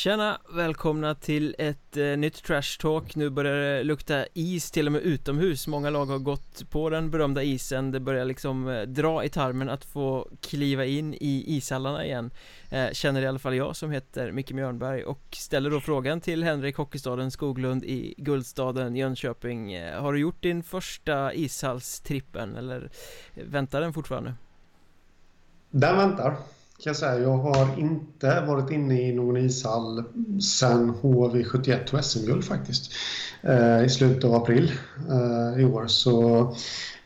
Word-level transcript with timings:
Tjena! 0.00 0.38
Välkomna 0.54 1.14
till 1.14 1.54
ett 1.58 1.96
eh, 1.96 2.04
nytt 2.04 2.42
Trash 2.42 2.78
Talk. 2.80 3.16
Nu 3.16 3.30
börjar 3.30 3.56
det 3.56 3.82
lukta 3.82 4.24
is 4.34 4.70
till 4.70 4.86
och 4.86 4.92
med 4.92 5.02
utomhus. 5.02 5.66
Många 5.66 5.90
lag 5.90 6.06
har 6.06 6.18
gått 6.18 6.70
på 6.70 6.90
den 6.90 7.10
berömda 7.10 7.42
isen. 7.42 7.90
Det 7.90 8.00
börjar 8.00 8.24
liksom 8.24 8.68
eh, 8.68 8.82
dra 8.82 9.24
i 9.24 9.28
tarmen 9.28 9.68
att 9.68 9.84
få 9.84 10.28
kliva 10.40 10.84
in 10.84 11.14
i 11.14 11.44
ishallarna 11.46 12.04
igen. 12.04 12.30
Eh, 12.70 12.90
Känner 12.92 13.22
i 13.22 13.26
alla 13.26 13.38
fall 13.38 13.54
jag 13.54 13.76
som 13.76 13.90
heter 13.90 14.32
Micke 14.32 14.52
Mjörnberg 14.52 15.04
och 15.04 15.36
ställer 15.36 15.70
då 15.70 15.80
frågan 15.80 16.20
till 16.20 16.44
Henrik 16.44 16.76
Hockeystaden 16.76 17.30
Skoglund 17.30 17.84
i 17.84 18.14
Guldstaden 18.18 18.96
Jönköping. 18.96 19.72
Eh, 19.72 20.02
Har 20.02 20.12
du 20.12 20.18
gjort 20.20 20.42
din 20.42 20.62
första 20.62 21.34
ishallstrippen 21.34 22.56
eller 22.56 22.90
väntar 23.34 23.80
den 23.80 23.92
fortfarande? 23.92 24.34
Den 25.70 25.96
väntar 25.96 26.36
kan 26.82 26.90
jag 26.90 26.96
säga. 26.96 27.18
Jag 27.18 27.36
har 27.36 27.78
inte 27.78 28.40
varit 28.40 28.70
inne 28.70 29.00
i 29.00 29.12
någon 29.12 29.36
ishall 29.36 30.04
sen 30.40 30.94
HV71 30.94 31.84
tog 31.84 32.04
SM-guld 32.04 32.44
faktiskt. 32.44 32.92
Eh, 33.42 33.84
I 33.84 33.88
slutet 33.88 34.24
av 34.24 34.34
april 34.34 34.72
eh, 35.10 35.60
i 35.60 35.64
år. 35.64 35.86
Så 35.86 36.56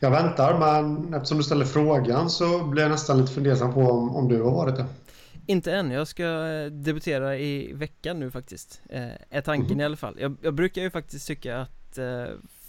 jag 0.01 0.11
väntar, 0.11 0.59
men 0.59 1.15
eftersom 1.15 1.39
du 1.39 1.45
ställer 1.45 1.65
frågan 1.65 2.31
så 2.31 2.65
blir 2.65 2.83
jag 2.83 2.91
nästan 2.91 3.21
lite 3.21 3.33
fundersam 3.33 3.75
på 3.75 3.81
om, 3.81 4.17
om 4.17 4.29
du 4.29 4.43
har 4.43 4.51
varit 4.51 4.77
det. 4.77 4.87
Inte 5.47 5.73
än, 5.73 5.91
jag 5.91 6.09
ska 6.09 6.25
eh, 6.25 6.71
debutera 6.71 7.39
i 7.39 7.73
veckan 7.73 8.21
nu 8.21 8.31
faktiskt 8.31 8.81
eh, 8.91 9.09
Är 9.31 9.41
tanken 9.41 9.67
mm. 9.67 9.81
i 9.81 9.85
alla 9.85 9.97
fall 9.97 10.17
jag, 10.21 10.37
jag, 10.43 10.55
brukar 10.55 10.83
ju 10.83 10.91
faktiskt 10.91 11.27
tycka 11.27 11.59
att 11.59 11.99
eh, 11.99 12.25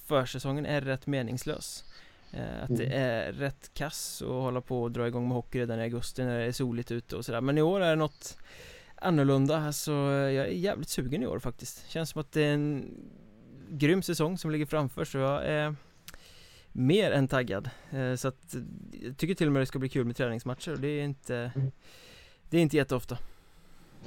försäsongen 0.07 0.65
är 0.65 0.81
rätt 0.81 1.07
meningslös 1.07 1.83
Eh, 1.83 1.94
att 2.63 2.77
det 2.77 2.85
mm. 2.85 3.01
är 3.01 3.31
rätt 3.31 3.71
kass 3.73 4.21
att 4.21 4.27
hålla 4.27 4.61
på 4.61 4.83
och 4.83 4.91
dra 4.91 5.07
igång 5.07 5.27
med 5.27 5.35
hockey 5.35 5.59
redan 5.59 5.79
i 5.79 5.83
augusti 5.83 6.23
när 6.23 6.39
det 6.39 6.45
är 6.45 6.51
soligt 6.51 6.91
ute 6.91 7.15
och 7.15 7.25
sådär. 7.25 7.41
Men 7.41 7.57
i 7.57 7.61
år 7.61 7.81
är 7.81 7.89
det 7.89 7.95
något 7.95 8.37
annorlunda. 8.95 9.57
Alltså 9.57 9.91
jag 9.91 10.47
är 10.47 10.51
jävligt 10.51 10.89
sugen 10.89 11.23
i 11.23 11.27
år 11.27 11.39
faktiskt. 11.39 11.89
Känns 11.89 12.09
som 12.09 12.21
att 12.21 12.31
det 12.31 12.41
är 12.41 12.53
en 12.53 12.97
grym 13.69 14.01
säsong 14.01 14.37
som 14.37 14.51
ligger 14.51 14.65
framför 14.65 15.05
så 15.05 15.17
jag 15.17 15.45
är 15.45 15.75
mer 16.71 17.11
än 17.11 17.27
taggad. 17.27 17.69
Eh, 17.91 18.15
Så 18.15 18.27
att 18.27 18.55
jag 18.91 19.17
tycker 19.17 19.35
till 19.35 19.47
och 19.47 19.53
med 19.53 19.61
det 19.61 19.65
ska 19.65 19.79
bli 19.79 19.89
kul 19.89 20.05
med 20.05 20.15
träningsmatcher 20.15 20.71
och 20.71 20.79
det 20.79 20.87
är 20.87 21.03
inte 21.03 21.51
mm. 21.55 21.71
Det 22.49 22.57
är 22.57 22.61
inte 22.61 22.77
jätteofta. 22.77 23.17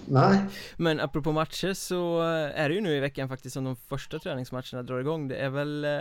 Nej. 0.06 0.40
Men 0.76 1.00
apropå 1.00 1.32
matcher 1.32 1.72
så 1.72 2.20
är 2.54 2.68
det 2.68 2.74
ju 2.74 2.80
nu 2.80 2.96
i 2.96 3.00
veckan 3.00 3.28
faktiskt 3.28 3.54
som 3.54 3.64
de 3.64 3.76
första 3.76 4.18
träningsmatcherna 4.18 4.82
drar 4.82 4.98
igång. 5.00 5.28
Det 5.28 5.36
är 5.36 5.50
väl 5.50 5.84
eh, 5.84 6.00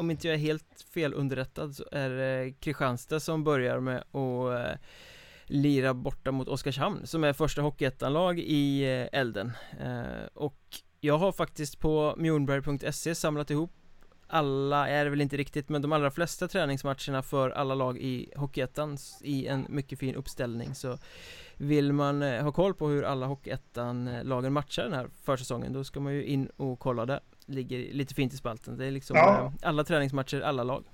om 0.00 0.10
inte 0.10 0.26
jag 0.28 0.34
är 0.34 0.38
helt 0.38 0.86
fel 0.94 1.14
underrättad 1.14 1.76
så 1.76 1.84
är 1.92 2.10
det 2.10 2.52
Kristianstad 2.60 3.20
som 3.20 3.44
börjar 3.44 3.80
med 3.80 3.98
att 3.98 4.68
eh, 4.68 4.78
lira 5.44 5.94
borta 5.94 6.32
mot 6.32 6.48
Oskarshamn 6.48 7.06
som 7.06 7.24
är 7.24 7.32
första 7.32 7.62
hockeyettanlag 7.62 8.38
i 8.38 8.82
eh, 8.82 9.20
elden. 9.20 9.52
Eh, 9.80 10.26
och 10.34 10.58
jag 11.00 11.18
har 11.18 11.32
faktiskt 11.32 11.80
på 11.80 12.14
mjornberg.se 12.18 13.14
samlat 13.14 13.50
ihop 13.50 13.72
alla 14.32 14.88
är 14.88 15.04
det 15.04 15.10
väl 15.10 15.20
inte 15.20 15.36
riktigt 15.36 15.68
men 15.68 15.82
de 15.82 15.92
allra 15.92 16.10
flesta 16.10 16.48
träningsmatcherna 16.48 17.22
för 17.22 17.50
alla 17.50 17.74
lag 17.74 17.98
i 17.98 18.32
Hockeyettan 18.36 18.98
i 19.22 19.46
en 19.46 19.66
mycket 19.68 19.98
fin 19.98 20.14
uppställning. 20.14 20.74
Så 20.74 20.98
vill 21.56 21.92
man 21.92 22.22
ha 22.22 22.52
koll 22.52 22.74
på 22.74 22.88
hur 22.88 23.02
alla 23.02 23.26
Hockeyettan-lagen 23.26 24.52
matchar 24.52 24.82
den 24.82 24.92
här 24.92 25.08
försäsongen 25.22 25.72
då 25.72 25.84
ska 25.84 26.00
man 26.00 26.14
ju 26.14 26.24
in 26.24 26.46
och 26.56 26.78
kolla 26.78 27.06
det 27.06 27.20
ligger 27.50 27.92
lite 27.92 28.14
fint 28.14 28.34
i 28.34 28.36
spalten. 28.36 28.78
Det 28.78 28.86
är 28.86 28.90
liksom 28.90 29.16
ja. 29.16 29.52
Eh, 29.62 29.68
alla 29.68 29.84
träningsmatcher, 29.84 30.40
alla 30.40 30.64
lag. 30.64 30.84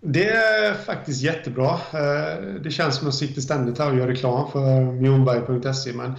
Det 0.00 0.28
är 0.30 0.74
faktiskt 0.74 1.22
jättebra. 1.22 1.70
Eh, 1.72 2.44
det 2.62 2.70
känns 2.70 2.96
som 2.96 3.08
att 3.08 3.14
jag 3.14 3.28
sitter 3.28 3.40
ständigt 3.40 3.78
här 3.78 3.90
och 3.90 3.98
gör 3.98 4.06
reklam 4.06 4.50
för 4.50 4.92
mjornberg.se 4.92 5.92
men 5.92 6.16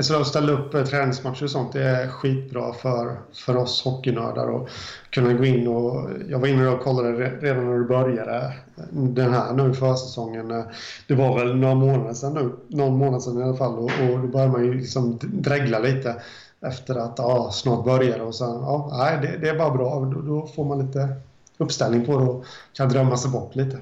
så 0.00 0.20
att 0.20 0.26
ställa 0.26 0.52
upp 0.52 0.74
eh, 0.74 0.84
träningsmatcher 0.84 1.44
och 1.44 1.50
sånt 1.50 1.72
det 1.72 1.82
är 1.82 2.08
skitbra 2.08 2.72
för, 2.72 3.16
för 3.32 3.56
oss 3.56 3.84
hockeynördar 3.84 4.56
att 4.56 4.68
kunna 5.10 5.32
gå 5.32 5.44
in 5.44 5.68
och... 5.68 6.10
Jag 6.28 6.38
var 6.38 6.48
inne 6.48 6.68
och 6.68 6.80
kollade 6.80 7.12
redan 7.12 7.66
när 7.66 7.78
det 7.78 7.84
började 7.84 8.52
den 8.90 9.32
här 9.34 9.52
nu 9.52 9.74
försäsongen. 9.74 10.64
Det 11.06 11.14
var 11.14 11.38
väl 11.38 11.56
några 11.56 11.74
månader 11.74 12.14
sedan 12.14 12.34
nu. 12.34 12.76
Någon 12.76 12.96
månad 12.96 13.22
sedan 13.22 13.40
i 13.40 13.42
alla 13.42 13.56
fall 13.56 13.78
och, 13.78 13.84
och 13.84 14.18
då 14.20 14.26
börjar 14.26 14.48
man 14.48 14.64
ju 14.64 14.74
liksom 14.74 15.18
dregla 15.22 15.78
lite 15.78 16.22
efter 16.62 16.94
att 16.94 17.14
ja, 17.18 17.50
snart 17.52 17.84
börjar 17.84 18.20
och 18.20 18.34
sen, 18.34 18.48
ja, 18.48 18.88
nej, 18.92 19.18
det, 19.22 19.38
det 19.38 19.48
är 19.48 19.58
bara 19.58 19.70
bra. 19.70 20.00
Då, 20.00 20.20
då, 20.20 20.46
får 20.46 20.64
man 20.64 20.86
lite 20.86 21.16
uppställning 21.58 22.06
på 22.06 22.18
det 22.18 22.24
och 22.24 22.44
kan 22.72 22.88
drömma 22.88 23.16
sig 23.16 23.30
bort 23.30 23.54
lite. 23.54 23.78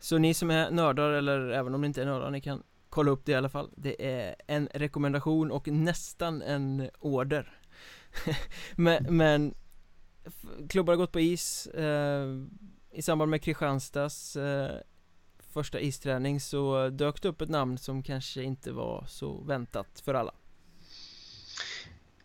Så 0.00 0.18
ni 0.18 0.34
som 0.34 0.50
är 0.50 0.70
nördar, 0.70 1.10
eller 1.10 1.48
även 1.50 1.74
om 1.74 1.80
ni 1.80 1.86
inte 1.86 2.02
är 2.02 2.06
nördar, 2.06 2.30
ni 2.30 2.40
kan 2.40 2.62
kolla 2.88 3.10
upp 3.10 3.24
det 3.24 3.32
i 3.32 3.34
alla 3.34 3.48
fall. 3.48 3.70
Det 3.76 4.06
är 4.12 4.34
en 4.46 4.68
rekommendation 4.74 5.50
och 5.50 5.68
nästan 5.68 6.42
en 6.42 6.90
order. 7.00 7.58
men, 8.76 9.16
men 9.16 9.54
klubbar 10.68 10.92
har 10.92 10.98
gått 10.98 11.12
på 11.12 11.20
is 11.20 11.66
eh, 11.66 12.26
I 12.90 13.02
samband 13.02 13.30
med 13.30 13.42
Kristianstads 13.42 14.36
eh, 14.36 14.70
första 15.52 15.80
isträning 15.80 16.40
så 16.40 16.88
dök 16.88 17.22
det 17.22 17.28
upp 17.28 17.42
ett 17.42 17.48
namn 17.48 17.78
som 17.78 18.02
kanske 18.02 18.42
inte 18.42 18.72
var 18.72 19.04
så 19.08 19.42
väntat 19.42 20.00
för 20.04 20.14
alla 20.14 20.32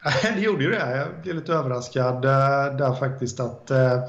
det 0.21 0.39
gjorde 0.39 0.63
ju 0.63 0.71
det. 0.71 0.97
Jag 0.97 1.07
blev 1.23 1.35
lite 1.35 1.53
överraskad 1.53 2.25
eh, 2.25 2.77
där 2.77 2.95
faktiskt 2.95 3.39
att, 3.39 3.71
eh, 3.71 4.03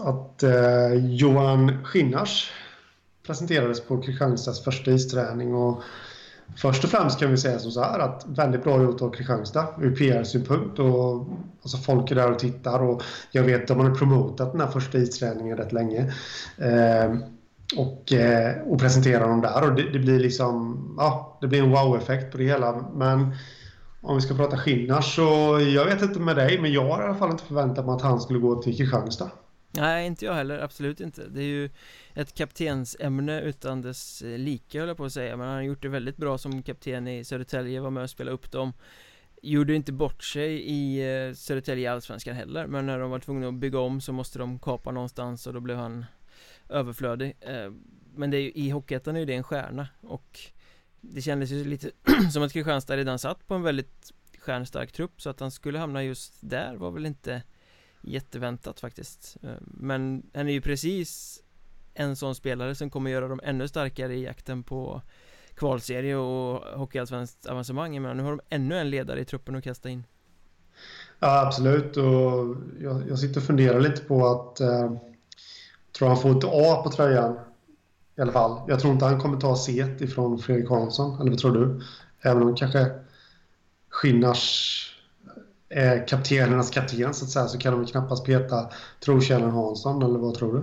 att 0.00 0.42
eh, 0.42 0.92
Johan 0.94 1.84
Skinnars 1.84 2.50
presenterades 3.26 3.80
på 3.80 4.02
Kristianstads 4.02 4.64
första 4.64 4.90
isträning. 4.90 5.54
Och 5.54 5.82
först 6.56 6.84
och 6.84 6.90
främst 6.90 7.20
kan 7.20 7.30
vi 7.30 7.36
säga 7.36 7.58
som 7.58 7.70
så 7.70 7.82
här 7.82 7.98
att 7.98 8.24
väldigt 8.26 8.64
bra 8.64 8.82
gjort 8.82 9.02
av 9.02 9.10
Kristianstad 9.10 9.68
ur 9.80 9.96
PR-synpunkt. 9.96 10.78
Och, 10.78 11.26
alltså 11.62 11.76
folk 11.76 12.10
är 12.10 12.14
där 12.14 12.32
och 12.32 12.38
tittar 12.38 12.82
och 12.82 13.02
jag 13.30 13.42
vet 13.42 13.70
att 13.70 13.76
man 13.76 13.86
har 13.86 13.94
promotat 13.94 14.52
den 14.52 14.60
här 14.60 14.68
första 14.68 14.98
isträningen 14.98 15.56
rätt 15.56 15.72
länge. 15.72 16.12
Eh, 16.58 17.14
och, 17.76 18.12
och 18.66 18.78
presenterar 18.78 19.28
dem 19.28 19.40
där 19.40 19.62
och 19.62 19.74
det, 19.74 19.90
det, 19.92 19.98
blir 19.98 20.18
liksom, 20.18 20.84
ja, 20.98 21.38
det 21.40 21.46
blir 21.46 21.62
en 21.62 21.70
wow-effekt 21.70 22.32
på 22.32 22.38
det 22.38 22.44
hela. 22.44 22.84
Men 22.94 23.34
om 24.00 24.14
vi 24.16 24.20
ska 24.20 24.34
prata 24.34 24.58
Skinnars 24.58 25.14
så 25.14 25.60
jag 25.74 25.84
vet 25.84 26.02
inte 26.02 26.20
med 26.20 26.36
dig 26.36 26.60
men 26.60 26.72
jag 26.72 26.84
har 26.84 27.02
i 27.02 27.04
alla 27.04 27.14
fall 27.14 27.30
inte 27.30 27.44
förväntat 27.44 27.86
mig 27.86 27.94
att 27.94 28.02
han 28.02 28.20
skulle 28.20 28.38
gå 28.38 28.62
till 28.62 28.76
Kristianstad. 28.76 29.30
Nej, 29.70 30.06
inte 30.06 30.24
jag 30.24 30.34
heller, 30.34 30.58
absolut 30.58 31.00
inte. 31.00 31.28
Det 31.28 31.40
är 31.40 31.46
ju 31.46 31.70
ett 32.14 32.34
kaptensämne 32.34 33.40
utan 33.40 33.82
dess 33.82 34.22
eh, 34.22 34.38
like 34.38 34.78
höll 34.78 34.88
jag 34.88 34.96
på 34.96 35.04
att 35.04 35.12
säga. 35.12 35.36
Men 35.36 35.46
han 35.46 35.56
har 35.56 35.62
gjort 35.62 35.82
det 35.82 35.88
väldigt 35.88 36.16
bra 36.16 36.38
som 36.38 36.62
kapten 36.62 37.08
i 37.08 37.24
Södertälje, 37.24 37.80
var 37.80 37.90
med 37.90 38.02
och 38.02 38.10
spelade 38.10 38.34
upp 38.34 38.52
dem. 38.52 38.72
Gjorde 39.42 39.74
inte 39.74 39.92
bort 39.92 40.24
sig 40.24 40.62
i 40.62 40.98
eh, 41.28 41.34
Södertälje 41.34 41.92
Allsvenskan 41.92 42.36
heller. 42.36 42.66
Men 42.66 42.86
när 42.86 42.98
de 42.98 43.10
var 43.10 43.18
tvungna 43.18 43.48
att 43.48 43.54
bygga 43.54 43.78
om 43.78 44.00
så 44.00 44.12
måste 44.12 44.38
de 44.38 44.58
kapa 44.58 44.90
någonstans 44.90 45.46
och 45.46 45.54
då 45.54 45.60
blev 45.60 45.76
han 45.76 46.06
överflödig. 46.68 47.36
Eh, 47.40 47.72
men 48.14 48.30
det 48.30 48.36
är 48.36 48.40
ju, 48.40 48.52
i 48.52 48.70
Hockeyettan 48.70 49.16
är 49.16 49.20
ju 49.20 49.26
det 49.26 49.34
en 49.34 49.44
stjärna. 49.44 49.88
Och 50.00 50.40
det 51.14 51.22
kändes 51.22 51.50
ju 51.50 51.64
lite 51.64 51.90
som 52.32 52.42
att 52.42 52.52
Kristianstad 52.52 52.96
redan 52.96 53.18
satt 53.18 53.46
på 53.46 53.54
en 53.54 53.62
väldigt 53.62 54.12
stjärnstark 54.38 54.92
trupp 54.92 55.22
så 55.22 55.30
att 55.30 55.40
han 55.40 55.50
skulle 55.50 55.78
hamna 55.78 56.02
just 56.02 56.34
där 56.40 56.76
var 56.76 56.90
väl 56.90 57.06
inte 57.06 57.42
jätteväntat 58.00 58.80
faktiskt. 58.80 59.36
Eh, 59.42 59.50
men 59.60 60.22
han 60.34 60.48
är 60.48 60.52
ju 60.52 60.60
precis 60.60 61.42
en 61.94 62.16
sån 62.16 62.34
spelare 62.34 62.74
som 62.74 62.90
kommer 62.90 63.10
göra 63.10 63.28
dem 63.28 63.40
ännu 63.44 63.68
starkare 63.68 64.14
i 64.14 64.24
jakten 64.24 64.62
på 64.62 65.02
kvalserie 65.54 66.16
och 66.16 66.78
hockeyallsvenskt 66.78 67.46
avancemang. 67.46 68.02
Men 68.02 68.16
nu 68.16 68.22
har 68.22 68.30
de 68.30 68.40
ännu 68.48 68.78
en 68.78 68.90
ledare 68.90 69.20
i 69.20 69.24
truppen 69.24 69.56
att 69.56 69.64
kasta 69.64 69.88
in. 69.88 70.04
Ja 71.18 71.46
absolut. 71.46 71.96
Och 71.96 72.56
jag, 72.80 73.08
jag 73.08 73.18
sitter 73.18 73.40
och 73.40 73.46
funderar 73.46 73.80
lite 73.80 74.00
på 74.00 74.26
att 74.26 74.60
eh, 74.60 74.92
Tror 75.98 76.08
han 76.08 76.16
får 76.16 76.38
ett 76.38 76.44
A 76.44 76.80
på 76.84 76.90
tröjan? 76.90 77.38
I 78.18 78.20
alla 78.22 78.32
fall. 78.32 78.60
Jag 78.68 78.80
tror 78.80 78.92
inte 78.92 79.04
han 79.04 79.20
kommer 79.20 79.40
ta 79.40 79.56
set 79.56 80.00
ifrån 80.00 80.38
Fredrik 80.38 80.68
Hansson. 80.68 81.20
Eller 81.20 81.30
vad 81.30 81.38
tror 81.38 81.52
du? 81.52 81.80
Även 82.20 82.42
om 82.42 82.56
kanske 82.56 82.90
Skinnars 83.88 84.84
är 85.68 86.08
kaptenernas 86.08 86.70
kapten 86.70 87.14
så 87.14 87.24
att 87.24 87.30
säga 87.30 87.46
så 87.46 87.58
kan 87.58 87.72
de 87.72 87.86
knappast 87.86 88.24
peta 88.24 88.70
Trotjänaren 89.00 89.50
Hansson 89.50 90.02
eller 90.02 90.18
vad 90.18 90.34
tror 90.34 90.54
du? 90.54 90.62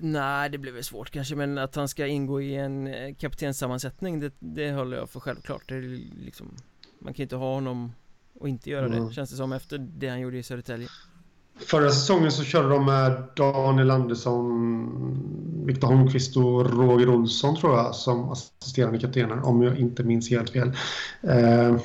Nej, 0.00 0.50
det 0.50 0.58
blir 0.58 0.72
väl 0.72 0.84
svårt 0.84 1.10
kanske 1.10 1.36
men 1.36 1.58
att 1.58 1.74
han 1.74 1.88
ska 1.88 2.06
ingå 2.06 2.40
i 2.40 2.56
en 2.56 2.86
eh, 2.86 3.14
kaptenssammansättning 3.14 4.20
det, 4.20 4.32
det 4.38 4.72
håller 4.72 4.96
jag 4.96 5.10
för 5.10 5.20
självklart. 5.20 5.62
Det 5.68 5.80
liksom, 6.24 6.56
man 6.98 7.14
kan 7.14 7.22
inte 7.22 7.36
ha 7.36 7.54
honom 7.54 7.92
och 8.40 8.48
inte 8.48 8.70
göra 8.70 8.86
mm. 8.86 9.06
det 9.06 9.14
känns 9.14 9.30
det 9.30 9.36
som 9.36 9.52
efter 9.52 9.78
det 9.78 10.08
han 10.08 10.20
gjorde 10.20 10.38
i 10.38 10.42
Södertälje. 10.42 10.88
Förra 11.58 11.90
säsongen 11.90 12.32
så 12.32 12.44
körde 12.44 12.68
de 12.68 12.84
med 12.84 13.22
Daniel 13.36 13.90
Andersson, 13.90 15.64
Viktor 15.66 15.88
Holmqvist 15.88 16.36
och 16.36 16.70
Roger 16.70 17.08
Olsson 17.08 17.56
tror 17.56 17.76
jag 17.76 17.94
som 17.94 18.30
assisterande 18.30 18.98
kaptener 18.98 19.46
om 19.46 19.62
jag 19.62 19.78
inte 19.78 20.02
minns 20.04 20.30
helt 20.30 20.50
fel. 20.50 20.72
Eh, 21.22 21.76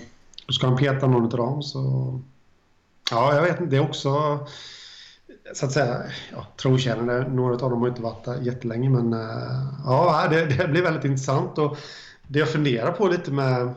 då 0.47 0.53
ska 0.53 0.67
han 0.67 0.77
peta 0.77 1.07
någon 1.07 1.23
av 1.23 1.29
dem 1.29 1.63
så... 1.63 2.19
Ja, 3.11 3.35
jag 3.35 3.41
vet 3.41 3.59
inte. 3.59 3.71
Det 3.71 3.77
är 3.77 3.89
också 3.89 4.39
så 5.53 5.65
att 5.65 5.71
säga 5.71 6.01
ja, 6.31 6.47
trotjänare. 6.61 7.27
Några 7.29 7.53
av 7.53 7.71
dem 7.71 7.81
har 7.81 7.87
inte 7.87 8.01
varit 8.01 8.25
där 8.25 8.41
jättelänge 8.41 8.89
men 8.89 9.13
eh, 9.13 9.67
ja, 9.85 10.27
det, 10.29 10.45
det 10.45 10.67
blir 10.67 10.81
väldigt 10.81 11.05
intressant 11.05 11.57
och 11.57 11.77
det 12.27 12.39
jag 12.39 12.49
funderar 12.49 12.91
på 12.91 13.07
lite 13.07 13.31
med 13.31 13.73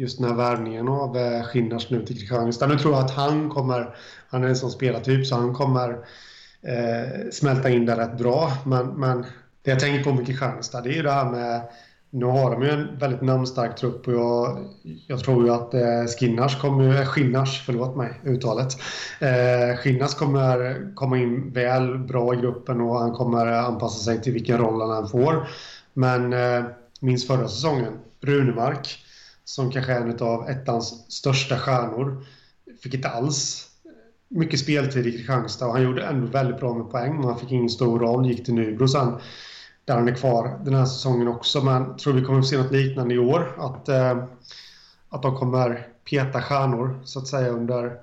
just 0.00 0.18
den 0.18 0.28
här 0.28 0.36
värvningen 0.36 0.88
av 0.88 1.16
eh, 1.16 1.42
Skinnars 1.42 1.90
nu 1.90 2.06
till 2.06 2.18
Kristianstad. 2.18 2.66
Nu 2.66 2.78
tror 2.78 2.94
jag 2.94 3.04
att 3.04 3.10
han 3.10 3.50
kommer, 3.50 3.94
han 4.28 4.44
är 4.44 4.48
en 4.48 4.56
sån 4.56 4.70
spelartyp 4.70 5.26
så 5.26 5.36
han 5.36 5.54
kommer 5.54 5.90
eh, 6.62 7.30
smälta 7.32 7.70
in 7.70 7.86
där 7.86 7.96
rätt 7.96 8.18
bra. 8.18 8.52
Men, 8.66 8.86
men 8.86 9.24
det 9.62 9.70
jag 9.70 9.80
tänker 9.80 10.04
på 10.04 10.12
med 10.12 10.26
Kristianstad 10.26 10.80
det 10.80 10.90
är 10.90 10.94
ju 10.94 11.02
det 11.02 11.10
här 11.10 11.30
med 11.30 11.62
nu 12.10 12.26
har 12.26 12.50
de 12.50 12.62
ju 12.62 12.70
en 12.70 12.98
väldigt 12.98 13.20
namnstark 13.20 13.76
trupp 13.76 14.08
och 14.08 14.14
jag, 14.14 14.58
jag 15.06 15.20
tror 15.20 15.44
ju 15.44 15.52
att 15.52 15.74
eh, 15.74 16.04
Skinnars 16.18 16.60
kommer, 16.60 17.00
eh, 17.00 17.06
Skinnars, 17.06 17.62
förlåt 17.66 17.96
mig 17.96 18.20
uttalet. 18.24 18.76
Eh, 19.20 19.76
Skinnars 19.76 20.14
kommer 20.14 20.90
komma 20.94 21.18
in 21.18 21.52
väl 21.52 21.98
bra 21.98 22.34
i 22.34 22.36
gruppen 22.36 22.80
och 22.80 22.98
han 22.98 23.12
kommer 23.12 23.46
eh, 23.46 23.64
anpassa 23.64 24.04
sig 24.04 24.22
till 24.22 24.32
vilken 24.32 24.58
roll 24.58 24.80
han 24.80 25.02
än 25.02 25.08
får. 25.08 25.48
Men 25.94 26.32
eh, 26.32 26.64
minns 27.00 27.26
förra 27.26 27.48
säsongen, 27.48 27.92
Runemark, 28.20 28.98
som 29.50 29.70
kanske 29.70 29.92
är 29.92 30.00
en 30.00 30.18
av 30.18 30.48
ettans 30.48 31.12
största 31.12 31.58
stjärnor, 31.58 32.24
fick 32.82 32.94
inte 32.94 33.08
alls 33.08 33.68
mycket 34.28 34.60
speltid 34.60 35.06
i 35.06 35.12
Kristianstad 35.12 35.66
och 35.66 35.72
han 35.72 35.82
gjorde 35.82 36.06
ändå 36.06 36.26
väldigt 36.26 36.60
bra 36.60 36.74
med 36.74 36.90
poäng 36.90 37.16
men 37.16 37.24
han 37.24 37.38
fick 37.38 37.52
ingen 37.52 37.68
stor 37.68 37.98
roll, 37.98 38.26
gick 38.26 38.44
till 38.44 38.54
Nybro 38.54 38.88
sen 38.88 39.12
där 39.84 39.94
han 39.94 40.08
är 40.08 40.14
kvar 40.14 40.60
den 40.64 40.74
här 40.74 40.84
säsongen 40.84 41.28
också. 41.28 41.60
Men 41.60 41.96
tror 41.96 42.12
vi 42.12 42.22
kommer 42.22 42.38
att 42.38 42.46
se 42.46 42.58
något 42.58 42.72
liknande 42.72 43.14
i 43.14 43.18
år. 43.18 43.54
Att, 43.58 43.88
eh, 43.88 44.24
att 45.08 45.22
de 45.22 45.36
kommer 45.36 45.86
peta 46.10 46.42
stjärnor 46.42 47.00
så 47.04 47.18
att 47.18 47.26
säga 47.26 47.48
under, 47.48 47.96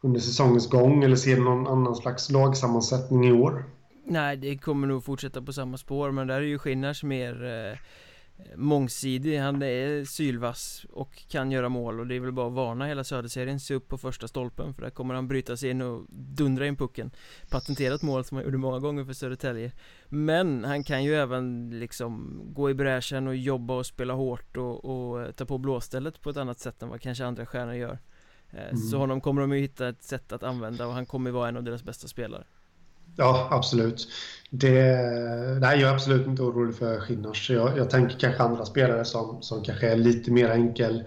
under 0.00 0.20
säsongens 0.20 0.70
gång 0.70 1.04
eller 1.04 1.16
se 1.16 1.36
någon 1.36 1.66
annan 1.66 1.96
slags 1.96 2.30
lagsammansättning 2.30 3.26
i 3.26 3.32
år. 3.32 3.64
Nej, 4.04 4.36
det 4.36 4.58
kommer 4.58 4.86
nog 4.86 5.04
fortsätta 5.04 5.42
på 5.42 5.52
samma 5.52 5.76
spår 5.76 6.10
men 6.10 6.26
där 6.26 6.34
är 6.34 6.40
ju 6.40 6.58
Skinnars 6.58 7.02
mer 7.02 7.44
eh, 7.44 7.78
mångsidig, 8.56 9.38
han 9.38 9.62
är 9.62 10.04
sylvass 10.04 10.86
och 10.90 11.28
kan 11.28 11.50
göra 11.50 11.68
mål 11.68 12.00
och 12.00 12.06
det 12.06 12.14
är 12.14 12.20
väl 12.20 12.32
bara 12.32 12.46
att 12.46 12.52
varna 12.52 12.86
hela 12.86 13.04
Söderserien, 13.04 13.60
se 13.60 13.74
upp 13.74 13.88
på 13.88 13.98
första 13.98 14.28
stolpen 14.28 14.74
för 14.74 14.82
där 14.82 14.90
kommer 14.90 15.14
han 15.14 15.28
bryta 15.28 15.56
sig 15.56 15.70
in 15.70 15.82
och 15.82 16.06
dundra 16.10 16.66
in 16.66 16.76
pucken. 16.76 17.10
Patenterat 17.50 18.02
mål 18.02 18.24
som 18.24 18.36
han 18.36 18.44
gjorde 18.44 18.58
många 18.58 18.78
gånger 18.78 19.04
för 19.04 19.12
Södertälje. 19.12 19.72
Men 20.08 20.64
han 20.64 20.84
kan 20.84 21.04
ju 21.04 21.14
även 21.14 21.70
liksom 21.80 22.40
gå 22.44 22.70
i 22.70 22.74
bräschen 22.74 23.28
och 23.28 23.36
jobba 23.36 23.74
och 23.74 23.86
spela 23.86 24.14
hårt 24.14 24.56
och, 24.56 24.84
och 24.84 25.36
ta 25.36 25.44
på 25.44 25.58
blåstället 25.58 26.20
på 26.20 26.30
ett 26.30 26.36
annat 26.36 26.58
sätt 26.58 26.82
än 26.82 26.88
vad 26.88 27.00
kanske 27.00 27.24
andra 27.24 27.46
stjärnor 27.46 27.74
gör. 27.74 27.98
Eh, 28.50 28.64
mm. 28.64 28.76
Så 28.76 28.98
honom 28.98 29.20
kommer 29.20 29.40
de 29.40 29.52
ju 29.52 29.60
hitta 29.60 29.88
ett 29.88 30.02
sätt 30.02 30.32
att 30.32 30.42
använda 30.42 30.86
och 30.86 30.92
han 30.92 31.06
kommer 31.06 31.30
vara 31.30 31.48
en 31.48 31.56
av 31.56 31.62
deras 31.62 31.82
bästa 31.82 32.08
spelare 32.08 32.44
Ja, 33.16 33.48
absolut. 33.50 34.08
Det, 34.50 34.96
nej, 35.60 35.80
jag 35.80 35.90
är 35.90 35.94
absolut 35.94 36.26
inte 36.26 36.42
orolig 36.42 36.74
för 36.74 37.00
Skinnars. 37.00 37.50
Jag, 37.50 37.78
jag 37.78 37.90
tänker 37.90 38.18
kanske 38.18 38.42
andra 38.42 38.64
spelare 38.64 39.04
som, 39.04 39.42
som 39.42 39.62
kanske 39.62 39.88
är 39.92 39.96
lite 39.96 40.30
mer 40.30 40.48
enkel 40.48 41.04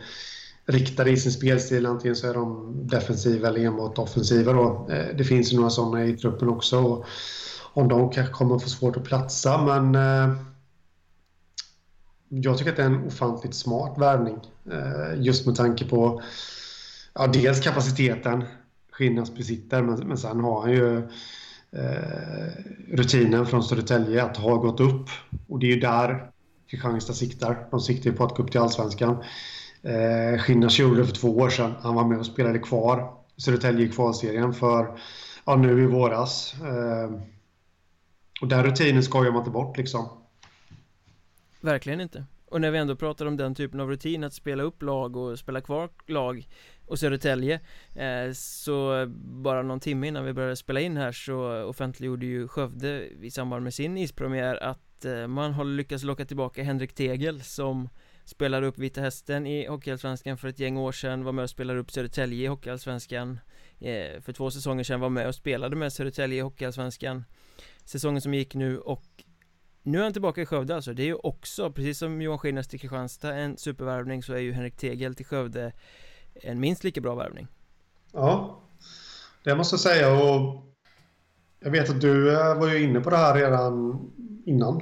riktade 0.65 1.11
i 1.11 1.17
sin 1.17 1.31
spelstil. 1.31 1.85
Antingen 1.85 2.15
så 2.15 2.29
är 2.29 2.33
de 2.33 2.73
defensiva 2.87 3.47
eller 3.47 3.65
enbart 3.65 3.97
offensiva. 3.97 4.53
Då. 4.53 4.87
Eh, 4.89 5.15
det 5.15 5.23
finns 5.23 5.53
ju 5.53 5.57
några 5.57 5.69
sådana 5.69 6.05
i 6.05 6.17
truppen 6.17 6.49
också. 6.49 6.79
Och 6.79 7.05
om 7.73 7.87
de 7.87 8.09
kanske 8.09 8.33
kommer 8.33 8.55
att 8.55 8.63
få 8.63 8.69
svårt 8.69 8.97
att 8.97 9.03
platsa, 9.03 9.65
men 9.65 9.95
eh, 9.95 10.35
jag 12.29 12.57
tycker 12.57 12.71
att 12.71 12.77
det 12.77 12.83
är 12.83 12.87
en 12.87 13.07
ofantligt 13.07 13.55
smart 13.55 13.97
värvning. 13.97 14.39
Eh, 14.71 15.21
just 15.21 15.45
med 15.45 15.55
tanke 15.55 15.85
på 15.85 16.21
ja, 17.13 17.27
dels 17.27 17.59
kapaciteten 17.59 18.43
Skinnars 18.91 19.33
besitter, 19.33 19.81
men, 19.81 20.07
men 20.07 20.17
sen 20.17 20.39
har 20.39 20.61
han 20.61 20.71
ju 20.71 21.09
Eh, 21.75 22.63
rutinen 22.91 23.45
från 23.45 23.63
Södertälje 23.63 24.23
att 24.23 24.37
ha 24.37 24.55
gått 24.55 24.79
upp. 24.79 25.09
Och 25.47 25.59
det 25.59 25.65
är 25.65 25.75
ju 25.75 25.79
där 25.79 26.31
Kristianstad 26.67 27.13
siktar. 27.13 27.67
De 27.71 27.79
siktar 27.79 28.09
ju 28.09 28.15
på 28.15 28.23
att 28.23 28.35
gå 28.35 28.43
upp 28.43 28.51
till 28.51 28.59
Allsvenskan. 28.59 29.23
Eh, 29.83 30.39
Skinnars 30.39 30.79
gjorde 30.79 31.01
det 31.01 31.05
för 31.05 31.15
två 31.15 31.37
år 31.37 31.49
sedan. 31.49 31.73
Han 31.81 31.95
var 31.95 32.05
med 32.05 32.19
och 32.19 32.25
spelade 32.25 32.59
kvar 32.59 33.13
Södertälje 33.37 33.85
i 33.85 33.91
kvalserien 33.91 34.53
för 34.53 34.99
ja, 35.45 35.55
nu 35.55 35.83
i 35.83 35.85
våras. 35.85 36.55
Eh, 36.61 37.21
och 38.41 38.47
den 38.47 38.63
rutinen 38.63 39.03
skojar 39.03 39.31
man 39.31 39.39
inte 39.41 39.51
bort 39.51 39.77
liksom. 39.77 40.09
Verkligen 41.61 42.01
inte. 42.01 42.25
Och 42.45 42.61
när 42.61 42.71
vi 42.71 42.77
ändå 42.77 42.95
pratar 42.95 43.25
om 43.25 43.37
den 43.37 43.55
typen 43.55 43.79
av 43.79 43.89
rutin 43.89 44.23
att 44.23 44.33
spela 44.33 44.63
upp 44.63 44.81
lag 44.81 45.15
och 45.15 45.39
spela 45.39 45.61
kvar 45.61 45.89
lag 46.07 46.47
och 46.87 46.99
Södertälje 46.99 47.59
eh, 47.95 48.31
Så 48.33 49.05
bara 49.17 49.61
någon 49.61 49.79
timme 49.79 50.07
innan 50.07 50.25
vi 50.25 50.33
började 50.33 50.55
spela 50.55 50.79
in 50.79 50.97
här 50.97 51.11
så 51.11 51.63
offentliggjorde 51.63 52.25
ju 52.25 52.47
Skövde 52.47 53.07
i 53.21 53.31
samband 53.31 53.63
med 53.63 53.73
sin 53.73 53.97
ispremiär 53.97 54.63
att 54.63 55.05
eh, 55.05 55.27
man 55.27 55.53
har 55.53 55.65
lyckats 55.65 56.03
locka 56.03 56.25
tillbaka 56.25 56.63
Henrik 56.63 56.93
Tegel 56.93 57.41
som 57.41 57.89
spelade 58.25 58.67
upp 58.67 58.77
Vita 58.77 59.01
Hästen 59.01 59.47
i 59.47 59.67
Hockeyallsvenskan 59.67 60.37
för 60.37 60.47
ett 60.47 60.59
gäng 60.59 60.77
år 60.77 60.91
sedan 60.91 61.23
var 61.23 61.31
med 61.31 61.43
och 61.43 61.49
spelade 61.49 61.79
upp 61.79 61.91
Södertälje 61.91 62.43
i 62.43 62.47
Hockeyallsvenskan 62.47 63.39
eh, 63.79 64.21
för 64.21 64.33
två 64.33 64.51
säsonger 64.51 64.83
sedan 64.83 64.99
var 64.99 65.09
med 65.09 65.27
och 65.27 65.35
spelade 65.35 65.75
med 65.75 65.93
Södertälje 65.93 66.37
i 66.37 66.41
Hockeyallsvenskan. 66.41 67.23
Säsongen 67.85 68.21
som 68.21 68.33
gick 68.33 68.55
nu 68.55 68.79
och 68.79 69.24
nu 69.85 69.99
är 69.99 70.03
han 70.03 70.13
tillbaka 70.13 70.41
i 70.41 70.45
Skövde 70.45 70.75
alltså, 70.75 70.93
det 70.93 71.03
är 71.03 71.07
ju 71.07 71.15
också, 71.15 71.71
precis 71.71 71.97
som 71.97 72.21
Johan 72.21 72.39
Skinnars 72.39 72.67
till 72.67 72.79
Kristianstad 72.79 73.33
en 73.33 73.57
supervärvning 73.57 74.23
så 74.23 74.33
är 74.33 74.39
ju 74.39 74.53
Henrik 74.53 74.77
Tegel 74.77 75.15
till 75.15 75.25
Skövde 75.25 75.71
en 76.33 76.59
minst 76.59 76.83
lika 76.83 77.01
bra 77.01 77.15
värvning. 77.15 77.47
Ja, 78.13 78.59
det 79.43 79.55
måste 79.55 79.73
jag 79.73 79.79
säga 79.79 80.23
och 80.23 80.63
jag 81.59 81.71
vet 81.71 81.89
att 81.89 82.01
du 82.01 82.33
eh, 82.33 82.59
var 82.59 82.67
ju 82.67 82.83
inne 82.83 82.99
på 82.99 83.09
det 83.09 83.17
här 83.17 83.35
redan 83.35 83.99
innan 84.45 84.81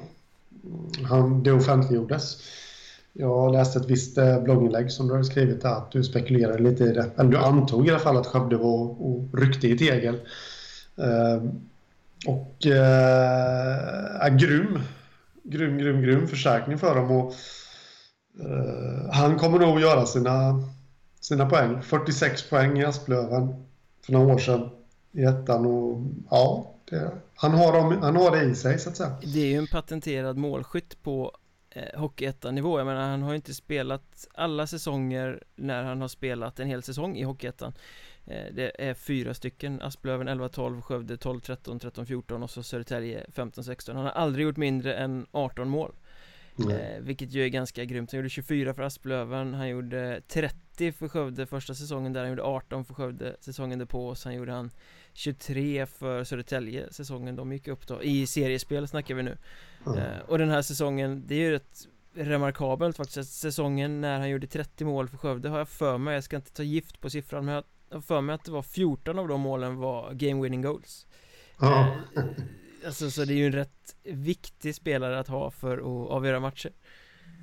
han, 1.04 1.44
det 1.44 1.52
offentliggjordes. 1.52 2.42
Jag 3.14 3.52
läste 3.52 3.80
ett 3.80 3.90
visst 3.90 4.18
eh, 4.18 4.44
blogginlägg 4.44 4.92
som 4.92 5.08
du 5.08 5.14
hade 5.14 5.26
skrivit 5.26 5.62
där, 5.62 5.70
att 5.70 5.92
du 5.92 6.04
spekulerade 6.04 6.64
lite 6.64 6.84
i 6.84 6.92
det. 6.92 7.12
Eller 7.18 7.32
du 7.32 7.38
antog 7.38 7.88
i 7.88 7.90
alla 7.90 8.00
fall 8.00 8.18
att 8.18 8.28
Skövde 8.28 8.58
var 8.58 9.02
och 9.02 9.40
ryckte 9.40 9.68
i 9.68 9.78
tegel. 9.78 10.16
Eh, 10.98 11.44
och 12.28 12.66
eh, 12.66 14.16
och 14.16 14.26
är 14.26 14.38
grym. 14.38 14.80
Grym, 15.44 15.78
grym, 15.78 16.02
grym 16.02 16.28
förstärkning 16.28 16.78
för 16.78 16.96
dem. 16.96 17.12
Och, 17.12 17.34
uh, 18.40 19.12
han 19.12 19.40
kommer 19.40 19.60
nog 19.60 19.82
göra 19.82 20.06
sina 20.06 20.64
sina 21.24 21.46
poäng. 21.46 21.82
46 21.82 22.50
poäng 22.50 22.80
i 22.80 22.86
Asplöven 22.86 23.66
för 24.06 24.14
några 24.14 24.34
år 24.34 24.38
sedan 24.38 24.70
i 25.12 25.24
ettan 25.24 25.66
och 25.66 26.02
ja, 26.30 26.76
det, 26.90 27.12
han, 27.36 27.52
har 27.52 27.74
dem, 27.74 27.98
han 28.02 28.16
har 28.16 28.32
det 28.32 28.44
i 28.44 28.56
sig 28.56 28.80
så 28.80 28.90
att 28.90 28.98
säga. 28.98 29.16
Det 29.34 29.40
är 29.40 29.46
ju 29.46 29.58
en 29.58 29.68
patenterad 29.68 30.38
målskytt 30.38 31.04
på 31.04 31.32
eh, 31.70 32.00
Hockeyettan-nivå. 32.00 32.80
Jag 32.80 32.86
menar, 32.86 33.10
han 33.10 33.22
har 33.22 33.30
ju 33.30 33.36
inte 33.36 33.54
spelat 33.54 34.28
alla 34.34 34.68
säsonger 34.68 35.44
när 35.56 35.84
han 35.84 36.02
har 36.02 36.08
spelat 36.08 36.60
en 36.60 36.68
hel 36.68 36.84
säsong 36.84 37.18
i 37.18 37.24
Hockeyettan. 37.24 37.74
Eh, 38.26 38.54
det 38.54 38.72
är 38.90 38.94
fyra 38.94 39.34
stycken, 39.34 39.82
Asplöven 39.82 40.30
11-12, 40.30 40.82
Skövde 40.82 41.16
12-13, 41.16 41.80
13-14 41.80 42.44
och 42.44 42.50
så 42.50 42.64
Södertälje 42.64 43.26
15-16. 43.34 43.94
Han 43.94 44.06
har 44.06 44.12
aldrig 44.12 44.46
gjort 44.46 44.58
mindre 44.58 44.94
än 44.96 45.26
18 45.32 45.70
mål. 45.70 45.94
Eh, 46.60 47.02
vilket 47.02 47.32
ju 47.32 47.44
är 47.44 47.48
ganska 47.48 47.86
grymt. 47.86 48.12
Han 48.12 48.18
gjorde 48.18 48.30
24 48.30 48.74
för 48.74 48.84
Asplöven, 48.84 49.54
han 49.54 49.70
gjorde 49.70 50.22
30 50.28 50.92
för 50.92 51.08
Skövde 51.08 51.46
första 51.46 51.76
säsongen 51.76 52.14
där, 52.14 52.22
han 52.22 52.30
gjorde 52.30 52.44
18 52.44 52.86
för 52.86 52.94
Skövde 52.94 53.36
säsongen 53.40 53.80
därpå 53.80 54.08
och 54.08 54.18
sen 54.18 54.34
gjorde 54.34 54.52
han 54.52 54.72
23 55.14 55.86
för 55.86 56.24
Södertälje 56.24 56.94
säsongen 56.94 57.36
de 57.36 57.54
gick 57.54 57.68
upp 57.68 57.88
då, 57.88 58.04
i 58.04 58.28
seriespel 58.28 58.88
snackar 58.88 59.16
vi 59.16 59.24
nu. 59.24 59.38
Mm. 59.86 60.00
Eh, 60.00 60.20
och 60.28 60.38
den 60.38 60.50
här 60.50 60.62
säsongen, 60.62 61.24
det 61.28 61.36
är 61.36 61.40
ju 61.40 61.52
rätt 61.52 61.88
remarkabelt 62.14 62.98
faktiskt, 62.98 63.34
säsongen 63.34 64.02
när 64.02 64.20
han 64.20 64.30
gjorde 64.30 64.48
30 64.48 64.86
mål 64.86 65.08
för 65.08 65.18
Skövde 65.18 65.50
har 65.50 65.58
jag 65.58 65.70
för 65.70 65.98
mig, 65.98 66.14
jag 66.14 66.24
ska 66.24 66.36
inte 66.36 66.54
ta 66.54 66.64
gift 66.64 67.02
på 67.02 67.10
siffran 67.10 67.46
men 67.46 67.56
jag 67.56 67.64
har 67.94 68.02
för 68.02 68.22
mig 68.22 68.36
att 68.36 68.46
det 68.46 68.52
var 68.52 68.62
14 68.62 69.20
av 69.20 69.28
de 69.28 69.42
målen 69.42 69.78
var 69.78 70.14
game 70.14 70.44
winning 70.44 70.62
goals. 70.62 71.06
Mm. 71.62 71.74
Eh, 71.74 72.24
Alltså 72.86 73.12
så 73.12 73.26
det 73.26 73.34
är 73.34 73.36
ju 73.36 73.46
en 73.46 73.52
rätt 73.52 73.96
viktig 74.04 74.76
spelare 74.76 75.20
att 75.20 75.28
ha 75.28 75.52
för 75.52 75.78
att 75.78 76.12
avgöra 76.12 76.40
matcher 76.40 76.72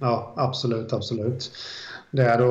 Ja, 0.01 0.35
absolut, 0.37 0.93
absolut 0.93 1.53
Det 2.11 2.23
är 2.23 2.39
då, 2.39 2.49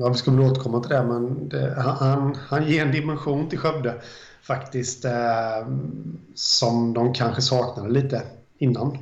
ja 0.00 0.08
vi 0.08 0.14
ska 0.14 0.30
väl 0.30 0.40
återkomma 0.40 0.80
till 0.80 0.90
det 0.90 1.02
men 1.02 1.48
det, 1.48 1.74
han, 1.80 2.34
han 2.34 2.68
ger 2.68 2.82
en 2.82 2.92
dimension 2.92 3.48
till 3.48 3.58
Skövde 3.58 3.94
faktiskt 4.42 5.04
eh, 5.04 5.68
som 6.34 6.94
de 6.94 7.14
kanske 7.14 7.42
saknade 7.42 7.90
lite 7.90 8.22
innan 8.58 8.92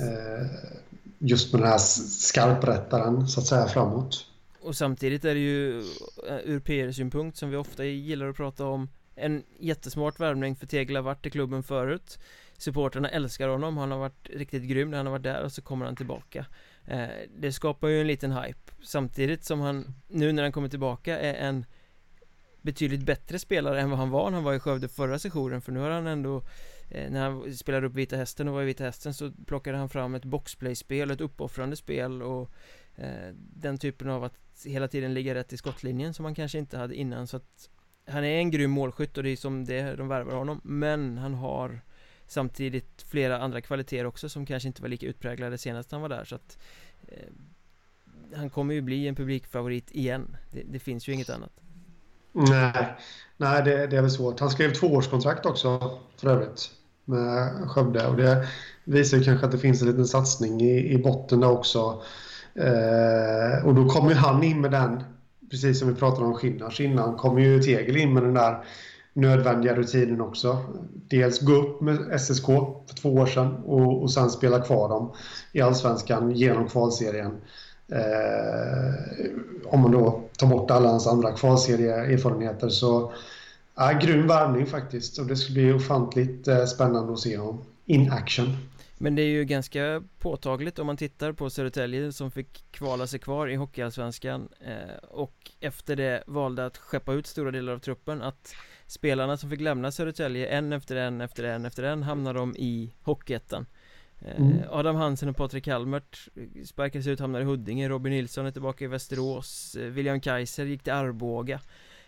eh, 0.00 0.46
just 1.18 1.52
med 1.52 1.62
den 1.62 1.70
här 1.70 1.78
skarprättaren 1.78 3.28
så 3.28 3.40
att 3.40 3.46
säga 3.46 3.66
framåt 3.66 4.24
och 4.66 4.76
samtidigt 4.76 5.24
är 5.24 5.34
det 5.34 5.40
ju 5.40 5.78
eh, 6.28 6.38
ur 6.44 6.60
PR-synpunkt 6.60 7.36
som 7.36 7.50
vi 7.50 7.56
ofta 7.56 7.84
gillar 7.84 8.28
att 8.28 8.36
prata 8.36 8.66
om 8.66 8.88
en 9.14 9.44
jättesmart 9.58 10.20
värvning 10.20 10.56
för 10.56 10.66
Tegel 10.66 10.96
har 10.96 11.02
varit 11.02 11.26
i 11.26 11.30
klubben 11.30 11.62
förut. 11.62 12.18
Supporterna 12.58 13.08
älskar 13.08 13.48
honom, 13.48 13.76
han 13.76 13.90
har 13.90 13.98
varit 13.98 14.30
riktigt 14.30 14.62
grym 14.62 14.90
när 14.90 14.96
han 14.96 15.06
har 15.06 15.12
varit 15.12 15.22
där 15.22 15.42
och 15.42 15.52
så 15.52 15.62
kommer 15.62 15.86
han 15.86 15.96
tillbaka. 15.96 16.46
Eh, 16.84 17.06
Det 17.38 17.52
skapar 17.52 17.88
ju 17.88 18.00
en 18.00 18.06
liten 18.06 18.32
hype. 18.32 18.72
Samtidigt 18.82 19.44
som 19.44 19.60
han 19.60 19.94
nu 20.08 20.32
när 20.32 20.42
han 20.42 20.52
kommer 20.52 20.68
tillbaka 20.68 21.18
är 21.18 21.34
en 21.34 21.64
Betydligt 22.62 23.02
bättre 23.02 23.38
spelare 23.38 23.80
än 23.80 23.90
vad 23.90 23.98
han 23.98 24.10
var 24.10 24.30
när 24.30 24.34
han 24.34 24.44
var 24.44 24.54
i 24.54 24.58
Skövde 24.58 24.88
förra 24.88 25.18
sessionen. 25.18 25.60
För 25.60 25.72
nu 25.72 25.80
har 25.80 25.90
han 25.90 26.06
ändå 26.06 26.42
eh, 26.90 27.10
När 27.10 27.20
han 27.20 27.56
spelade 27.56 27.86
upp 27.86 27.94
Vita 27.94 28.16
Hästen 28.16 28.48
och 28.48 28.54
var 28.54 28.62
i 28.62 28.66
Vita 28.66 28.84
Hästen 28.84 29.14
så 29.14 29.32
plockade 29.46 29.78
han 29.78 29.88
fram 29.88 30.14
ett 30.14 30.24
boxplay-spel, 30.24 31.10
ett 31.10 31.20
uppoffrande 31.20 31.76
spel 31.76 32.22
och 32.22 32.50
eh, 32.94 33.34
Den 33.34 33.78
typen 33.78 34.10
av 34.10 34.24
att 34.24 34.34
hela 34.64 34.88
tiden 34.88 35.14
ligga 35.14 35.34
rätt 35.34 35.52
i 35.52 35.56
skottlinjen 35.56 36.14
som 36.14 36.24
han 36.24 36.34
kanske 36.34 36.58
inte 36.58 36.78
hade 36.78 36.94
innan 36.94 37.26
så 37.26 37.36
att 37.36 37.70
Han 38.06 38.24
är 38.24 38.38
en 38.38 38.50
grym 38.50 38.70
målskytt 38.70 39.16
och 39.16 39.22
det 39.22 39.30
är 39.30 39.36
som 39.36 39.64
det 39.64 39.96
de 39.96 40.08
värvar 40.08 40.34
honom 40.34 40.60
Men 40.64 41.18
han 41.18 41.34
har 41.34 41.80
Samtidigt 42.28 43.02
flera 43.02 43.38
andra 43.38 43.60
kvaliteter 43.60 44.06
också 44.06 44.28
som 44.28 44.46
kanske 44.46 44.66
inte 44.66 44.82
var 44.82 44.88
lika 44.88 45.06
utpräglade 45.06 45.58
senast 45.58 45.92
han 45.92 46.00
var 46.00 46.08
där 46.08 46.24
så 46.24 46.34
att 46.34 46.58
eh, 47.08 47.32
Han 48.36 48.50
kommer 48.50 48.74
ju 48.74 48.80
bli 48.80 49.08
en 49.08 49.14
publikfavorit 49.14 49.90
igen 49.90 50.36
det, 50.52 50.62
det 50.62 50.78
finns 50.78 51.08
ju 51.08 51.12
inget 51.12 51.30
annat 51.30 51.52
Nej, 52.32 52.94
Nej 53.36 53.62
det, 53.62 53.86
det 53.86 53.96
är 53.96 54.02
väl 54.02 54.10
svårt. 54.10 54.40
Han 54.40 54.50
skrev 54.50 54.72
tvåårskontrakt 54.72 55.46
också 55.46 55.98
för 56.16 56.28
övrigt 56.28 56.70
med 57.04 57.52
Skövde 57.70 58.06
och 58.06 58.16
det 58.16 58.46
visar 58.84 59.18
ju 59.18 59.24
kanske 59.24 59.46
att 59.46 59.52
det 59.52 59.58
finns 59.58 59.82
en 59.82 59.88
liten 59.88 60.06
satsning 60.06 60.60
i, 60.60 60.92
i 60.92 60.98
botten 60.98 61.40
där 61.40 61.50
också. 61.50 62.02
Eh, 62.58 63.66
och 63.66 63.74
då 63.74 63.88
kommer 63.88 64.14
han 64.14 64.42
in 64.42 64.60
med 64.60 64.70
den, 64.70 65.02
precis 65.50 65.78
som 65.78 65.88
vi 65.88 65.94
pratade 65.94 66.26
om 66.26 66.34
Skinnars 66.34 66.80
innan, 66.80 67.16
kommer 67.16 67.40
ju 67.40 67.62
Tegel 67.62 67.96
in 67.96 68.14
med 68.14 68.22
den 68.22 68.34
där 68.34 68.64
nödvändiga 69.12 69.74
rutinen 69.74 70.20
också. 70.20 70.58
Dels 71.08 71.40
gå 71.40 71.52
upp 71.52 71.80
med 71.80 72.20
SSK 72.20 72.46
för 72.86 72.94
två 73.00 73.14
år 73.14 73.26
sedan 73.26 73.54
och, 73.64 74.02
och 74.02 74.10
sen 74.10 74.30
spela 74.30 74.60
kvar 74.60 74.88
dem 74.88 75.12
i 75.52 75.60
Allsvenskan 75.60 76.30
genom 76.30 76.68
kvalserien. 76.68 77.32
Eh, 77.88 79.26
om 79.64 79.80
man 79.80 79.92
då 79.92 80.20
tar 80.38 80.46
bort 80.46 80.70
alla 80.70 80.88
hans 80.88 81.06
andra 81.06 81.32
kvalserieerfarenheter 81.32 82.68
så 82.68 83.12
ja, 83.76 83.92
grym 84.02 84.26
värvning 84.26 84.66
faktiskt 84.66 85.18
och 85.18 85.26
det 85.26 85.36
ska 85.36 85.52
bli 85.52 85.72
ofantligt 85.72 86.48
eh, 86.48 86.64
spännande 86.64 87.12
att 87.12 87.18
se 87.18 87.36
honom 87.36 87.58
in 87.86 88.12
action. 88.12 88.56
Men 88.98 89.14
det 89.14 89.22
är 89.22 89.28
ju 89.28 89.44
ganska 89.44 90.02
påtagligt 90.18 90.78
om 90.78 90.86
man 90.86 90.96
tittar 90.96 91.32
på 91.32 91.50
Södertälje 91.50 92.12
som 92.12 92.30
fick 92.30 92.64
kvala 92.70 93.06
sig 93.06 93.20
kvar 93.20 93.48
i 93.48 93.54
Hockeyallsvenskan 93.54 94.48
eh, 94.60 94.96
och 95.08 95.50
efter 95.60 95.96
det 95.96 96.22
valde 96.26 96.66
att 96.66 96.76
skeppa 96.76 97.12
ut 97.12 97.26
stora 97.26 97.50
delar 97.50 97.72
av 97.72 97.78
truppen 97.78 98.22
att 98.22 98.54
spelarna 98.86 99.36
som 99.36 99.50
fick 99.50 99.60
lämna 99.60 99.90
Södertälje 99.90 100.46
en 100.46 100.72
efter 100.72 100.96
en 100.96 101.20
efter 101.20 101.44
en 101.44 101.64
efter 101.64 101.82
en 101.82 102.02
hamnar 102.02 102.34
de 102.34 102.56
i 102.56 102.94
Hockeyettan 103.02 103.66
Eh, 104.18 104.40
mm. 104.40 104.58
Adam 104.70 104.96
Hansen 104.96 105.28
och 105.28 105.36
Patrik 105.36 105.68
Halmert 105.68 106.28
sparkades 106.64 107.06
ut, 107.06 107.20
hamnade 107.20 107.44
i 107.44 107.46
Huddinge 107.46 107.88
Robin 107.88 108.12
Nilsson 108.12 108.46
är 108.46 108.50
tillbaka 108.50 108.84
i 108.84 108.88
Västerås 108.88 109.76
eh, 109.76 109.84
William 109.86 110.20
Kaiser 110.20 110.64
gick 110.64 110.82
till 110.82 110.92
Arboga 110.92 111.60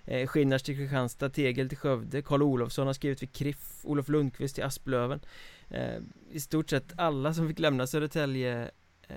eh, 0.05 0.27
Skinnars 0.27 0.63
till 0.63 0.77
Kristianstad, 0.77 1.31
Tegel 1.31 1.69
till 1.69 1.79
Skövde 1.79 2.23
Karl 2.23 2.43
Olofsson 2.43 2.87
har 2.87 2.95
skrivit 2.95 3.23
vid 3.23 3.33
KRIF 3.33 3.81
Olof 3.85 4.09
Lundqvist 4.09 4.55
till 4.55 4.65
Asplöven 4.65 5.21
Eh, 5.71 6.03
I 6.31 6.41
stort 6.41 6.71
sett 6.71 6.93
alla 6.97 7.35
som 7.35 7.49
fick 7.49 7.59
lämna 7.59 7.87
Södertälje 7.87 8.71
eh, 9.09 9.17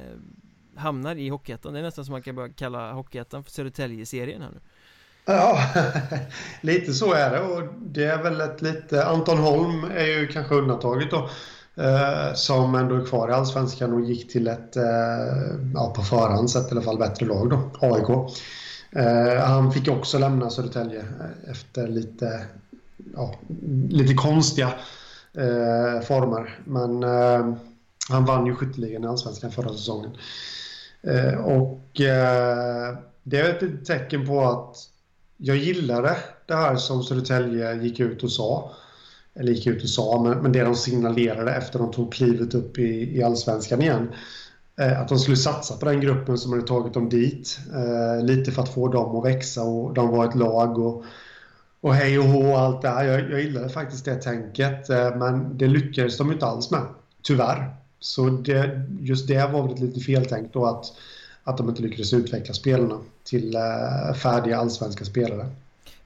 hamnar 0.75 1.15
i 1.15 1.29
Hockeyettan. 1.29 1.73
Det 1.73 1.79
är 1.79 1.83
nästan 1.83 2.05
som 2.05 2.11
man 2.11 2.21
kan 2.21 2.35
börja 2.35 2.53
kalla 2.53 2.91
Hockeyettan 2.93 3.43
för 3.43 3.51
Södertälje-serien 3.51 4.41
här 4.41 4.49
nu. 4.49 4.59
Ja, 5.25 5.59
lite 6.61 6.93
så 6.93 7.13
är 7.13 7.31
det. 7.31 7.39
Och 7.39 7.73
det 7.81 8.03
är 8.03 8.23
väl 8.23 8.41
ett 8.41 8.61
lite 8.61 9.05
Anton 9.05 9.37
Holm 9.37 9.83
är 9.83 10.05
ju 10.05 10.27
kanske 10.27 10.55
undantaget 10.55 11.11
då 11.11 11.29
Eh, 11.75 12.33
som 12.33 12.75
ändå 12.75 12.95
är 12.95 13.05
kvar 13.05 13.29
i 13.29 13.33
Allsvenskan 13.33 13.93
och 13.93 14.01
gick 14.01 14.31
till 14.31 14.47
ett, 14.47 14.75
eh, 14.75 14.83
ja, 15.73 15.93
på 15.95 16.01
förhand 16.01 16.49
sett 16.49 16.67
i 16.67 16.71
alla 16.71 16.81
fall, 16.81 16.97
bättre 16.97 17.25
lag 17.25 17.49
då, 17.49 17.71
AIK. 17.79 18.09
Eh, 18.91 19.43
han 19.43 19.71
fick 19.71 19.87
också 19.87 20.19
lämna 20.19 20.49
Södertälje 20.49 20.99
eh, 20.99 21.51
efter 21.51 21.87
lite, 21.87 22.45
ja, 23.15 23.35
lite 23.89 24.13
konstiga 24.13 24.73
eh, 25.37 26.01
former. 26.01 26.59
Men 26.65 27.03
eh, 27.03 27.55
han 28.09 28.25
vann 28.25 28.45
ju 28.45 28.55
skytteligan 28.55 29.03
i 29.03 29.07
Allsvenskan 29.07 29.51
förra 29.51 29.69
säsongen. 29.69 30.11
Eh, 31.01 31.35
och 31.35 32.01
eh, 32.01 32.97
det 33.23 33.37
är 33.37 33.49
ett 33.49 33.85
tecken 33.85 34.27
på 34.27 34.41
att 34.41 34.75
jag 35.37 35.57
gillade 35.57 36.17
det 36.45 36.55
här 36.55 36.75
som 36.75 37.03
Södertälje 37.03 37.73
gick 37.73 37.99
ut 37.99 38.23
och 38.23 38.31
sa 38.31 38.71
eller 39.35 39.51
gick 39.51 39.67
ut 39.67 39.83
och 39.83 39.89
sa, 39.89 40.21
men, 40.23 40.37
men 40.37 40.51
det 40.51 40.63
de 40.63 40.75
signalerade 40.75 41.51
efter 41.51 41.79
de 41.79 41.91
tog 41.91 42.13
klivet 42.13 42.53
upp 42.53 42.77
i, 42.77 43.17
i 43.17 43.23
allsvenskan 43.23 43.81
igen. 43.81 44.11
Eh, 44.79 45.01
att 45.01 45.07
de 45.07 45.19
skulle 45.19 45.37
satsa 45.37 45.77
på 45.77 45.85
den 45.85 46.01
gruppen 46.01 46.37
som 46.37 46.51
hade 46.51 46.67
tagit 46.67 46.93
dem 46.93 47.09
dit. 47.09 47.59
Eh, 47.73 48.25
lite 48.25 48.51
för 48.51 48.61
att 48.61 48.73
få 48.73 48.87
dem 48.87 49.15
att 49.15 49.25
växa 49.25 49.63
och 49.63 49.93
de 49.93 50.09
var 50.09 50.25
ett 50.25 50.35
lag 50.35 50.77
och, 50.77 51.03
och 51.81 51.95
hej 51.95 52.19
och 52.19 52.25
hå 52.25 52.51
och 52.51 52.59
allt 52.59 52.81
det 52.81 52.89
här. 52.89 53.05
Jag, 53.05 53.31
jag 53.31 53.41
gillade 53.41 53.69
faktiskt 53.69 54.05
det 54.05 54.15
tänket, 54.15 54.89
eh, 54.89 55.15
men 55.15 55.57
det 55.57 55.67
lyckades 55.67 56.17
de 56.17 56.31
inte 56.31 56.45
alls 56.45 56.71
med. 56.71 56.85
Tyvärr. 57.21 57.75
Så 57.99 58.29
det, 58.29 58.87
just 58.99 59.27
det 59.27 59.51
var 59.51 59.63
väl 59.63 59.73
ett 59.73 59.79
lite 59.79 59.99
feltänkt 59.99 60.53
då 60.53 60.65
att, 60.65 60.85
att 61.43 61.57
de 61.57 61.69
inte 61.69 61.81
lyckades 61.81 62.13
utveckla 62.13 62.53
spelarna 62.53 62.99
till 63.23 63.55
eh, 63.55 64.13
färdiga 64.13 64.57
allsvenska 64.57 65.05
spelare. 65.05 65.49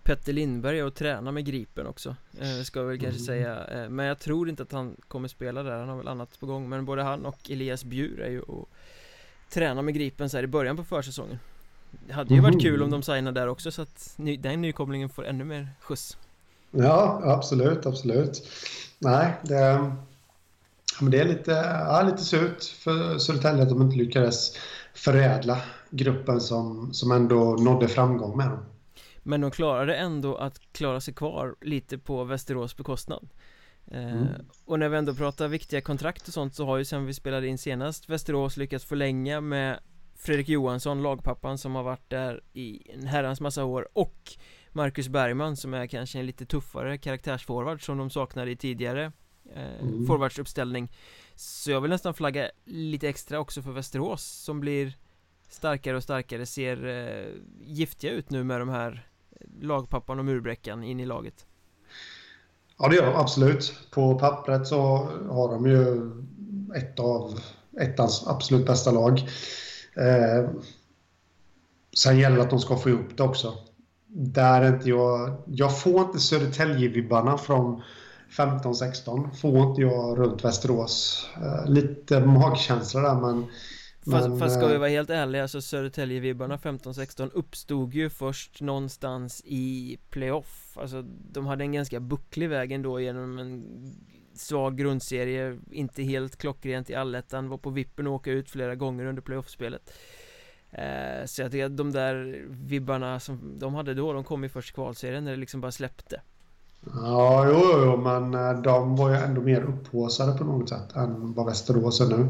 Petter 0.04 0.34
Lindberg 0.34 0.84
och 0.84 0.96
träna 0.96 1.32
med 1.32 1.46
Gripen 1.46 1.88
också 1.88 2.16
eh, 2.42 2.64
Ska 2.64 2.80
jag 2.80 2.88
väl 2.88 3.00
kanske 3.00 3.34
mm. 3.34 3.44
säga 3.44 3.84
eh, 3.84 3.90
Men 3.90 4.06
jag 4.06 4.20
tror 4.20 4.50
inte 4.50 4.64
att 4.64 4.72
han 4.72 4.96
kommer 5.08 5.28
spela 5.28 5.64
där 5.64 5.80
Han 5.80 5.90
har 5.90 5.98
väl 5.98 6.08
annat 6.08 6.40
på 6.40 6.46
gång 6.46 6.70
Men 6.70 6.86
både 6.86 7.04
han 7.04 7.26
och 7.26 7.50
Elias 7.50 7.84
Bjur 7.84 8.22
är 8.22 8.30
ju 8.30 8.42
och 8.42 8.70
Träna 9.50 9.82
med 9.82 9.94
Gripen 9.94 10.30
så 10.30 10.38
här 10.38 10.44
i 10.44 10.48
början 10.48 10.78
på 10.78 10.84
försäsongen 10.84 11.40
Det 12.08 12.14
hade 12.14 12.34
ju 12.34 12.42
varit 12.42 12.62
kul 12.62 12.84
om 12.84 12.90
de 12.90 13.04
signade 13.04 13.40
där 13.40 13.48
också 13.48 13.72
så 13.72 13.82
att 13.82 14.14
ny, 14.16 14.38
den 14.38 14.62
nykomlingen 14.62 15.10
får 15.10 15.26
ännu 15.26 15.44
mer 15.44 15.70
skjuts 15.80 16.18
Ja, 16.72 17.22
absolut, 17.24 17.86
absolut 17.86 18.50
Nej, 19.00 19.34
det 19.44 19.92
men 21.02 21.12
det 21.12 21.20
är 21.20 21.26
lite, 21.26 21.52
ja, 21.88 22.02
lite 22.02 22.24
surt 22.24 22.64
för 22.64 23.18
Södertälje 23.18 23.64
att 23.64 23.70
de 23.70 23.82
inte 23.82 23.98
lyckades 23.98 24.58
förädla 24.94 25.62
gruppen 25.90 26.42
som, 26.42 26.94
som 26.94 27.12
ändå 27.12 27.56
nådde 27.56 27.88
framgång 27.88 28.38
med 28.38 28.50
dem. 28.50 28.66
Men 29.24 29.42
de 29.42 29.52
klarade 29.52 29.96
ändå 29.96 30.36
att 30.36 30.60
klara 30.72 31.02
sig 31.02 31.14
kvar 31.14 31.56
lite 31.62 31.98
på 31.98 32.24
Västerås 32.24 32.78
bekostnad 32.78 33.30
eh, 33.88 34.14
mm. 34.14 34.28
Och 34.66 34.80
när 34.80 34.90
vi 34.90 34.98
ändå 34.98 35.14
pratar 35.14 35.48
viktiga 35.48 35.82
kontrakt 35.82 36.28
och 36.28 36.34
sånt 36.34 36.56
så 36.56 36.66
har 36.66 36.78
ju 36.78 36.86
sen 36.86 37.06
vi 37.06 37.14
spelade 37.14 37.48
in 37.48 37.58
senast 37.58 38.10
Västerås 38.10 38.58
lyckats 38.58 38.86
förlänga 38.86 39.42
med 39.42 39.80
Fredrik 40.16 40.50
Johansson, 40.50 41.04
lagpappan 41.04 41.58
som 41.58 41.76
har 41.76 41.84
varit 41.84 42.10
där 42.10 42.42
i 42.54 42.92
en 42.94 43.08
herrans 43.08 43.42
massa 43.42 43.64
år 43.66 43.88
och 43.94 44.32
Marcus 44.72 45.08
Bergman 45.08 45.56
som 45.56 45.74
är 45.74 45.88
kanske 45.88 46.20
en 46.20 46.26
lite 46.26 46.46
tuffare 46.46 46.98
karaktärsforward 46.98 47.86
som 47.86 47.98
de 47.98 48.10
saknade 48.10 48.52
i 48.52 48.56
tidigare 48.56 49.12
eh, 49.56 49.82
mm. 49.82 50.08
forwardsuppställning 50.08 50.92
Så 51.36 51.72
jag 51.72 51.82
vill 51.82 51.92
nästan 51.92 52.14
flagga 52.14 52.50
lite 52.66 53.10
extra 53.10 53.40
också 53.40 53.62
för 53.62 53.72
Västerås 53.72 54.24
som 54.24 54.60
blir 54.60 54.98
starkare 55.50 55.98
och 55.98 56.04
starkare 56.04 56.46
ser 56.46 56.86
eh, 56.86 57.34
giftiga 57.66 58.12
ut 58.12 58.30
nu 58.30 58.44
med 58.44 58.60
de 58.60 58.70
här 58.70 59.08
lagpappan 59.62 60.20
och 60.20 60.26
murbräckan 60.26 60.84
in 60.84 61.00
i 61.00 61.06
laget? 61.06 61.46
Ja, 62.78 62.88
det 62.88 62.96
gör 62.96 63.06
de 63.06 63.16
absolut. 63.16 63.74
På 63.92 64.20
pappret 64.20 64.68
så 64.68 64.82
har 65.30 65.52
de 65.52 65.66
ju 65.66 66.12
ett 66.76 67.00
av 67.00 67.40
ettans 67.80 68.28
absolut 68.28 68.66
bästa 68.66 68.92
lag. 68.92 69.30
Eh, 69.98 70.50
sen 71.98 72.18
gäller 72.18 72.36
det 72.36 72.44
att 72.44 72.50
de 72.50 72.60
ska 72.60 72.78
få 72.78 72.90
ihop 72.90 73.18
det 73.18 73.24
också. 73.24 73.54
Där 74.08 74.62
är 74.62 74.76
inte 74.76 74.90
jag... 74.90 75.44
Jag 75.46 75.80
får 75.80 76.02
inte 76.02 76.20
Södertälje-vibbarna 76.20 77.38
från 77.38 77.82
15-16. 78.32 79.32
Får 79.32 79.70
inte 79.70 79.82
jag 79.82 80.20
runt 80.20 80.46
Västerås. 80.46 81.30
Eh, 81.36 81.72
lite 81.72 82.20
magkänsla 82.20 83.02
där, 83.02 83.16
men 83.22 83.46
Fast, 84.12 84.30
men, 84.30 84.40
fast 84.40 84.56
ska 84.56 84.68
vi 84.68 84.74
eh, 84.74 84.80
vara 84.80 84.90
helt 84.90 85.10
ärliga 85.10 85.48
så 85.48 85.62
Södertälje-vibbarna 85.62 86.58
15-16 86.58 87.30
uppstod 87.34 87.94
ju 87.94 88.10
först 88.10 88.62
någonstans 88.62 89.42
i 89.46 89.98
playoff 90.10 90.78
Alltså 90.82 91.02
de 91.32 91.46
hade 91.46 91.64
en 91.64 91.72
ganska 91.72 92.00
bucklig 92.00 92.50
väg 92.50 92.72
ändå 92.72 93.00
genom 93.00 93.38
en 93.38 93.64
svag 94.38 94.78
grundserie 94.78 95.58
Inte 95.72 96.04
helt 96.04 96.38
klockrent 96.38 96.90
i 96.90 96.96
allettan 96.96 97.50
Var 97.50 97.58
på 97.58 97.70
vippen 97.70 98.08
att 98.08 98.12
åka 98.12 98.32
ut 98.32 98.50
flera 98.50 98.76
gånger 98.76 99.06
under 99.06 99.22
playoffspelet 99.22 99.94
eh, 100.72 101.26
Så 101.26 101.42
jag 101.42 101.52
tycker 101.52 101.66
att 101.66 101.78
de 101.78 101.92
där 101.92 102.46
vibbarna 102.50 103.20
som 103.20 103.60
de 103.60 103.76
hade 103.76 103.94
då 103.94 104.14
De 104.14 104.24
kom 104.24 104.44
ju 104.44 104.50
först 104.50 104.72
i 104.72 104.74
kvalserien 104.74 105.24
när 105.24 105.32
det 105.32 105.38
liksom 105.38 105.62
bara 105.62 105.72
släppte 105.72 106.22
Ja, 106.94 107.46
jo, 107.50 107.62
jo, 107.86 107.98
men 107.98 108.34
eh, 108.34 108.62
de 108.62 108.96
var 108.96 109.10
ju 109.10 109.16
ändå 109.16 109.42
mer 109.42 109.62
upphåsade 109.62 110.38
på 110.38 110.44
något 110.44 110.70
sätt 110.70 110.96
än 110.96 111.34
vad 111.34 111.46
Västerås 111.46 112.02
är 112.02 112.06
nu. 112.06 112.28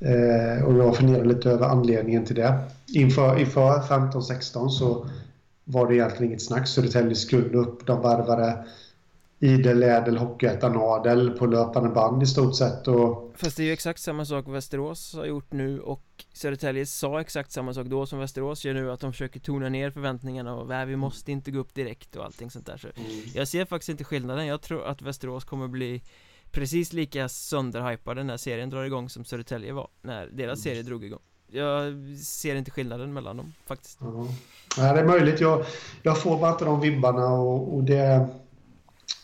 Eh, 0.00 0.64
och 0.64 0.74
jag 0.74 0.96
funderar 0.96 1.24
lite 1.24 1.50
över 1.50 1.66
anledningen 1.66 2.24
till 2.24 2.36
det. 2.36 2.58
Inför, 2.94 3.40
inför 3.40 3.78
15-16 3.78 4.68
så 4.68 5.06
var 5.64 5.88
det 5.88 5.94
egentligen 5.94 6.24
inget 6.24 6.42
snack. 6.42 6.68
Södertälje 6.68 7.14
skulle 7.14 7.58
upp. 7.58 7.86
De 7.86 8.02
värvade 8.02 8.64
Idel, 9.40 9.82
Ädel, 9.82 10.16
Hockeyettan, 10.16 10.76
Adel 10.76 11.30
på 11.30 11.46
löpande 11.46 11.88
band 11.88 12.22
i 12.22 12.26
stort 12.26 12.56
sett. 12.56 12.88
Och... 12.88 13.32
Fast 13.36 13.56
det 13.56 13.62
är 13.62 13.64
ju 13.64 13.72
exakt 13.72 14.00
samma 14.00 14.24
sak 14.24 14.48
Västerås 14.48 15.14
har 15.14 15.24
gjort 15.24 15.52
nu 15.52 15.80
och 15.80 16.04
Södertälje 16.32 16.86
sa 16.86 17.20
exakt 17.20 17.52
samma 17.52 17.74
sak 17.74 17.86
då 17.86 18.06
som 18.06 18.18
Västerås 18.18 18.64
gör 18.64 18.74
nu 18.74 18.92
att 18.92 19.00
de 19.00 19.12
försöker 19.12 19.40
tona 19.40 19.68
ner 19.68 19.90
förväntningarna 19.90 20.54
och 20.54 20.70
vi 20.88 20.96
måste 20.96 21.32
inte 21.32 21.50
gå 21.50 21.58
upp 21.58 21.74
direkt 21.74 22.16
och 22.16 22.24
allting 22.24 22.50
sånt 22.50 22.66
där 22.66 22.76
så 22.76 22.88
mm. 22.88 23.10
Jag 23.34 23.48
ser 23.48 23.64
faktiskt 23.64 23.88
inte 23.88 24.04
skillnaden, 24.04 24.46
jag 24.46 24.62
tror 24.62 24.86
att 24.86 25.02
Västerås 25.02 25.44
kommer 25.44 25.68
bli 25.68 26.02
precis 26.50 26.92
lika 26.92 27.28
sönderhypade 27.28 28.24
när 28.24 28.36
serien 28.36 28.70
drar 28.70 28.84
igång 28.84 29.08
som 29.08 29.24
Södertälje 29.24 29.72
var 29.72 29.88
när 30.02 30.26
deras 30.26 30.60
serie 30.60 30.82
drog 30.82 31.04
igång 31.04 31.20
Jag 31.46 31.94
ser 32.18 32.56
inte 32.56 32.70
skillnaden 32.70 33.12
mellan 33.12 33.36
dem 33.36 33.52
faktiskt. 33.66 33.98
Ja. 34.00 34.26
Det 34.76 35.00
är 35.00 35.04
möjligt. 35.04 35.40
Jag, 35.40 35.64
jag 36.02 36.18
får 36.22 36.38
bara 36.38 36.52
inte 36.52 36.64
de 36.64 36.80
vibbarna 36.80 37.26
och, 37.26 37.74
och 37.74 37.84
det... 37.84 38.28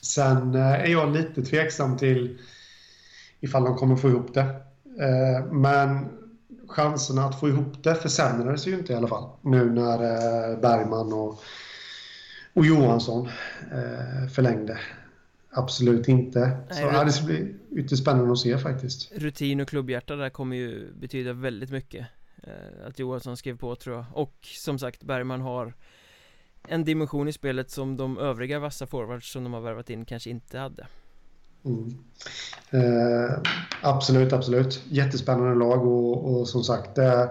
Sen 0.00 0.55
eh, 0.55 0.73
är 0.73 0.87
jag 0.87 1.12
lite 1.12 1.43
tveksam 1.43 1.97
till 1.97 2.38
ifall 3.41 3.64
de 3.64 3.76
kommer 3.76 3.97
få 3.97 4.09
ihop 4.09 4.35
det. 4.35 4.41
Eh, 5.00 5.47
men 5.53 6.09
chanserna 6.69 7.25
att 7.25 7.41
få 7.41 7.49
ihop 7.49 7.85
det 7.85 7.95
försämrades 7.95 8.67
ju 8.67 8.75
inte 8.75 8.93
i 8.93 8.97
alla 8.97 9.09
fall. 9.09 9.31
Nu 9.43 9.71
när 9.71 10.03
eh, 10.03 10.61
Bergman 10.61 11.12
och, 11.12 11.41
och 12.53 12.67
Johansson 12.67 13.29
förlängde. 14.35 14.79
Absolut 15.50 16.09
inte. 16.09 16.59
Nej, 16.71 16.93
så 16.93 17.05
det 17.05 17.12
ska 17.12 17.25
bli 17.25 17.55
ytterst 17.71 18.03
spännande 18.03 18.33
att 18.33 18.38
se 18.38 18.59
faktiskt. 18.59 19.12
Rutin 19.17 19.61
och 19.61 19.69
klubbhjärta 19.69 20.17
där 20.17 20.31
kommer 20.31 20.57
ju 20.57 20.93
betyda 20.93 21.33
väldigt 21.33 21.71
mycket. 21.71 22.07
Att 22.87 22.99
Johansson 22.99 23.37
skrev 23.37 23.59
på 23.59 23.76
tror 23.76 23.97
jag. 23.97 24.05
Och 24.12 24.35
som 24.43 24.79
sagt 24.79 25.03
Bergman 25.03 25.41
har 25.41 25.75
en 26.68 26.85
dimension 26.85 27.28
i 27.28 27.33
spelet 27.33 27.71
som 27.71 27.97
de 27.97 28.18
övriga 28.18 28.59
vassa 28.59 28.87
forwards 28.87 29.33
som 29.33 29.44
de 29.44 29.52
har 29.52 29.61
värvat 29.61 29.90
in 29.90 30.04
kanske 30.04 30.30
inte 30.30 30.59
hade. 30.59 30.87
Mm. 31.64 31.99
Eh, 32.71 33.38
absolut, 33.83 34.33
absolut. 34.33 34.83
Jättespännande 34.88 35.54
lag 35.54 35.87
och, 35.87 36.40
och 36.40 36.49
som 36.49 36.62
sagt 36.62 36.94
det, 36.94 37.30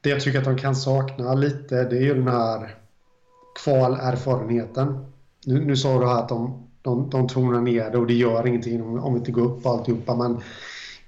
det 0.00 0.10
jag 0.10 0.20
tycker 0.20 0.38
att 0.38 0.44
de 0.44 0.58
kan 0.58 0.76
sakna 0.76 1.34
lite 1.34 1.84
det 1.84 1.96
är 1.96 2.02
ju 2.02 2.14
den 2.14 2.28
här 2.28 2.74
kvalerfarenheten. 3.64 5.12
Nu, 5.46 5.64
nu 5.64 5.76
sa 5.76 5.98
du 6.00 6.06
här 6.06 6.18
att 6.18 6.28
de, 6.28 6.68
de, 6.82 7.10
de 7.10 7.28
tonar 7.28 7.60
ner 7.60 7.90
det 7.90 7.98
och 7.98 8.06
det 8.06 8.14
gör 8.14 8.46
ingenting 8.46 8.82
om, 8.82 8.98
om 8.98 9.12
vi 9.14 9.18
inte 9.18 9.32
går 9.32 9.44
upp 9.44 9.66
och 9.66 9.72
alltihopa 9.72 10.16
men 10.16 10.40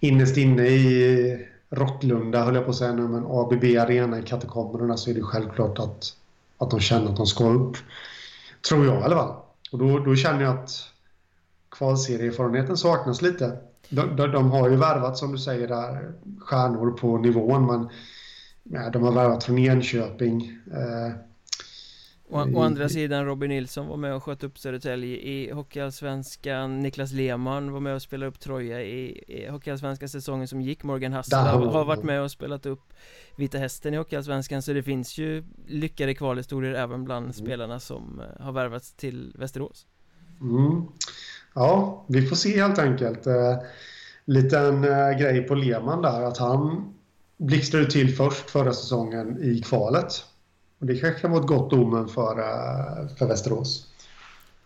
innerst 0.01 0.37
inne 0.37 0.67
i 0.67 1.47
Rocklunda 1.71 2.45
höll 2.45 2.55
jag 2.55 2.65
på 2.65 2.71
att 2.71 2.77
säga 2.77 2.93
nu 2.93 3.03
men 3.03 3.27
ABB 3.27 3.65
Arena 3.65 4.19
i 4.19 4.23
katakomberna 4.23 4.97
så 4.97 5.11
är 5.11 5.15
det 5.15 5.23
självklart 5.23 5.79
att 5.79 6.17
att 6.63 6.71
de 6.71 6.81
känner 6.81 7.11
att 7.11 7.17
de 7.17 7.27
ska 7.27 7.45
upp. 7.45 7.77
Tror 8.69 8.87
jag 8.87 9.01
i 9.01 9.05
alla 9.05 9.17
fall. 9.17 9.35
Och 9.73 9.79
då, 9.79 9.99
då 9.99 10.17
känner 10.17 10.43
jag 10.43 10.59
att 10.59 10.71
kvalserieerfarenheten 11.71 12.77
saknas 12.77 13.23
lite. 13.23 13.59
De, 13.89 14.17
de, 14.17 14.27
de, 14.27 14.51
har 14.51 14.69
ju 14.69 14.77
värvat, 14.77 15.19
som 15.19 15.33
du 15.33 15.39
säger, 15.39 15.69
där, 15.69 16.13
stjärnor 16.41 16.91
på 16.91 17.19
nivån, 17.19 17.67
men 17.67 17.89
ja, 18.63 18.91
de 18.91 19.03
har 19.03 19.13
värvat 19.13 19.45
från 19.45 19.59
Enköping. 19.59 20.59
Eh, 20.73 21.17
Å, 22.33 22.47
å 22.55 22.63
andra 22.65 22.89
sidan 22.89 23.27
Robin 23.27 23.51
Nilsson 23.51 23.87
var 23.87 23.97
med 23.97 24.15
och 24.15 24.23
sköt 24.23 24.45
upp 24.45 24.59
Södertälje 24.59 25.17
i 25.17 25.51
Hockeyallsvenskan. 25.51 26.81
Niklas 26.81 27.13
Lehmann 27.13 27.73
var 27.73 27.81
med 27.81 27.95
och 27.95 28.03
spelade 28.03 28.29
upp 28.29 28.41
Troja 28.41 28.83
i, 28.83 29.25
i 29.29 29.49
Hockeyallsvenska 29.49 30.09
säsongen 30.09 30.49
som 30.49 30.61
gick. 30.61 30.83
Morgan 30.83 31.13
Hassel 31.13 31.39
har, 31.39 31.67
har 31.67 31.85
varit 31.85 32.05
med 32.05 32.23
och 32.23 32.31
spelat 32.31 32.67
upp 32.67 32.93
Vita 33.37 33.59
Hästen 33.59 33.95
i 33.95 33.97
Hockeyallsvenskan. 33.97 34.63
Så 34.63 34.73
det 34.73 34.83
finns 34.83 35.19
ju 35.19 35.45
lyckade 35.67 36.15
kvalhistorier 36.15 36.75
även 36.75 37.05
bland 37.05 37.25
mm. 37.25 37.33
spelarna 37.33 37.81
som 37.81 38.21
eh, 38.21 38.45
har 38.45 38.53
värvats 38.53 38.93
till 38.93 39.33
Västerås. 39.39 39.87
Mm. 40.41 40.83
Ja, 41.55 42.05
vi 42.09 42.27
får 42.27 42.37
se 42.37 42.61
helt 42.61 42.79
enkelt. 42.79 43.27
Eh, 43.27 43.57
Liten 44.25 44.85
eh, 44.85 45.11
grej 45.11 45.43
på 45.43 45.55
Lehmann 45.55 46.03
där 46.03 46.23
att 46.23 46.39
han 46.39 46.95
blixtrade 47.37 47.91
till 47.91 48.17
först 48.17 48.51
förra 48.51 48.73
säsongen 48.73 49.43
i 49.43 49.61
kvalet 49.61 50.25
och 50.83 50.89
det 50.89 50.97
kanske 50.97 51.21
kan 51.21 51.31
vara 51.31 51.41
ett 51.41 51.49
gott 51.49 51.73
omen 51.73 52.09
för, 52.09 52.39
eh, 52.39 53.09
för 53.17 53.27
Västerås. 53.27 53.87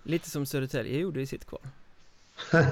Lite 0.02 0.30
som 0.30 0.46
Södertälje 0.46 0.98
gjorde 0.98 1.20
i 1.20 1.26
sitt 1.26 1.46
kval. 1.46 1.60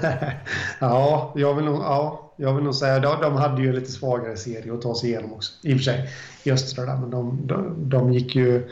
ja, 0.79 1.33
jag 1.35 1.55
vill 1.55 1.65
nog, 1.65 1.75
ja, 1.75 2.33
jag 2.35 2.53
vill 2.55 2.63
nog 2.63 2.75
säga 2.75 2.99
de, 2.99 3.21
de 3.21 3.35
hade 3.35 3.61
ju 3.61 3.73
lite 3.73 3.91
svagare 3.91 4.37
serie 4.37 4.73
att 4.73 4.81
ta 4.81 4.95
sig 4.95 5.09
igenom 5.09 5.33
också. 5.33 5.53
I 5.61 5.73
och 5.73 5.77
för 5.77 5.83
sig, 5.83 6.09
i 6.43 6.51
östra 6.51 6.85
där, 6.85 6.97
men 6.97 7.09
de, 7.09 7.47
de, 7.47 7.89
de 7.89 8.13
gick 8.13 8.35
ju 8.35 8.69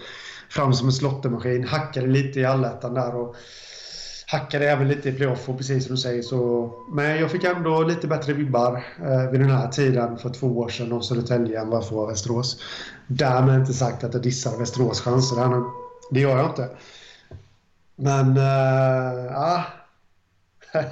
fram 0.49 0.73
som 0.73 0.87
en 0.87 0.93
slottemaskin, 0.93 1.67
hackade 1.67 2.07
lite 2.07 2.39
i 2.39 2.45
allettan 2.45 2.93
där 2.93 3.15
och 3.15 3.35
hackade 4.33 4.69
även 4.69 4.87
lite 4.87 5.09
i 5.09 5.13
playoff 5.13 5.49
och 5.49 5.57
precis 5.57 5.85
som 5.85 5.95
du 5.95 6.01
säger 6.01 6.21
så... 6.21 6.71
Men 6.91 7.19
jag 7.19 7.31
fick 7.31 7.43
ändå 7.43 7.83
lite 7.83 8.07
bättre 8.07 8.33
vibbar 8.33 8.83
eh, 8.99 9.31
vid 9.31 9.39
den 9.39 9.49
här 9.49 9.67
tiden 9.67 10.17
för 10.17 10.29
två 10.29 10.47
år 10.47 10.69
sedan 10.69 10.91
av 10.91 11.01
Södertälje 11.01 11.61
än 11.61 11.69
vad 11.69 11.77
jag 11.77 11.89
får 11.89 12.01
av 12.01 12.07
Västerås. 12.07 12.61
Därmed 13.07 13.59
inte 13.59 13.73
sagt 13.73 14.03
att 14.03 14.13
jag 14.13 14.23
dissar 14.23 14.57
Västerås 14.57 15.01
chanser 15.01 15.35
här 15.35 15.47
nu. 15.47 15.63
Det 16.11 16.19
gör 16.19 16.37
jag 16.37 16.49
inte. 16.49 16.69
Men... 17.95 18.37
Eh, 18.37 19.25
ja... 19.25 19.63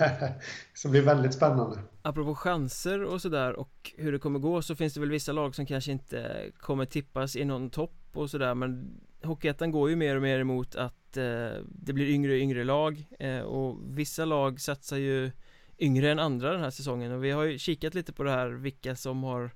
så 0.73 0.87
det 0.87 0.91
blir 0.91 1.01
väldigt 1.01 1.33
spännande. 1.33 1.77
Apropå 2.01 2.35
chanser 2.35 3.03
och 3.03 3.21
sådär 3.21 3.53
och 3.53 3.91
hur 3.97 4.11
det 4.11 4.19
kommer 4.19 4.39
gå 4.39 4.61
så 4.61 4.75
finns 4.75 4.93
det 4.93 4.99
väl 4.99 5.11
vissa 5.11 5.31
lag 5.31 5.55
som 5.55 5.65
kanske 5.65 5.91
inte 5.91 6.45
kommer 6.59 6.85
tippas 6.85 7.35
i 7.35 7.45
någon 7.45 7.69
topp 7.69 8.01
och 8.13 8.29
sådär 8.29 8.55
men 8.55 9.01
Hockeyettan 9.23 9.71
går 9.71 9.89
ju 9.89 9.95
mer 9.95 10.15
och 10.15 10.21
mer 10.21 10.39
emot 10.39 10.75
att 10.75 11.17
eh, 11.17 11.51
det 11.65 11.93
blir 11.93 12.09
yngre 12.09 12.31
och 12.31 12.37
yngre 12.37 12.63
lag 12.63 13.05
eh, 13.19 13.39
och 13.39 13.77
vissa 13.97 14.25
lag 14.25 14.61
satsar 14.61 14.97
ju 14.97 15.31
yngre 15.79 16.11
än 16.11 16.19
andra 16.19 16.51
den 16.51 16.61
här 16.61 16.69
säsongen 16.69 17.11
och 17.11 17.23
vi 17.23 17.31
har 17.31 17.43
ju 17.43 17.57
kikat 17.57 17.93
lite 17.93 18.13
på 18.13 18.23
det 18.23 18.31
här 18.31 18.49
vilka 18.49 18.95
som 18.95 19.23
har 19.23 19.51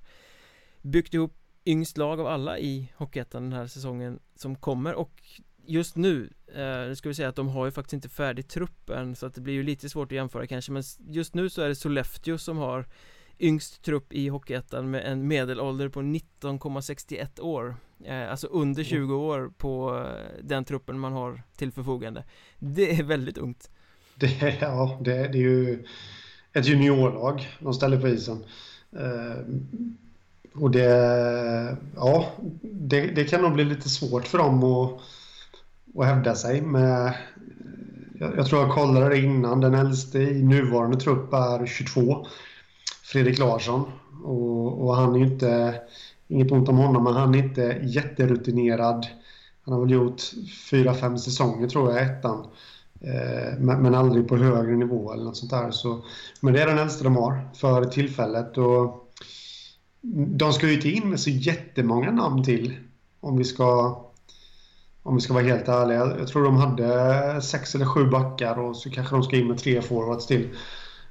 byggt 0.82 1.14
ihop 1.14 1.36
yngst 1.64 1.96
lag 1.96 2.20
av 2.20 2.26
alla 2.26 2.58
i 2.58 2.92
Hockeyettan 2.96 3.42
den 3.42 3.52
här 3.52 3.66
säsongen 3.66 4.18
som 4.34 4.56
kommer 4.56 4.94
och 4.94 5.22
just 5.66 5.96
nu, 5.96 6.30
eh, 6.54 6.94
ska 6.94 7.08
vi 7.08 7.14
säga 7.14 7.28
att 7.28 7.36
de 7.36 7.48
har 7.48 7.64
ju 7.64 7.70
faktiskt 7.70 7.92
inte 7.92 8.08
färdig 8.08 8.48
trupp 8.48 8.90
än 8.90 9.16
så 9.16 9.26
att 9.26 9.34
det 9.34 9.40
blir 9.40 9.54
ju 9.54 9.62
lite 9.62 9.88
svårt 9.88 10.12
att 10.12 10.16
jämföra 10.16 10.46
kanske 10.46 10.72
men 10.72 10.82
just 11.08 11.34
nu 11.34 11.50
så 11.50 11.62
är 11.62 11.68
det 11.68 11.74
Sollefteå 11.74 12.38
som 12.38 12.56
har 12.56 12.86
yngst 13.38 13.82
trupp 13.82 14.12
i 14.12 14.28
Hockeyettan 14.28 14.90
med 14.90 15.12
en 15.12 15.28
medelålder 15.28 15.88
på 15.88 16.00
19,61 16.00 17.40
år 17.40 17.76
eh, 18.04 18.30
Alltså 18.30 18.46
under 18.46 18.84
20 18.84 18.96
mm. 18.96 19.16
år 19.16 19.52
på 19.58 20.04
eh, 20.04 20.42
den 20.42 20.64
truppen 20.64 20.98
man 20.98 21.12
har 21.12 21.42
till 21.56 21.72
förfogande 21.72 22.24
Det 22.58 22.98
är 22.98 23.02
väldigt 23.02 23.38
ungt 23.38 23.70
det, 24.14 24.56
Ja, 24.60 24.98
det, 25.00 25.12
det 25.12 25.38
är 25.38 25.42
ju 25.42 25.84
ett 26.52 26.66
juniorlag 26.66 27.48
de 27.58 27.74
ställer 27.74 28.00
på 28.00 28.08
isen 28.08 28.44
eh, 28.92 29.44
Och 30.54 30.70
det, 30.70 31.76
ja, 31.96 32.32
det, 32.62 33.06
det 33.06 33.24
kan 33.24 33.42
nog 33.42 33.52
bli 33.52 33.64
lite 33.64 33.88
svårt 33.88 34.26
för 34.26 34.38
dem 34.38 34.64
att, 34.64 35.00
att 35.98 36.06
hävda 36.06 36.34
sig 36.34 36.60
med 36.60 37.14
jag, 38.18 38.36
jag 38.36 38.46
tror 38.46 38.62
jag 38.62 38.74
kollade 38.74 39.08
det 39.08 39.18
innan, 39.18 39.60
den 39.60 39.74
äldste 39.74 40.18
i 40.18 40.42
nuvarande 40.42 41.00
trupp 41.00 41.32
är 41.32 41.66
22 41.66 42.26
Fredrik 43.02 43.38
Larsson. 43.38 43.90
Och, 44.24 44.84
och, 44.84 44.96
han 44.96 45.14
är 45.14 45.18
ju 45.18 45.24
inte, 45.24 45.74
inget 46.28 46.52
ont 46.52 46.68
om 46.68 46.76
honom, 46.76 47.04
men 47.04 47.12
han 47.12 47.34
är 47.34 47.38
inte 47.38 47.80
jätterutinerad. 47.82 49.06
Han 49.64 49.74
har 49.74 49.80
väl 49.80 49.90
gjort 49.90 50.22
fyra, 50.70 50.94
fem 50.94 51.18
säsonger 51.18 51.68
tror 51.68 51.92
jag, 51.92 52.02
ettan. 52.02 52.46
Eh, 53.00 53.58
men, 53.58 53.82
men 53.82 53.94
aldrig 53.94 54.28
på 54.28 54.36
högre 54.36 54.76
nivå 54.76 55.12
eller 55.12 55.24
något 55.24 55.36
sånt 55.36 55.50
där. 55.50 55.70
Så, 55.70 56.04
men 56.40 56.54
det 56.54 56.62
är 56.62 56.66
den 56.66 56.78
äldsta 56.78 57.04
de 57.04 57.16
har 57.16 57.48
för 57.54 57.84
tillfället. 57.84 58.58
Och 58.58 59.12
de 60.26 60.52
ska 60.52 60.66
ju 60.66 60.74
inte 60.74 60.88
in 60.88 61.10
med 61.10 61.20
så 61.20 61.30
jättemånga 61.30 62.10
namn 62.10 62.44
till. 62.44 62.76
Om 63.20 63.36
vi 63.36 63.44
ska, 63.44 64.00
om 65.02 65.14
vi 65.14 65.20
ska 65.20 65.34
vara 65.34 65.44
helt 65.44 65.68
ärliga. 65.68 66.16
Jag 66.18 66.28
tror 66.28 66.44
de 66.44 66.56
hade 66.56 67.42
sex 67.42 67.74
eller 67.74 67.86
sju 67.86 68.10
backar 68.10 68.58
och 68.58 68.76
så 68.76 68.90
kanske 68.90 69.14
de 69.14 69.22
ska 69.22 69.36
in 69.36 69.48
med 69.48 69.58
tre 69.58 69.82
forwards 69.82 70.26
till. 70.26 70.48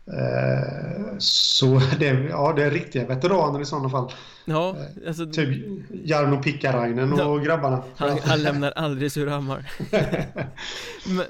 Eh, 0.08 1.18
så 1.18 1.80
det, 2.00 2.28
ja, 2.30 2.54
det 2.54 2.64
är 2.64 2.72
riktiga 2.72 3.06
veteraner 3.08 3.62
i 3.62 3.66
sådana 3.66 3.90
fall. 3.90 4.12
Ja, 4.46 4.70
eh, 4.70 5.08
alltså... 5.08 5.26
Typ 5.26 5.66
Jarno 5.90 6.42
Pikkarainen 6.42 7.14
och 7.14 7.20
ja, 7.20 7.36
grabbarna. 7.38 7.84
Han, 7.96 8.20
han 8.24 8.44
lämnar 8.44 8.72
aldrig 8.72 9.12
Surahammar. 9.12 9.72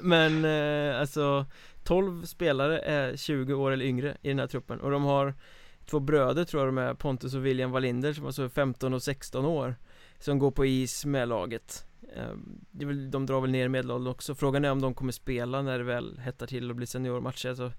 men, 0.00 0.44
eh, 0.44 1.00
alltså 1.00 1.46
12 1.84 2.24
spelare 2.24 2.78
är 2.78 3.16
20 3.16 3.54
år 3.54 3.70
eller 3.70 3.84
yngre 3.84 4.16
i 4.22 4.28
den 4.28 4.38
här 4.38 4.46
truppen 4.46 4.80
och 4.80 4.90
de 4.90 5.04
har 5.04 5.34
två 5.86 6.00
bröder 6.00 6.44
tror 6.44 6.62
jag 6.62 6.68
de 6.68 6.78
är, 6.78 6.94
Pontus 6.94 7.34
och 7.34 7.46
William 7.46 7.70
Wallinder 7.70 8.12
som 8.12 8.26
alltså 8.26 8.42
är 8.42 8.48
15 8.48 8.94
och 8.94 9.02
16 9.02 9.44
år 9.44 9.76
som 10.18 10.38
går 10.38 10.50
på 10.50 10.66
is 10.66 11.04
med 11.04 11.28
laget 11.28 11.86
de 13.10 13.26
drar 13.26 13.40
väl 13.40 13.50
ner 13.50 13.68
medelåldern 13.68 14.10
också 14.10 14.34
Frågan 14.34 14.64
är 14.64 14.70
om 14.70 14.80
de 14.80 14.94
kommer 14.94 15.12
spela 15.12 15.62
när 15.62 15.78
det 15.78 15.84
väl 15.84 16.18
hettar 16.18 16.46
till 16.46 16.70
och 16.70 16.76
blir 16.76 16.86
seniormatcher 16.86 17.48
alltså, 17.48 17.72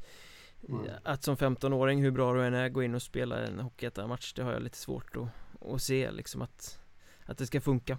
Mm. 0.70 0.82
Att 1.04 1.24
som 1.24 1.38
15-åring, 1.38 2.02
hur 2.02 2.12
bra 2.12 2.34
du 2.34 2.46
än 2.46 2.54
är, 2.54 2.70
gå 2.70 2.84
in 2.84 2.96
och 2.96 3.02
spela 3.02 3.40
en 3.40 3.60
Hockeyettan-match 3.60 4.34
Det 4.36 4.44
har 4.44 4.54
jag 4.54 4.62
lite 4.62 4.78
svårt 4.78 5.16
att, 5.16 5.74
att 5.74 5.82
se 5.82 6.12
liksom 6.12 6.42
att, 6.42 6.80
att 7.26 7.38
det 7.38 7.46
ska 7.46 7.62
funka 7.62 7.98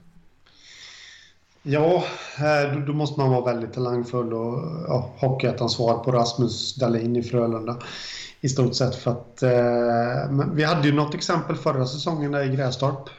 Ja, 1.63 2.05
eh, 2.39 2.75
då, 2.75 2.81
då 2.87 2.93
måste 2.93 3.21
man 3.21 3.31
vara 3.31 3.55
väldigt 3.55 3.73
talangfull 3.73 4.33
och 4.33 4.85
ja, 4.89 5.15
Hockeyettan 5.19 5.69
svar 5.69 6.05
på 6.05 6.13
Rasmus 6.13 6.75
Dahlin 6.75 7.17
i 7.17 7.23
Frölunda 7.23 7.77
i 8.41 8.49
stort 8.49 8.75
sett 8.75 8.95
för 8.95 9.11
att 9.11 9.43
eh, 9.43 10.53
vi 10.53 10.65
hade 10.65 10.89
ju 10.89 10.95
något 10.95 11.15
exempel 11.15 11.57
förra 11.57 11.87
säsongen 11.87 12.33
där 12.33 12.53
i 12.53 12.57
Grästorp 12.57 13.11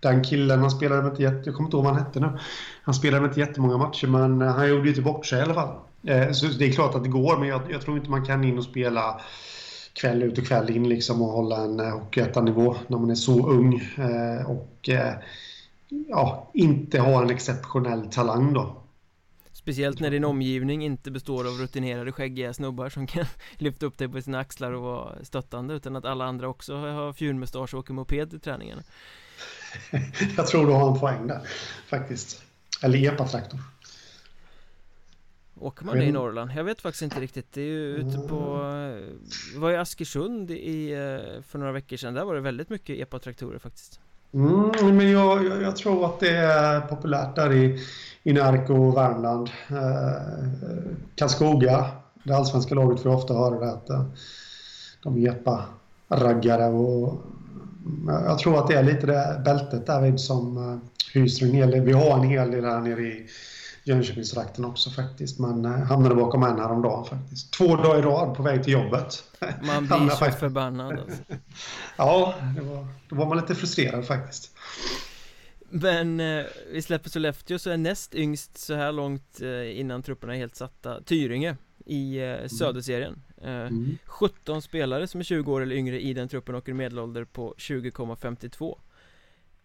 den 0.00 0.24
killen, 0.24 0.60
han 0.60 0.70
spelade 0.70 1.02
med 1.02 1.10
inte 1.10 1.22
jätte, 1.22 1.42
jag 1.44 1.54
kommer 1.54 1.66
inte 1.66 1.76
ihåg 1.76 1.84
vad 1.84 1.94
han 1.94 2.04
hette 2.04 2.20
nu. 2.20 2.38
Han 2.82 2.94
spelade 2.94 3.20
med 3.20 3.30
inte 3.30 3.40
jättemånga 3.40 3.76
matcher 3.76 4.06
men 4.06 4.42
eh, 4.42 4.48
han 4.48 4.68
gjorde 4.68 4.82
ju 4.82 4.88
inte 4.88 5.02
bort 5.02 5.26
sig 5.26 5.38
i 5.38 5.42
alla 5.42 5.54
fall. 5.54 5.74
Eh, 6.02 6.32
så 6.32 6.46
det 6.46 6.66
är 6.66 6.72
klart 6.72 6.94
att 6.94 7.02
det 7.02 7.08
går, 7.08 7.38
men 7.38 7.48
jag, 7.48 7.62
jag 7.70 7.82
tror 7.82 7.96
inte 7.96 8.10
man 8.10 8.26
kan 8.26 8.44
in 8.44 8.58
och 8.58 8.64
spela 8.64 9.20
kväll 9.92 10.22
ut 10.22 10.38
och 10.38 10.46
kväll 10.46 10.70
in 10.70 10.88
liksom 10.88 11.22
och 11.22 11.28
hålla 11.28 11.56
en 11.56 11.80
Hockeyettan-nivå 11.80 12.76
när 12.86 12.98
man 12.98 13.10
är 13.10 13.14
så 13.14 13.48
ung. 13.48 13.82
Och 14.46 14.88
ja, 15.88 16.50
inte 16.54 17.00
ha 17.00 17.22
en 17.22 17.30
exceptionell 17.30 18.10
talang 18.10 18.52
då. 18.52 18.82
Speciellt 19.52 20.00
när 20.00 20.10
din 20.10 20.24
omgivning 20.24 20.84
inte 20.84 21.10
består 21.10 21.40
av 21.46 21.52
rutinerade 21.52 22.12
skäggiga 22.12 22.54
snubbar 22.54 22.88
som 22.88 23.06
kan 23.06 23.26
lyfta 23.56 23.86
upp 23.86 23.98
dig 23.98 24.08
på 24.08 24.22
sina 24.22 24.38
axlar 24.38 24.72
och 24.72 24.82
vara 24.82 25.24
stöttande 25.24 25.74
utan 25.74 25.96
att 25.96 26.04
alla 26.04 26.24
andra 26.24 26.48
också 26.48 26.76
har 26.76 27.12
fjunmustasch 27.12 27.74
och 27.74 27.80
åker 27.80 27.94
moped 27.94 28.34
i 28.34 28.38
träningarna. 28.38 28.82
Jag 30.36 30.46
tror 30.46 30.66
du 30.66 30.72
har 30.72 30.92
en 30.92 31.00
poäng 31.00 31.26
där 31.26 31.40
faktiskt. 31.90 32.42
Eller 32.82 33.12
epatraktor. 33.12 33.60
Åker 35.60 35.84
man 35.84 35.98
det 35.98 36.04
i 36.04 36.12
Norrland? 36.12 36.50
Jag 36.56 36.64
vet 36.64 36.80
faktiskt 36.80 37.02
inte 37.02 37.20
riktigt 37.20 37.52
Det 37.52 37.60
är 37.60 37.64
ju 37.64 37.96
ute 37.96 38.18
på 38.18 38.58
Det 39.54 39.58
var 39.58 39.70
i 39.70 39.76
Askersund 39.76 40.50
i, 40.50 40.92
eh, 40.92 41.42
för 41.42 41.58
några 41.58 41.72
veckor 41.72 41.96
sedan 41.96 42.14
Där 42.14 42.24
var 42.24 42.34
det 42.34 42.40
väldigt 42.40 42.70
mycket 42.70 42.98
epatraktorer 42.98 43.58
faktiskt 43.58 44.00
Mm, 44.32 44.96
men 44.96 45.10
jag, 45.10 45.44
jag, 45.44 45.62
jag, 45.62 45.76
tror 45.76 46.06
att 46.06 46.20
det 46.20 46.36
är 46.36 46.80
populärt 46.80 47.36
där 47.36 47.52
i, 47.52 47.78
i 48.22 48.32
Närke 48.32 48.72
Värmland. 48.72 49.50
Eh, 49.68 50.88
Karlskoga, 51.14 51.86
det 52.24 52.36
allsvenska 52.36 52.74
laget 52.74 53.00
får 53.00 53.10
ofta 53.10 53.34
höra 53.34 53.60
det 53.60 53.72
att 53.72 53.90
eh, 53.90 54.04
de 55.02 55.26
är 55.26 55.62
raggare 56.08 56.66
och 56.66 57.20
jag 58.06 58.38
tror 58.38 58.58
att 58.58 58.68
det 58.68 58.74
är 58.74 58.82
lite 58.82 59.06
det 59.06 59.42
bältet 59.44 59.86
därvid 59.86 60.20
som 60.20 60.56
eh, 60.56 60.78
hyser 61.14 61.46
en 61.46 61.52
hel 61.52 61.70
del. 61.70 61.84
Vi 61.84 61.92
har 61.92 62.18
en 62.18 62.28
hel 62.28 62.50
del 62.50 62.64
här 62.64 62.80
nere 62.80 63.02
i 63.02 63.26
Jönköpingstrakten 63.84 64.64
också 64.64 64.90
faktiskt. 64.90 65.38
Men 65.38 65.64
eh, 65.64 65.70
hamnade 65.70 66.14
bakom 66.14 66.42
en 66.42 66.58
häromdagen 66.58 67.04
faktiskt. 67.04 67.52
Två 67.52 67.76
dagar 67.76 67.98
i 67.98 68.02
rad 68.02 68.36
på 68.36 68.42
väg 68.42 68.64
till 68.64 68.72
jobbet. 68.72 69.24
Man 69.62 69.86
blir 69.86 70.10
så 70.10 70.16
faktiskt. 70.16 70.40
förbannad 70.40 70.98
alltså. 70.98 71.22
ja, 71.96 72.34
det 72.56 72.60
var, 72.60 72.86
då 73.08 73.16
var 73.16 73.26
man 73.26 73.36
lite 73.36 73.54
frustrerad 73.54 74.06
faktiskt. 74.06 74.52
Men 75.70 76.20
eh, 76.20 76.44
vi 76.72 76.82
släpper 76.82 77.10
Sollefteå 77.10 77.58
så 77.58 77.70
är 77.70 77.76
näst 77.76 78.14
yngst 78.14 78.58
så 78.58 78.74
här 78.74 78.92
långt 78.92 79.40
eh, 79.40 79.80
innan 79.80 80.02
trupperna 80.02 80.34
är 80.34 80.38
helt 80.38 80.56
satta 80.56 81.02
Tyringe 81.02 81.56
i 81.86 82.18
eh, 82.18 82.24
mm. 82.24 82.48
Söderserien 82.48 83.22
eh, 83.42 83.50
mm. 83.50 83.98
17 84.06 84.62
spelare 84.62 85.06
som 85.06 85.20
är 85.20 85.24
20 85.24 85.52
år 85.52 85.60
eller 85.60 85.76
yngre 85.76 86.00
i 86.00 86.14
den 86.14 86.28
truppen 86.28 86.54
och 86.54 86.68
en 86.68 86.76
medelålder 86.76 87.24
på 87.24 87.54
20,52 87.58 88.78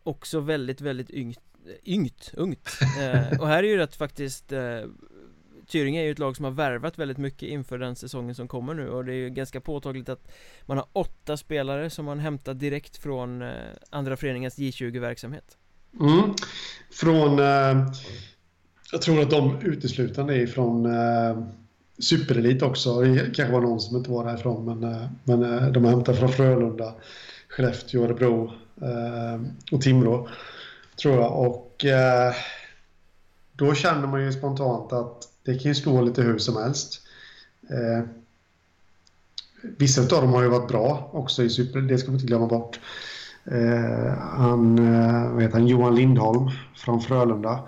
Också 0.04 0.40
väldigt, 0.40 0.82
väldigt 0.82 1.10
yngt 1.10 1.40
yngt, 1.86 2.32
ungt 2.34 2.70
eh, 2.82 3.40
Och 3.40 3.48
här 3.48 3.64
är 3.64 3.68
ju 3.68 3.78
rätt 3.78 3.96
faktiskt 3.96 4.52
eh, 4.52 4.82
Tyringe 5.68 6.02
är 6.02 6.06
ju 6.06 6.12
ett 6.12 6.20
lag 6.20 6.36
som 6.36 6.46
har 6.46 6.52
värvat 6.52 7.00
väldigt 7.00 7.18
mycket 7.18 7.50
inför 7.50 7.78
den 7.78 7.96
säsongen 7.96 8.36
som 8.36 8.48
kommer 8.48 8.74
nu 8.74 8.90
och 8.90 9.06
det 9.06 9.14
är 9.14 9.16
ju 9.16 9.30
ganska 9.30 9.62
påtagligt 9.62 10.10
att 10.10 10.32
man 10.66 10.78
har 10.78 10.86
åtta 10.94 11.38
spelare 11.38 11.90
som 11.90 12.06
man 12.06 12.20
hämtar 12.20 12.54
direkt 12.54 12.98
från 12.98 13.42
eh, 13.42 13.50
andra 13.90 14.18
Föreningens 14.18 14.58
J20-verksamhet 14.58 15.58
mm. 16.00 16.34
Från 16.92 17.40
eh, 17.40 17.88
Jag 18.92 19.02
tror 19.02 19.22
att 19.22 19.30
de 19.30 19.62
uteslutande 19.62 20.36
är 20.36 20.48
från 20.48 20.86
eh, 20.86 21.48
Superelit 22.00 22.62
också. 22.62 23.02
Det 23.02 23.36
kanske 23.36 23.54
var 23.54 23.62
någon 23.62 23.80
som 23.80 23.98
inte 23.98 24.12
var 24.12 24.26
därifrån 24.26 24.66
men, 24.66 24.94
eh, 24.94 25.08
men 25.24 25.44
eh, 25.44 25.68
de 25.68 25.84
har 25.84 25.92
hämtat 25.92 26.20
från 26.20 26.30
Frölunda 26.30 26.94
Skellefteå, 27.48 28.04
Örebro 28.04 28.52
eh, 28.82 29.42
och 29.72 29.82
Timrå 29.82 30.30
Tror 31.02 31.16
jag. 31.16 31.40
Och 31.40 31.86
eh, 31.86 32.34
då 33.54 33.74
känner 33.74 34.08
man 34.08 34.24
ju 34.24 34.32
spontant 34.32 34.94
att 34.94 35.30
det 35.44 35.54
kan 35.54 35.72
ju 35.72 35.76
slå 35.76 36.02
lite 36.02 36.22
hur 36.22 36.38
som 36.38 36.58
helst. 36.58 37.02
Eh, 37.70 38.06
vissa 39.62 40.02
av 40.02 40.08
dem 40.08 40.34
har 40.34 40.44
ju 40.44 40.50
varit 40.50 40.68
bra 40.68 41.10
också 41.14 41.44
i 41.44 41.50
Super, 41.50 41.82
det 41.82 41.98
ska 41.98 42.08
vi 42.08 42.14
inte 42.14 42.28
glömma 42.28 42.48
bort. 42.48 42.80
Eh, 43.46 44.18
han, 44.18 44.80
eh, 44.80 45.32
vad 45.32 45.44
heter 45.44 45.58
han, 45.58 45.68
Johan 45.68 45.96
Lindholm 45.96 46.50
från 46.76 47.02
Frölunda 47.02 47.60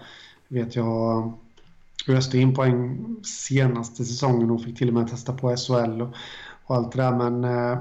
vet 0.47 0.75
jag 0.75 1.33
öste 2.07 2.37
in 2.37 2.55
poäng 2.55 3.05
senaste 3.23 4.05
säsongen 4.05 4.51
och 4.51 4.63
fick 4.63 4.77
till 4.77 4.87
och 4.87 4.93
med 4.93 5.07
testa 5.07 5.33
på 5.33 5.55
SHL 5.57 6.01
och, 6.01 6.13
och 6.65 6.75
allt 6.75 6.91
det 6.91 7.01
där. 7.01 7.11
Men 7.11 7.43
eh, 7.43 7.79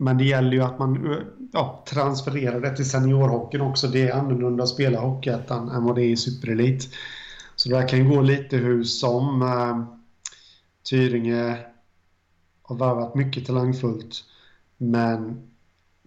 men 0.00 0.18
det 0.18 0.24
gäller 0.24 0.52
ju 0.52 0.62
att 0.62 0.78
man 0.78 1.12
eh, 1.12 1.18
ja, 1.52 1.84
transfererar 1.88 2.60
det 2.60 2.76
till 2.76 2.90
seniorhockeyn 2.90 3.60
också. 3.60 3.88
Det 3.88 4.08
är 4.08 4.12
annorlunda 4.12 4.62
att 4.62 4.68
spela 4.68 5.00
Hockeyettan 5.00 5.68
än 5.68 5.84
vad 5.84 5.94
det 5.94 6.02
är 6.02 6.10
i 6.10 6.16
superelit. 6.16 6.88
Så 7.56 7.68
det 7.68 7.74
där 7.74 7.88
kan 7.88 8.08
gå 8.08 8.20
lite 8.20 8.56
hur 8.56 8.84
som. 8.84 9.42
Eh, 9.42 9.96
Tyringe 10.90 11.58
har 12.62 12.76
värvat 12.76 13.14
mycket 13.14 13.46
talangfullt. 13.46 14.24
Men 14.76 15.48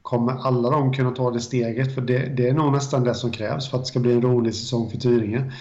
kommer 0.01 0.34
alla 0.34 0.69
de 0.69 0.93
kunna 0.93 1.12
ta 1.12 1.32
det 1.32 1.39
steget? 1.39 1.95
För 1.95 2.01
det, 2.01 2.36
det, 2.38 2.49
är 2.49 2.53
nog 2.53 2.71
nästan 2.71 3.03
det 3.03 3.15
som 3.15 3.32
krävs 3.32 3.69
för 3.69 3.77
att 3.77 3.84
det 3.84 3.88
ska 3.88 3.99
bli 3.99 4.13
en 4.13 4.21
rolig 4.21 4.56
säsong 4.56 4.89
för 4.89 4.97
Tyringe. 4.97 5.53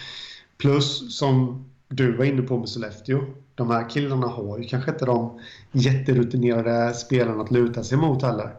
Plus, 0.59 1.19
som 1.19 1.65
du 1.89 2.17
var 2.17 2.25
inne 2.25 2.43
på 2.43 2.59
med 2.59 2.69
Sollefteå, 2.69 3.25
de 3.55 3.71
här 3.71 3.91
killarna 3.91 4.27
har 4.27 4.59
ju 4.59 4.65
kanske 4.65 4.91
inte 4.91 5.05
de 5.05 5.41
jätterutinerade 5.73 6.95
spelarna 6.95 7.43
att 7.43 7.51
luta 7.51 7.85
sig 7.85 7.99
mot 7.99 8.23
heller. 8.23 8.51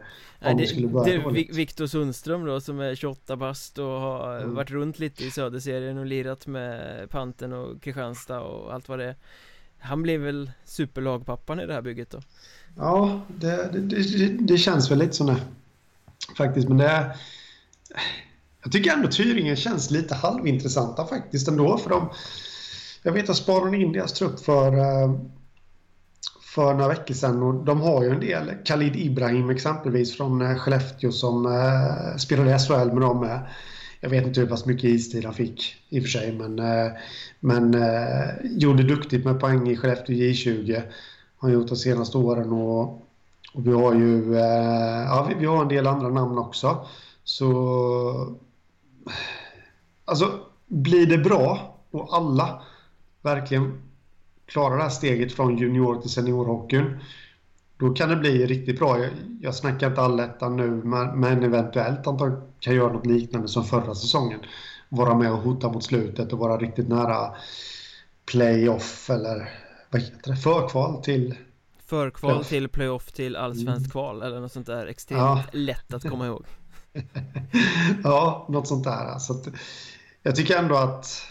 Nej, 0.44 0.54
det, 0.54 1.04
det, 1.04 1.32
det 1.32 1.52
Viktor 1.52 1.86
Sundström 1.86 2.44
då 2.44 2.60
som 2.60 2.80
är 2.80 2.94
28 2.94 3.36
bast 3.36 3.78
och 3.78 3.84
har 3.84 4.36
mm. 4.36 4.54
varit 4.54 4.70
runt 4.70 4.98
lite 4.98 5.24
i 5.24 5.30
Söderserien 5.30 5.98
och 5.98 6.06
lirat 6.06 6.46
med 6.46 7.10
Panten 7.10 7.52
och 7.52 7.82
Kristianstad 7.82 8.40
och 8.40 8.74
allt 8.74 8.88
vad 8.88 8.98
det 8.98 9.04
är 9.04 9.16
Han 9.78 10.02
blir 10.02 10.18
väl 10.18 10.50
superlagpappan 10.64 11.60
i 11.60 11.66
det 11.66 11.72
här 11.72 11.82
bygget 11.82 12.10
då? 12.10 12.20
Ja, 12.76 13.20
det, 13.28 13.68
det, 14.40 14.58
känns 14.58 14.90
väl 14.90 14.98
lite 14.98 15.12
sådär 15.12 15.36
Faktiskt, 16.36 16.68
men 16.68 16.78
det 16.78 16.88
är 16.88 17.16
Jag 18.62 18.72
tycker 18.72 18.92
ändå 18.92 19.08
Tyringen 19.08 19.56
känns 19.56 19.90
lite 19.90 20.14
halvintressanta 20.14 21.06
faktiskt 21.06 21.48
ändå 21.48 21.78
för 21.78 21.90
de 21.90 22.08
jag 23.06 23.12
vet 23.12 23.30
att 23.30 23.36
sparade 23.36 23.76
in 23.76 23.92
deras 23.92 24.12
trupp 24.12 24.40
för, 24.40 24.78
eh, 24.78 25.14
för 26.54 26.74
några 26.74 26.88
veckor 26.88 27.14
sedan 27.14 27.42
och 27.42 27.64
de 27.64 27.80
har 27.80 28.04
ju 28.04 28.10
en 28.10 28.20
del. 28.20 28.52
Khalid 28.64 28.96
Ibrahim 28.96 29.50
exempelvis 29.50 30.16
från 30.16 30.42
eh, 30.42 30.56
Skellefteå 30.56 31.12
som 31.12 31.46
eh, 31.46 32.16
spelade 32.16 32.54
i 32.54 32.58
SHL 32.58 32.92
med 32.92 33.00
dem 33.00 33.20
med. 33.20 33.40
Jag 34.00 34.10
vet 34.10 34.26
inte 34.26 34.40
hur 34.40 34.46
pass 34.46 34.66
mycket 34.66 34.84
istid 34.84 35.24
han 35.24 35.34
fick 35.34 35.74
i 35.88 35.98
och 35.98 36.02
för 36.02 36.10
sig 36.10 36.32
men, 36.32 36.60
men 37.40 37.76
gjorde 38.42 38.82
duktigt 38.82 39.24
med 39.24 39.40
poäng 39.40 39.68
i 39.68 39.76
Skellefteå 39.76 40.16
J20. 40.16 40.82
Har 41.36 41.50
gjort 41.50 41.68
de 41.68 41.76
senaste 41.76 42.18
åren 42.18 42.52
och, 42.52 42.82
och 43.54 43.66
vi 43.66 43.72
har 43.72 43.94
ju 43.94 44.34
ja, 45.08 45.30
vi 45.38 45.46
har 45.46 45.62
en 45.62 45.68
del 45.68 45.86
andra 45.86 46.08
namn 46.08 46.38
också. 46.38 46.86
Så 47.24 48.36
alltså 50.04 50.40
blir 50.66 51.06
det 51.06 51.18
bra 51.18 51.76
och 51.90 52.16
alla 52.16 52.62
verkligen 53.24 53.82
klarar 54.46 54.76
det 54.76 54.82
här 54.82 54.90
steget 54.90 55.32
från 55.32 55.58
junior 55.58 56.00
till 56.00 56.10
seniorhockeyn 56.10 56.98
då 57.76 57.94
kan 57.94 58.08
det 58.08 58.16
bli 58.16 58.46
riktigt 58.46 58.78
bra. 58.78 58.98
Jag, 58.98 59.10
jag 59.40 59.54
snackar 59.54 59.86
inte 59.86 60.00
allettan 60.00 60.56
nu, 60.56 60.70
men, 60.70 61.20
men 61.20 61.42
eventuellt 61.42 62.06
antagligen 62.06 62.42
kan 62.60 62.74
göra 62.74 62.92
något 62.92 63.06
liknande 63.06 63.48
som 63.48 63.64
förra 63.64 63.94
säsongen. 63.94 64.40
Vara 64.88 65.14
med 65.14 65.32
och 65.32 65.38
hota 65.38 65.68
mot 65.68 65.84
slutet 65.84 66.32
och 66.32 66.38
vara 66.38 66.56
riktigt 66.56 66.88
nära 66.88 67.34
playoff 68.26 69.10
eller 69.10 69.50
vad 69.90 70.02
heter 70.02 70.30
det? 70.30 70.36
Förkval 70.36 71.02
till... 71.02 71.34
Förkval 71.86 72.30
playoff. 72.30 72.48
till 72.48 72.68
playoff 72.68 73.12
till 73.12 73.36
allsvenskt 73.36 73.92
kval 73.92 74.22
eller 74.22 74.40
något 74.40 74.52
sånt 74.52 74.66
där 74.66 74.86
extremt 74.86 75.20
ja. 75.20 75.44
lätt 75.52 75.94
att 75.94 76.10
komma 76.10 76.26
ihåg. 76.26 76.44
ja, 78.04 78.46
något 78.48 78.68
sånt 78.68 78.84
där. 78.84 79.18
Så 79.18 79.32
att, 79.32 79.48
jag 80.22 80.36
tycker 80.36 80.58
ändå 80.58 80.76
att 80.76 81.26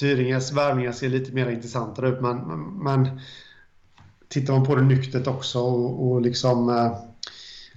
Tyringes 0.00 0.52
värvningar 0.52 0.92
ser 0.92 1.08
lite 1.08 1.32
mer 1.32 1.50
intressantare 1.50 2.08
ut. 2.08 2.20
Men, 2.20 2.38
men 2.82 3.20
tittar 4.28 4.52
man 4.52 4.66
på 4.66 4.74
det 4.74 4.82
nyktert 4.82 5.26
också 5.26 5.60
och, 5.60 6.06
och 6.06 6.20
liksom 6.20 6.68
eh, 6.68 6.92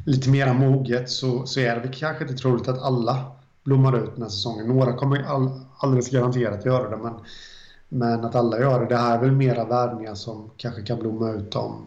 lite 0.06 0.30
mera 0.30 0.54
moget 0.54 1.10
så, 1.10 1.46
så 1.46 1.60
är 1.60 1.80
det 1.80 1.88
kanske 1.88 2.24
inte 2.24 2.36
troligt 2.36 2.68
att 2.68 2.82
alla 2.82 3.32
blommar 3.64 4.04
ut 4.04 4.14
den 4.14 4.22
här 4.22 4.30
säsongen. 4.30 4.68
Några 4.68 4.94
kommer 4.94 5.24
all, 5.24 5.62
alldeles 5.78 6.10
garanterat 6.10 6.66
göra 6.66 6.90
det 6.90 6.98
men, 6.98 7.14
men 7.90 8.26
att 8.26 8.36
alla 8.36 8.60
gör 8.60 8.80
det. 8.80 8.86
Det 8.86 8.98
här 8.98 9.18
är 9.18 9.22
väl 9.22 9.32
mera 9.32 9.66
värvningar 9.66 10.16
som 10.16 10.50
kanske 10.58 10.82
kan 10.82 11.00
blomma 11.00 11.32
ut 11.32 11.56
om 11.56 11.86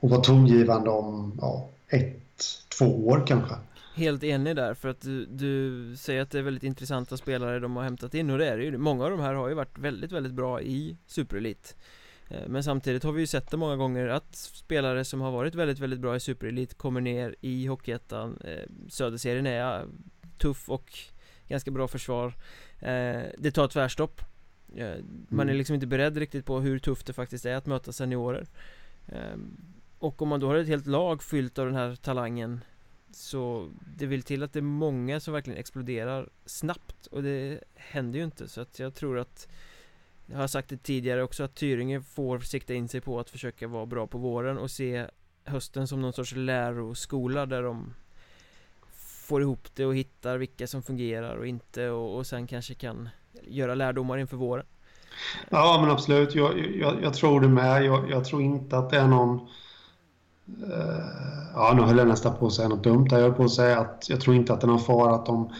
och 0.00 0.10
vara 0.10 0.20
tongivande 0.20 0.90
om 0.90 1.32
ja, 1.40 1.68
ett, 1.88 2.44
två 2.78 3.08
år 3.08 3.24
kanske. 3.26 3.54
Helt 3.96 4.24
enig 4.24 4.56
där 4.56 4.74
för 4.74 4.88
att 4.88 5.00
du, 5.00 5.26
du, 5.26 5.96
säger 5.96 6.22
att 6.22 6.30
det 6.30 6.38
är 6.38 6.42
väldigt 6.42 6.62
intressanta 6.62 7.16
spelare 7.16 7.60
de 7.60 7.76
har 7.76 7.82
hämtat 7.82 8.14
in 8.14 8.30
och 8.30 8.38
det 8.38 8.46
är 8.48 8.56
det 8.56 8.64
ju. 8.64 8.78
Många 8.78 9.04
av 9.04 9.10
de 9.10 9.20
här 9.20 9.34
har 9.34 9.48
ju 9.48 9.54
varit 9.54 9.78
väldigt, 9.78 10.12
väldigt 10.12 10.32
bra 10.32 10.62
i 10.62 10.96
Superelit 11.06 11.76
eh, 12.28 12.48
Men 12.48 12.64
samtidigt 12.64 13.04
har 13.04 13.12
vi 13.12 13.20
ju 13.20 13.26
sett 13.26 13.50
det 13.50 13.56
många 13.56 13.76
gånger 13.76 14.08
att 14.08 14.34
spelare 14.36 15.04
som 15.04 15.20
har 15.20 15.30
varit 15.30 15.54
väldigt, 15.54 15.78
väldigt 15.78 16.00
bra 16.00 16.16
i 16.16 16.20
Superelit 16.20 16.74
kommer 16.74 17.00
ner 17.00 17.36
i 17.40 17.66
Hockeyettan. 17.66 18.38
Eh, 18.44 18.70
Söderserien 18.88 19.46
är 19.46 19.86
tuff 20.38 20.68
och 20.68 20.98
ganska 21.48 21.70
bra 21.70 21.88
försvar. 21.88 22.26
Eh, 22.78 23.22
Det 23.38 23.50
tar 23.54 23.68
tvärstopp. 23.68 24.20
Man 25.28 25.40
är 25.40 25.52
mm. 25.52 25.56
liksom 25.56 25.74
inte 25.74 25.86
beredd 25.86 26.16
riktigt 26.16 26.46
på 26.46 26.60
hur 26.60 26.78
tufft 26.78 27.06
det 27.06 27.12
faktiskt 27.12 27.46
är 27.46 27.56
att 27.56 27.66
möta 27.66 27.92
seniorer. 27.92 28.46
Och 29.98 30.22
om 30.22 30.28
man 30.28 30.40
då 30.40 30.46
har 30.46 30.56
ett 30.56 30.68
helt 30.68 30.86
lag 30.86 31.22
fyllt 31.22 31.58
av 31.58 31.66
den 31.66 31.74
här 31.74 31.96
talangen 31.96 32.60
så 33.14 33.70
det 33.96 34.06
vill 34.06 34.22
till 34.22 34.42
att 34.42 34.52
det 34.52 34.58
är 34.58 34.62
många 34.62 35.20
som 35.20 35.34
verkligen 35.34 35.58
exploderar 35.58 36.28
snabbt 36.46 37.06
och 37.06 37.22
det 37.22 37.60
händer 37.74 38.18
ju 38.18 38.24
inte. 38.24 38.48
Så 38.48 38.60
att 38.60 38.78
jag 38.78 38.94
tror 38.94 39.18
att 39.18 39.48
Jag 40.26 40.38
har 40.38 40.46
sagt 40.46 40.68
det 40.68 40.76
tidigare 40.76 41.22
också 41.22 41.44
att 41.44 41.54
Tyringe 41.54 42.00
får 42.00 42.38
sikta 42.38 42.74
in 42.74 42.88
sig 42.88 43.00
på 43.00 43.20
att 43.20 43.30
försöka 43.30 43.68
vara 43.68 43.86
bra 43.86 44.06
på 44.06 44.18
våren 44.18 44.58
och 44.58 44.70
se 44.70 45.06
hösten 45.44 45.88
som 45.88 46.02
någon 46.02 46.12
sorts 46.12 46.32
läroskola 46.34 47.46
där 47.46 47.62
de 47.62 47.94
Får 49.24 49.42
ihop 49.42 49.68
det 49.74 49.86
och 49.86 49.96
hittar 49.96 50.38
vilka 50.38 50.66
som 50.66 50.82
fungerar 50.82 51.36
och 51.36 51.46
inte 51.46 51.90
och, 51.90 52.16
och 52.16 52.26
sen 52.26 52.46
kanske 52.46 52.74
kan 52.74 53.08
göra 53.42 53.74
lärdomar 53.74 54.18
inför 54.18 54.36
våren. 54.36 54.66
Ja 55.50 55.78
men 55.80 55.90
absolut, 55.90 56.34
jag, 56.34 56.76
jag, 56.76 57.02
jag 57.02 57.14
tror 57.14 57.40
det 57.40 57.48
med. 57.48 57.84
Jag, 57.84 58.10
jag, 58.10 58.24
tror 58.24 58.42
inte 58.42 58.78
att 58.78 58.90
det 58.90 58.96
är 58.96 59.06
någon... 59.06 59.48
Uh, 60.48 61.54
ja, 61.54 61.74
nu 61.76 61.82
höll 61.82 61.98
jag 61.98 62.08
nästan 62.08 62.36
på 62.36 62.46
att 62.46 62.52
säga 62.52 62.68
något 62.68 62.84
dumt. 62.84 63.06
Jag 63.10 63.18
höll 63.18 63.32
på 63.32 63.44
att 63.44 63.52
säga 63.52 63.78
att 63.78 64.06
jag 64.08 64.20
tror 64.20 64.36
inte 64.36 64.52
att 64.52 64.60
det 64.60 64.64
är 64.64 64.68
någon 64.68 64.80
fara 64.80 65.14
att 65.14 65.26
de 65.26 65.52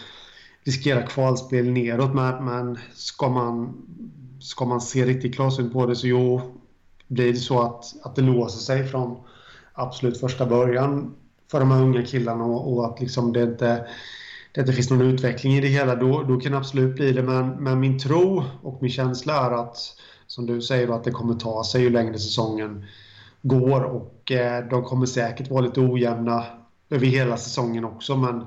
riskerar 0.64 1.07
kvalspel 1.07 1.70
neråt. 1.70 2.14
Men, 2.14 2.44
men 2.44 2.79
ska, 2.94 3.29
man, 3.29 3.75
ska 4.40 4.64
man 4.64 4.81
se 4.81 5.05
riktigt 5.07 5.35
klarsynt 5.35 5.73
på 5.73 5.87
det 5.87 5.97
så 5.97 6.07
jo, 6.07 6.40
blir 7.07 7.33
det 7.33 7.38
så 7.38 7.62
att, 7.62 7.85
att 8.03 8.16
det 8.16 8.23
låser 8.23 8.59
sig 8.59 8.88
från 8.88 9.16
absolut 9.73 10.20
första 10.20 10.47
början 10.47 11.14
för 11.51 11.61
de 11.61 11.70
här 11.70 11.83
unga 11.83 12.03
killarna 12.03 12.44
och, 12.44 12.73
och 12.73 12.87
att 12.87 13.01
liksom 13.01 13.33
det 13.33 13.42
inte 13.42 13.87
det 14.55 14.61
inte 14.61 14.73
finns 14.73 14.90
någon 14.90 15.01
utveckling 15.01 15.53
i 15.53 15.61
det 15.61 15.68
hela, 15.68 15.94
då, 15.94 16.23
då 16.23 16.40
kan 16.40 16.53
det 16.53 16.59
absolut 16.59 16.94
bli 16.94 17.12
det. 17.12 17.23
Men, 17.23 17.49
men 17.49 17.81
min 17.81 17.99
tro 17.99 18.44
och 18.62 18.83
min 18.83 18.90
känsla 18.90 19.47
är 19.47 19.51
att, 19.51 19.77
som 20.27 20.47
du 20.47 20.62
säger, 20.62 20.88
att 20.88 21.05
det 21.05 21.11
kommer 21.11 21.35
ta 21.35 21.64
sig 21.64 21.83
ju 21.83 21.90
längre 21.90 22.18
säsongen 22.18 22.87
går 23.44 23.80
och 23.80 24.33
eh, 24.33 24.64
de 24.68 24.85
kommer 24.85 25.07
säkert 25.07 25.50
vara 25.50 25.61
lite 25.61 25.80
ojämna 25.80 26.44
över 26.90 27.07
hela 27.07 27.37
säsongen 27.37 27.85
också. 27.85 28.16
Men, 28.16 28.46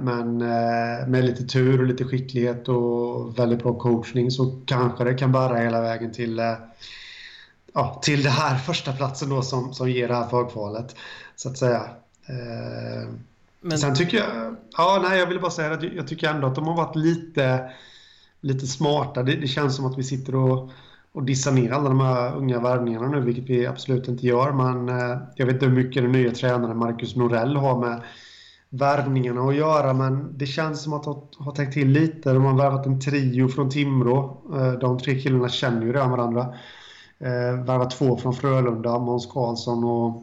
men, 0.00 0.42
eh, 0.42 1.06
med 1.06 1.24
lite 1.24 1.44
tur 1.44 1.80
och 1.80 1.86
lite 1.86 2.04
skicklighet 2.04 2.68
och 2.68 3.38
väldigt 3.38 3.62
bra 3.62 3.78
coachning 3.78 4.30
så 4.30 4.60
kanske 4.66 5.04
det 5.04 5.14
kan 5.14 5.32
bära 5.32 5.56
hela 5.56 5.80
vägen 5.80 6.12
till 6.12 6.38
eh, 6.38 6.54
ja, 7.74 8.00
till 8.02 8.22
det 8.22 8.30
här 8.30 8.58
första 8.66 8.92
platsen 8.92 9.28
då 9.28 9.42
som, 9.42 9.74
som 9.74 9.90
ger 9.90 10.08
det 10.08 10.14
här 10.14 10.28
förkvalet. 10.28 10.96
Så 11.36 11.48
att 11.48 11.58
säga. 11.58 11.80
Eh, 12.26 13.08
men... 13.60 13.78
Sen 13.78 13.94
tycker 13.94 14.16
jag... 14.16 14.56
Ja, 14.76 15.00
nej, 15.08 15.18
jag 15.18 15.26
vill 15.26 15.40
bara 15.40 15.50
säga 15.50 15.72
att 15.72 15.82
jag 15.82 16.08
tycker 16.08 16.28
ändå 16.28 16.46
att 16.46 16.54
de 16.54 16.66
har 16.66 16.76
varit 16.76 16.96
lite, 16.96 17.70
lite 18.40 18.66
smarta. 18.66 19.22
Det, 19.22 19.36
det 19.36 19.48
känns 19.48 19.76
som 19.76 19.86
att 19.86 19.98
vi 19.98 20.04
sitter 20.04 20.34
och, 20.34 20.70
och 21.14 21.22
dissa 21.22 21.50
ner 21.50 21.70
alla 21.70 21.88
de 21.88 22.00
här 22.00 22.36
unga 22.36 22.60
värvningarna 22.60 23.08
nu, 23.08 23.20
vilket 23.20 23.50
vi 23.50 23.66
absolut 23.66 24.08
inte 24.08 24.26
gör. 24.26 24.52
Men 24.52 24.88
eh, 24.88 25.18
jag 25.36 25.46
vet 25.46 25.54
inte 25.54 25.66
hur 25.66 25.72
mycket 25.72 26.02
den 26.02 26.12
nya 26.12 26.30
tränaren 26.30 26.78
Marcus 26.78 27.16
Norell 27.16 27.56
har 27.56 27.80
med 27.80 28.02
värvningarna 28.68 29.40
att 29.40 29.56
göra, 29.56 29.92
men 29.92 30.38
det 30.38 30.46
känns 30.46 30.82
som 30.82 30.92
att 30.92 31.04
de 31.04 31.28
har 31.38 31.52
tänkt 31.52 31.72
till 31.72 31.88
lite. 31.88 32.32
De 32.32 32.44
har 32.44 32.56
värvat 32.56 32.86
en 32.86 33.00
trio 33.00 33.48
från 33.48 33.70
Timrå. 33.70 34.42
Eh, 34.54 34.72
de 34.72 34.98
tre 34.98 35.20
killarna 35.20 35.48
känner 35.48 35.82
ju 35.82 35.92
redan 35.92 36.10
varandra. 36.10 36.54
Eh, 37.18 37.64
värvat 37.64 37.90
två 37.90 38.16
från 38.16 38.34
Frölunda, 38.34 38.98
Måns 38.98 39.26
Karlsson 39.26 39.84
och 39.84 40.22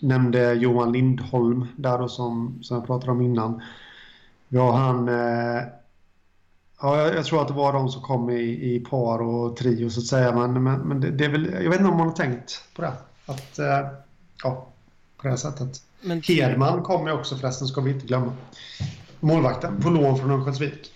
nämnde 0.00 0.54
Johan 0.54 0.92
Lindholm 0.92 1.66
där 1.76 1.98
då 1.98 2.08
som, 2.08 2.58
som 2.62 2.76
jag 2.76 2.86
pratade 2.86 3.12
om 3.12 3.22
innan. 3.22 3.62
Vi 4.48 4.58
har 4.58 4.72
han... 4.72 5.08
Eh, 5.08 5.62
Eh, 6.82 6.88
ja, 6.88 6.98
jag, 6.98 7.14
jag, 7.14 7.24
tror 7.24 7.42
att 7.42 7.48
det 7.48 7.54
var 7.54 7.72
de 7.72 7.88
som 7.88 8.02
kom 8.02 8.30
i, 8.30 8.74
i 8.74 8.80
par 8.80 9.22
och 9.22 9.56
trio 9.56 9.90
så 9.90 10.00
att 10.00 10.06
säga. 10.06 10.32
Men, 10.32 10.62
men, 10.62 10.80
men 10.80 11.00
det, 11.00 11.10
det, 11.10 11.24
är 11.24 11.28
väl, 11.28 11.52
jag 11.52 11.70
vet 11.70 11.80
inte 11.80 11.90
om 11.90 11.96
man 11.96 12.08
har 12.08 12.14
tänkt 12.14 12.64
på 12.74 12.82
det. 12.82 12.92
Att, 13.26 13.58
eh, 13.58 13.88
ja, 14.42 14.68
på 15.16 15.22
det 15.22 15.28
här 15.28 15.36
sättet. 15.36 15.82
Men... 16.00 16.22
Hedman 16.22 16.82
kommer 16.82 17.12
också 17.12 17.36
förresten, 17.36 17.68
ska 17.68 17.80
vi 17.80 17.90
inte 17.90 18.06
glömma. 18.06 18.32
Målvakten 19.20 19.82
på 19.82 19.90
lån 19.90 20.18
från 20.18 20.30
Örnsköldsvik. 20.30 20.92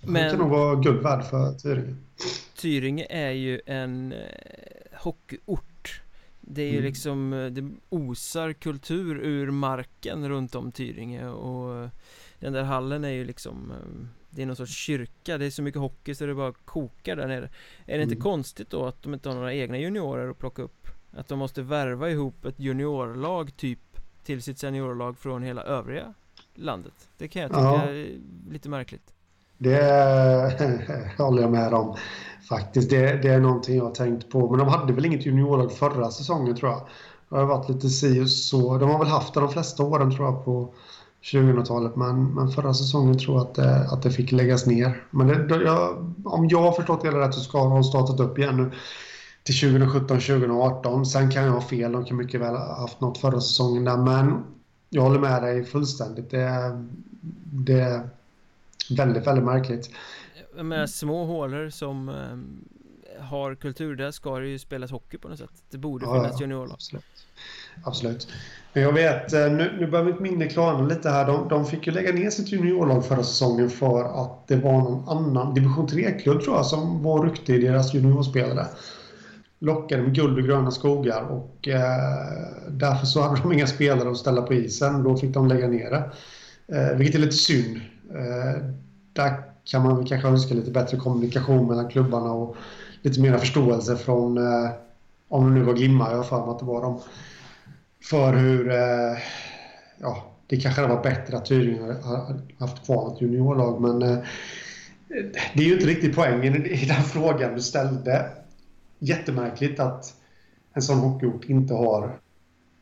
Men... 0.00 0.22
Han 0.22 0.30
kan 0.30 0.38
nog 0.38 0.50
vara 0.50 0.74
guld 0.74 1.02
värd 1.02 1.24
för 1.24 1.52
Tyringe. 1.52 1.96
Tyringe 2.56 3.06
är 3.10 3.30
ju 3.30 3.60
en 3.66 4.12
eh, 4.12 4.18
hockeyort 4.92 6.02
det 6.52 6.62
är 6.62 6.70
ju 6.70 6.78
mm. 6.78 6.84
liksom, 6.84 7.32
eh, 7.32 7.46
det 7.46 7.70
osar 7.88 8.52
kultur 8.52 9.20
ur 9.20 9.50
marken 9.50 10.28
runt 10.28 10.54
om 10.54 10.72
Tyringe 10.72 11.28
och 11.28 11.88
den 12.38 12.52
där 12.52 12.62
hallen 12.62 13.04
är 13.04 13.10
ju 13.10 13.24
liksom 13.24 13.70
eh, 13.70 14.06
Det 14.30 14.42
är 14.42 14.46
någon 14.46 14.56
sorts 14.56 14.72
kyrka, 14.76 15.38
det 15.38 15.46
är 15.46 15.50
så 15.50 15.62
mycket 15.62 15.80
hockey 15.80 16.14
så 16.14 16.26
det 16.26 16.34
bara 16.34 16.52
kokar 16.52 17.16
där 17.16 17.28
nere 17.28 17.48
Är 17.86 17.96
det 17.96 18.02
inte 18.02 18.14
mm. 18.14 18.22
konstigt 18.22 18.70
då 18.70 18.86
att 18.86 19.02
de 19.02 19.14
inte 19.14 19.28
har 19.28 19.36
några 19.36 19.54
egna 19.54 19.78
juniorer 19.78 20.30
att 20.30 20.38
plocka 20.38 20.62
upp? 20.62 20.86
Att 21.12 21.28
de 21.28 21.38
måste 21.38 21.62
värva 21.62 22.10
ihop 22.10 22.44
ett 22.44 22.60
juniorlag 22.60 23.56
typ 23.56 23.78
till 24.24 24.42
sitt 24.42 24.58
seniorlag 24.58 25.18
från 25.18 25.42
hela 25.42 25.62
övriga 25.62 26.14
landet 26.54 27.08
Det 27.18 27.28
kan 27.28 27.42
jag 27.42 27.50
tycka 27.50 27.60
ja. 27.60 27.82
är 27.82 28.18
lite 28.50 28.68
märkligt 28.68 29.12
Det 29.58 31.14
håller 31.18 31.42
jag 31.42 31.50
med 31.50 31.74
om 31.74 31.96
Faktiskt, 32.50 32.90
det, 32.90 33.22
det, 33.22 33.28
är 33.28 33.40
någonting 33.40 33.76
jag 33.76 33.84
har 33.84 33.90
tänkt 33.90 34.30
på. 34.30 34.50
Men 34.50 34.58
de 34.58 34.68
hade 34.68 34.92
väl 34.92 35.06
inget 35.06 35.26
juniorlag 35.26 35.72
förra 35.72 36.10
säsongen 36.10 36.56
tror 36.56 36.70
jag. 36.70 36.86
Det 37.28 37.36
har 37.36 37.44
varit 37.44 37.68
lite 37.68 37.88
si 37.88 38.20
och 38.20 38.30
så. 38.30 38.78
De 38.78 38.90
har 38.90 38.98
väl 38.98 39.08
haft 39.08 39.34
det 39.34 39.40
de 39.40 39.48
flesta 39.48 39.82
åren 39.82 40.16
tror 40.16 40.26
jag 40.26 40.44
på 40.44 40.74
2000-talet. 41.22 41.96
Men, 41.96 42.34
men 42.34 42.50
förra 42.50 42.74
säsongen 42.74 43.18
tror 43.18 43.36
jag 43.36 43.46
att 43.46 43.54
det, 43.54 43.88
att 43.90 44.02
det 44.02 44.10
fick 44.10 44.32
läggas 44.32 44.66
ner. 44.66 45.04
Men 45.10 45.28
det, 45.48 45.62
jag, 45.62 46.14
om 46.24 46.48
jag 46.48 46.62
har 46.62 46.72
förstått 46.72 47.02
det 47.02 47.10
rätt 47.10 47.34
så 47.34 47.40
ska 47.40 47.64
de 47.64 47.84
startat 47.84 48.20
upp 48.20 48.38
igen 48.38 48.56
nu 48.56 48.70
till 49.42 49.54
2017-2018. 49.54 51.04
Sen 51.04 51.30
kan 51.30 51.44
jag 51.44 51.52
ha 51.52 51.60
fel. 51.60 51.92
De 51.92 52.04
kan 52.04 52.16
mycket 52.16 52.40
väl 52.40 52.54
ha 52.54 52.80
haft 52.80 53.00
något 53.00 53.18
förra 53.18 53.40
säsongen 53.40 53.84
där. 53.84 53.96
Men 53.96 54.44
jag 54.88 55.02
håller 55.02 55.20
med 55.20 55.42
dig 55.42 55.64
fullständigt. 55.64 56.30
Det, 56.30 56.84
det 57.44 57.80
är 57.80 58.08
väldigt, 58.96 59.26
väldigt 59.26 59.44
märkligt 59.44 59.90
menar 60.64 60.86
små 60.86 61.24
hålor 61.24 61.70
som 61.70 62.08
eh, 62.08 63.22
har 63.22 63.54
kultur, 63.54 63.96
där 63.96 64.10
ska 64.10 64.38
det 64.38 64.48
ju 64.48 64.58
spelas 64.58 64.90
hockey 64.90 65.18
på 65.18 65.28
något 65.28 65.38
sätt. 65.38 65.62
Det 65.70 65.78
borde 65.78 66.06
ja, 66.06 66.14
finnas 66.14 66.40
juniorlag. 66.40 66.74
Absolut 66.74 67.26
absolut. 67.84 68.28
Men 68.72 68.82
jag 68.82 68.92
vet, 68.92 69.32
eh, 69.32 69.52
nu, 69.52 69.76
nu 69.80 69.86
börjar 69.86 70.04
mitt 70.04 70.20
minne 70.20 70.46
klarna 70.46 70.86
lite 70.86 71.10
här. 71.10 71.26
De, 71.26 71.48
de 71.48 71.66
fick 71.66 71.86
ju 71.86 71.92
lägga 71.92 72.12
ner 72.12 72.30
sitt 72.30 72.52
juniorlag 72.52 73.06
förra 73.06 73.22
säsongen 73.22 73.70
för 73.70 74.22
att 74.22 74.48
det 74.48 74.56
var 74.56 74.72
någon 74.72 75.08
annan 75.08 75.54
division 75.54 75.88
3-klubb 75.88 76.42
tror 76.42 76.56
jag 76.56 76.66
som 76.66 77.02
var 77.02 77.24
ryktig 77.26 77.54
i 77.54 77.66
deras 77.66 77.94
juniorspelare. 77.94 78.66
Lockade 79.58 80.02
med 80.02 80.14
guld 80.14 80.38
och 80.38 80.44
gröna 80.44 80.70
skogar 80.70 81.22
och 81.22 81.68
eh, 81.68 81.80
därför 82.68 83.06
så 83.06 83.22
hade 83.22 83.40
de 83.40 83.52
inga 83.52 83.66
spelare 83.66 84.10
att 84.10 84.16
ställa 84.16 84.42
på 84.42 84.54
isen. 84.54 85.02
Då 85.02 85.16
fick 85.16 85.34
de 85.34 85.48
lägga 85.48 85.68
ner 85.68 85.90
det. 85.90 86.10
Eh, 86.76 86.96
vilket 86.96 87.14
är 87.14 87.18
lite 87.18 87.36
synd. 87.36 87.80
Eh, 88.14 88.62
där 89.12 89.42
kan 89.64 89.82
man 89.82 90.06
kanske 90.06 90.28
önska 90.28 90.54
lite 90.54 90.70
bättre 90.70 90.96
kommunikation 90.96 91.68
mellan 91.68 91.88
klubbarna 91.88 92.32
och 92.32 92.56
lite 93.02 93.20
mer 93.20 93.38
förståelse 93.38 93.96
från, 93.96 94.38
eh, 94.38 94.70
om 95.28 95.44
det 95.44 95.50
nu 95.50 95.62
var 95.62 95.74
Glimma, 95.74 96.10
jag 96.10 96.16
har 96.16 96.24
för 96.24 96.40
mig 96.40 96.50
att 96.50 96.58
det 96.58 96.64
var 96.64 96.82
dem, 96.82 97.00
för 98.02 98.32
hur, 98.32 98.70
eh, 98.70 99.18
ja, 99.98 100.34
det 100.46 100.56
kanske 100.56 100.80
hade 100.80 100.94
varit 100.94 101.02
bättre 101.02 101.36
att 101.36 101.46
Tyringe 101.46 101.92
hade 102.02 102.40
haft 102.58 102.84
kvar 102.84 103.12
ett 103.14 103.20
juniorlag, 103.20 103.80
men 103.80 104.02
eh, 104.02 104.18
det 105.54 105.62
är 105.62 105.66
ju 105.66 105.72
inte 105.72 105.86
riktigt 105.86 106.16
poängen 106.16 106.66
i 106.66 106.84
den 106.86 107.02
frågan 107.02 107.54
du 107.54 107.60
ställde. 107.60 108.30
Jättemärkligt 108.98 109.80
att 109.80 110.14
en 110.72 110.82
sån 110.82 110.98
hockeyort 110.98 111.44
inte 111.44 111.74
har 111.74 112.18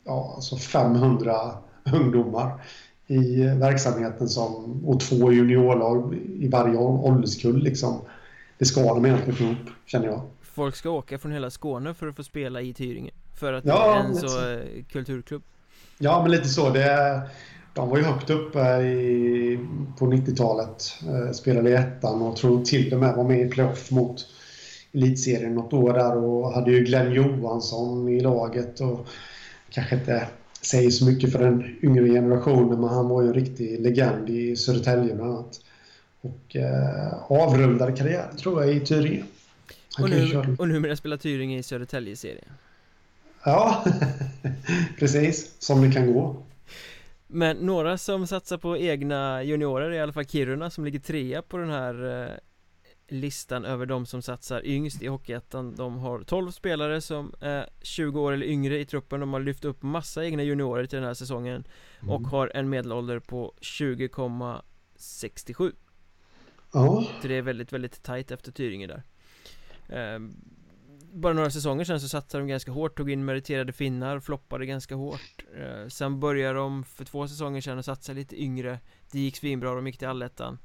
ja, 0.04 0.32
alltså 0.34 0.56
500 0.56 1.34
ungdomar 1.92 2.60
i 3.06 3.42
verksamheten 3.42 4.28
som, 4.28 4.82
och 4.86 5.00
två 5.00 5.32
juniorlag 5.32 6.14
i 6.14 6.48
varje 6.48 6.76
ålderskull. 6.76 7.62
Liksom. 7.62 8.00
Det 8.58 8.64
ska 8.64 8.94
de 8.94 9.06
egentligen 9.06 9.36
få 9.36 9.44
ihop, 9.44 9.70
känner 9.86 10.06
jag. 10.06 10.22
Folk 10.42 10.76
ska 10.76 10.90
åka 10.90 11.18
från 11.18 11.32
hela 11.32 11.50
Skåne 11.50 11.94
för 11.94 12.06
att 12.06 12.16
få 12.16 12.24
spela 12.24 12.60
i 12.60 12.72
Tyringe. 12.72 13.10
För 13.38 13.52
att 13.52 13.64
ja, 13.64 13.94
det 13.94 14.00
är 14.00 14.04
en 14.04 14.16
så, 14.16 14.28
så 14.28 14.50
eh, 14.50 14.58
kulturklubb. 14.92 15.42
Ja, 15.98 16.22
men 16.22 16.30
lite 16.30 16.48
så. 16.48 16.70
Det, 16.70 17.20
de 17.74 17.88
var 17.88 17.98
ju 17.98 18.04
högt 18.04 18.30
uppe 18.30 18.58
i, 18.82 19.58
på 19.98 20.06
90-talet. 20.06 20.94
Eh, 21.08 21.32
spelade 21.32 21.70
i 21.70 21.74
ettan 21.74 22.22
och 22.22 22.36
tror 22.36 22.64
till 22.64 22.94
och 22.94 23.00
med 23.00 23.14
var 23.14 23.24
med 23.24 23.40
i 23.40 23.48
playoff 23.48 23.90
mot 23.90 24.26
elitserien 24.92 25.54
något 25.54 25.72
år 25.72 25.92
där 25.92 26.16
och 26.16 26.52
hade 26.52 26.70
ju 26.70 26.84
Glenn 26.84 27.12
Johansson 27.12 28.08
i 28.08 28.20
laget 28.20 28.80
och 28.80 29.06
kanske 29.70 29.94
inte 29.94 30.28
säger 30.62 30.90
så 30.90 31.04
mycket 31.04 31.32
för 31.32 31.38
den 31.38 31.76
yngre 31.82 32.08
generationen, 32.08 32.80
men 32.80 32.88
han 32.88 33.08
var 33.08 33.22
ju 33.22 33.28
en 33.28 33.34
riktig 33.34 33.80
legend 33.80 34.30
i 34.30 34.56
Södertälje 34.56 35.14
bland 35.14 35.32
annat. 35.32 35.60
Och 36.20 36.56
eh, 36.56 37.32
avrundade 37.32 37.92
karriär, 37.92 38.28
tror 38.38 38.64
jag, 38.64 38.76
i 38.76 38.80
Tyringe. 38.80 39.24
och, 40.00 40.10
nu, 40.10 40.56
och 40.58 40.68
numera 40.68 40.96
spelar 40.96 41.16
Tyringe 41.16 41.58
i 41.58 41.62
Södertälje-serien. 41.62 42.48
Ja, 43.48 43.84
precis. 44.98 45.56
Som 45.58 45.82
det 45.82 45.92
kan 45.92 46.12
gå. 46.12 46.36
Men 47.26 47.56
några 47.56 47.98
som 47.98 48.26
satsar 48.26 48.58
på 48.58 48.76
egna 48.76 49.42
juniorer 49.42 49.90
är 49.90 49.94
i 49.94 50.00
alla 50.00 50.12
fall 50.12 50.26
Kiruna 50.26 50.70
som 50.70 50.84
ligger 50.84 50.98
trea 50.98 51.42
på 51.42 51.56
den 51.56 51.70
här 51.70 52.22
eh, 52.22 52.28
listan 53.08 53.64
över 53.64 53.86
de 53.86 54.06
som 54.06 54.22
satsar 54.22 54.66
yngst 54.66 55.02
i 55.02 55.06
Hockeyettan 55.06 55.76
De 55.76 55.98
har 55.98 56.22
12 56.22 56.50
spelare 56.50 57.00
som 57.00 57.34
är 57.40 57.68
20 57.82 58.20
år 58.20 58.32
eller 58.32 58.46
yngre 58.46 58.78
i 58.78 58.84
truppen 58.84 59.20
De 59.20 59.32
har 59.32 59.40
lyft 59.40 59.64
upp 59.64 59.82
massa 59.82 60.24
egna 60.24 60.42
juniorer 60.42 60.86
till 60.86 60.98
den 60.98 61.06
här 61.06 61.14
säsongen 61.14 61.64
mm. 62.00 62.14
Och 62.14 62.22
har 62.22 62.52
en 62.54 62.68
medelålder 62.68 63.18
på 63.18 63.54
20,67 63.60 65.72
Ja 66.72 67.04
Så 67.22 67.28
det 67.28 67.34
är 67.34 67.42
väldigt, 67.42 67.72
väldigt 67.72 68.02
tajt 68.02 68.30
efter 68.30 68.52
Tyringe 68.52 68.86
där 68.86 69.02
ehm, 69.88 70.36
bara 71.12 71.32
några 71.32 71.50
säsonger 71.50 71.84
sedan 71.84 72.00
så 72.00 72.08
satsade 72.08 72.42
de 72.42 72.48
ganska 72.48 72.70
hårt, 72.70 72.96
tog 72.96 73.10
in 73.10 73.24
meriterade 73.24 73.72
finnar, 73.72 74.20
floppade 74.20 74.66
ganska 74.66 74.94
hårt. 74.94 75.44
Eh, 75.56 75.88
Sen 75.88 76.20
började 76.20 76.58
de 76.58 76.84
för 76.84 77.04
två 77.04 77.28
säsonger 77.28 77.60
sedan 77.60 77.78
att 77.78 77.84
satsa 77.84 78.12
lite 78.12 78.42
yngre. 78.42 78.78
Det 79.10 79.20
gick 79.20 79.36
svinbra, 79.36 79.74
de 79.74 79.86
gick 79.86 79.98
till 79.98 80.08
allettan. 80.08 80.58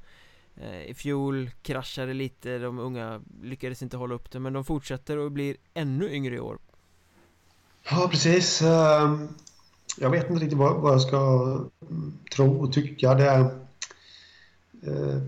Eh, 0.56 0.82
I 0.82 0.94
fjol 0.94 1.50
kraschade 1.62 2.14
lite, 2.14 2.58
de 2.58 2.78
unga 2.78 3.20
lyckades 3.42 3.82
inte 3.82 3.96
hålla 3.96 4.14
upp 4.14 4.30
det 4.30 4.40
men 4.40 4.52
de 4.52 4.64
fortsätter 4.64 5.16
och 5.18 5.32
blir 5.32 5.56
ännu 5.74 6.10
yngre 6.14 6.34
i 6.34 6.40
år. 6.40 6.58
Ja 7.90 8.08
precis. 8.10 8.62
Ehm, 8.62 9.28
jag 9.98 10.10
vet 10.10 10.30
inte 10.30 10.44
riktigt 10.44 10.58
vad 10.58 10.92
jag 10.92 11.00
ska 11.00 11.18
mm, 11.90 12.18
tro 12.34 12.64
och 12.64 12.72
tycka. 12.72 13.14
Det 13.14 13.24
är 13.28 13.40
eh, 14.86 15.22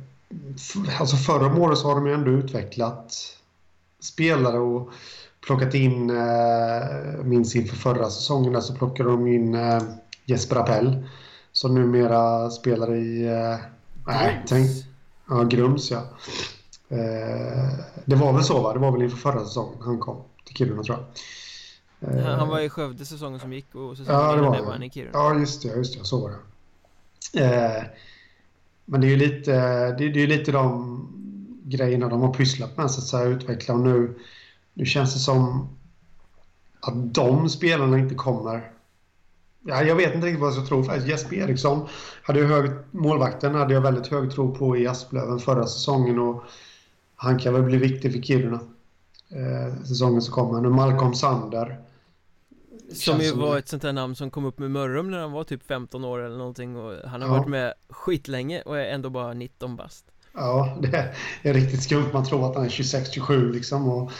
Alltså 1.00 1.16
förra 1.16 1.56
året 1.60 1.78
så 1.78 1.88
har 1.88 1.94
de 1.94 2.06
ju 2.06 2.14
ändå 2.14 2.30
utvecklat 2.30 3.36
spelare 4.00 4.58
och 4.58 4.90
plockat 5.46 5.74
in, 5.74 6.10
eh, 6.10 7.24
minns 7.24 7.56
inför 7.56 7.76
förra 7.76 8.10
säsongen, 8.10 8.62
så 8.62 8.74
plockade 8.74 9.10
de 9.10 9.26
in 9.26 9.54
eh, 9.54 9.82
Jesper 10.24 10.56
Appell. 10.56 11.06
Som 11.52 11.74
numera 11.74 12.50
spelar 12.50 12.94
i... 12.94 13.26
Eh, 13.26 13.56
nej, 14.06 14.42
tänk, 14.46 14.70
ja, 15.28 15.42
Grums 15.42 15.90
ja. 15.90 16.02
Eh, 16.88 17.68
det 18.04 18.16
var 18.16 18.32
väl 18.32 18.44
så 18.44 18.62
va? 18.62 18.72
Det 18.72 18.78
var 18.78 18.92
väl 18.92 19.02
inför 19.02 19.16
förra 19.16 19.44
säsongen 19.44 19.78
han 19.80 19.98
kom 19.98 20.22
till 20.44 20.56
Kiruna 20.56 20.82
tror 20.82 20.98
jag. 22.00 22.16
Eh, 22.16 22.24
han 22.24 22.48
var 22.48 22.60
i 22.60 22.68
Skövde 22.68 23.04
säsongen 23.04 23.40
som 23.40 23.52
gick 23.52 23.74
och 23.74 23.96
säsongen 23.96 24.20
ja, 24.20 24.34
det 24.34 24.42
var, 24.42 24.62
var 24.62 24.72
han 24.72 24.82
i 24.82 24.90
Kiruna. 24.90 25.10
Ja, 25.12 25.38
just 25.38 25.62
det, 25.62 25.68
just 25.68 25.98
det, 25.98 26.04
så 26.04 26.20
var 26.20 26.30
det. 26.30 27.44
Eh, 27.44 27.84
men 28.84 29.00
det 29.00 29.06
är 29.06 29.08
ju 29.08 29.16
lite, 29.16 29.52
det, 29.92 30.08
det 30.08 30.22
är 30.22 30.26
lite 30.26 30.52
de 30.52 31.15
grejerna 31.68 32.08
de 32.08 32.20
har 32.20 32.34
pysslat 32.34 32.76
med 32.76 32.90
så 32.90 33.00
att 33.00 33.06
säga, 33.06 33.24
utveckla 33.24 33.74
och 33.74 33.80
nu, 33.80 34.18
nu 34.74 34.86
känns 34.86 35.14
det 35.14 35.20
som 35.20 35.68
att 36.80 37.14
de 37.14 37.48
spelarna 37.48 37.98
inte 37.98 38.14
kommer 38.14 38.72
Ja, 39.68 39.82
jag 39.82 39.96
vet 39.96 40.14
inte 40.14 40.26
riktigt 40.26 40.40
vad 40.40 40.48
jag 40.48 40.56
ska 40.56 40.66
tro 40.66 40.84
faktiskt. 40.84 41.08
Jesper 41.08 41.36
Eriksson 41.36 41.88
hade 42.22 42.38
ju 42.40 42.46
hög, 42.46 42.70
målvakten 42.90 43.54
hade 43.54 43.74
jag 43.74 43.80
väldigt 43.80 44.06
hög 44.06 44.30
tro 44.30 44.54
på 44.54 44.76
i 44.76 44.86
Asplöven 44.86 45.38
förra 45.38 45.66
säsongen 45.66 46.18
och 46.18 46.44
han 47.16 47.38
kan 47.38 47.54
väl 47.54 47.62
bli 47.62 47.76
viktig 47.76 48.12
för 48.12 48.22
Kiruna 48.22 48.60
eh, 49.28 49.82
säsongen 49.82 50.22
som 50.22 50.34
kommer. 50.34 50.60
Nu 50.60 50.68
Malcolm 50.68 51.14
Sander. 51.14 51.80
Som 52.92 53.20
ju 53.20 53.32
var 53.32 53.58
ett 53.58 53.68
sånt 53.68 53.82
där 53.82 53.92
namn 53.92 54.14
som 54.14 54.30
kom 54.30 54.44
upp 54.44 54.58
med 54.58 54.70
Mörrum 54.70 55.10
när 55.10 55.18
han 55.18 55.32
var 55.32 55.44
typ 55.44 55.66
15 55.66 56.04
år 56.04 56.18
eller 56.18 56.38
någonting 56.38 56.76
och 56.76 57.08
han 57.08 57.22
har 57.22 57.28
ja. 57.28 57.34
varit 57.34 57.48
med 57.48 57.74
skitlänge 57.88 58.62
och 58.62 58.78
är 58.78 58.84
ändå 58.84 59.10
bara 59.10 59.32
19 59.32 59.76
bast. 59.76 60.04
Ja, 60.36 60.76
det 60.80 61.12
är 61.42 61.54
riktigt 61.54 61.82
skumt. 61.82 62.12
Man 62.12 62.24
tror 62.24 62.50
att 62.50 62.56
han 62.56 62.64
är 62.64 62.68
26-27 62.68 63.52
liksom 63.52 63.88
och 63.88 64.10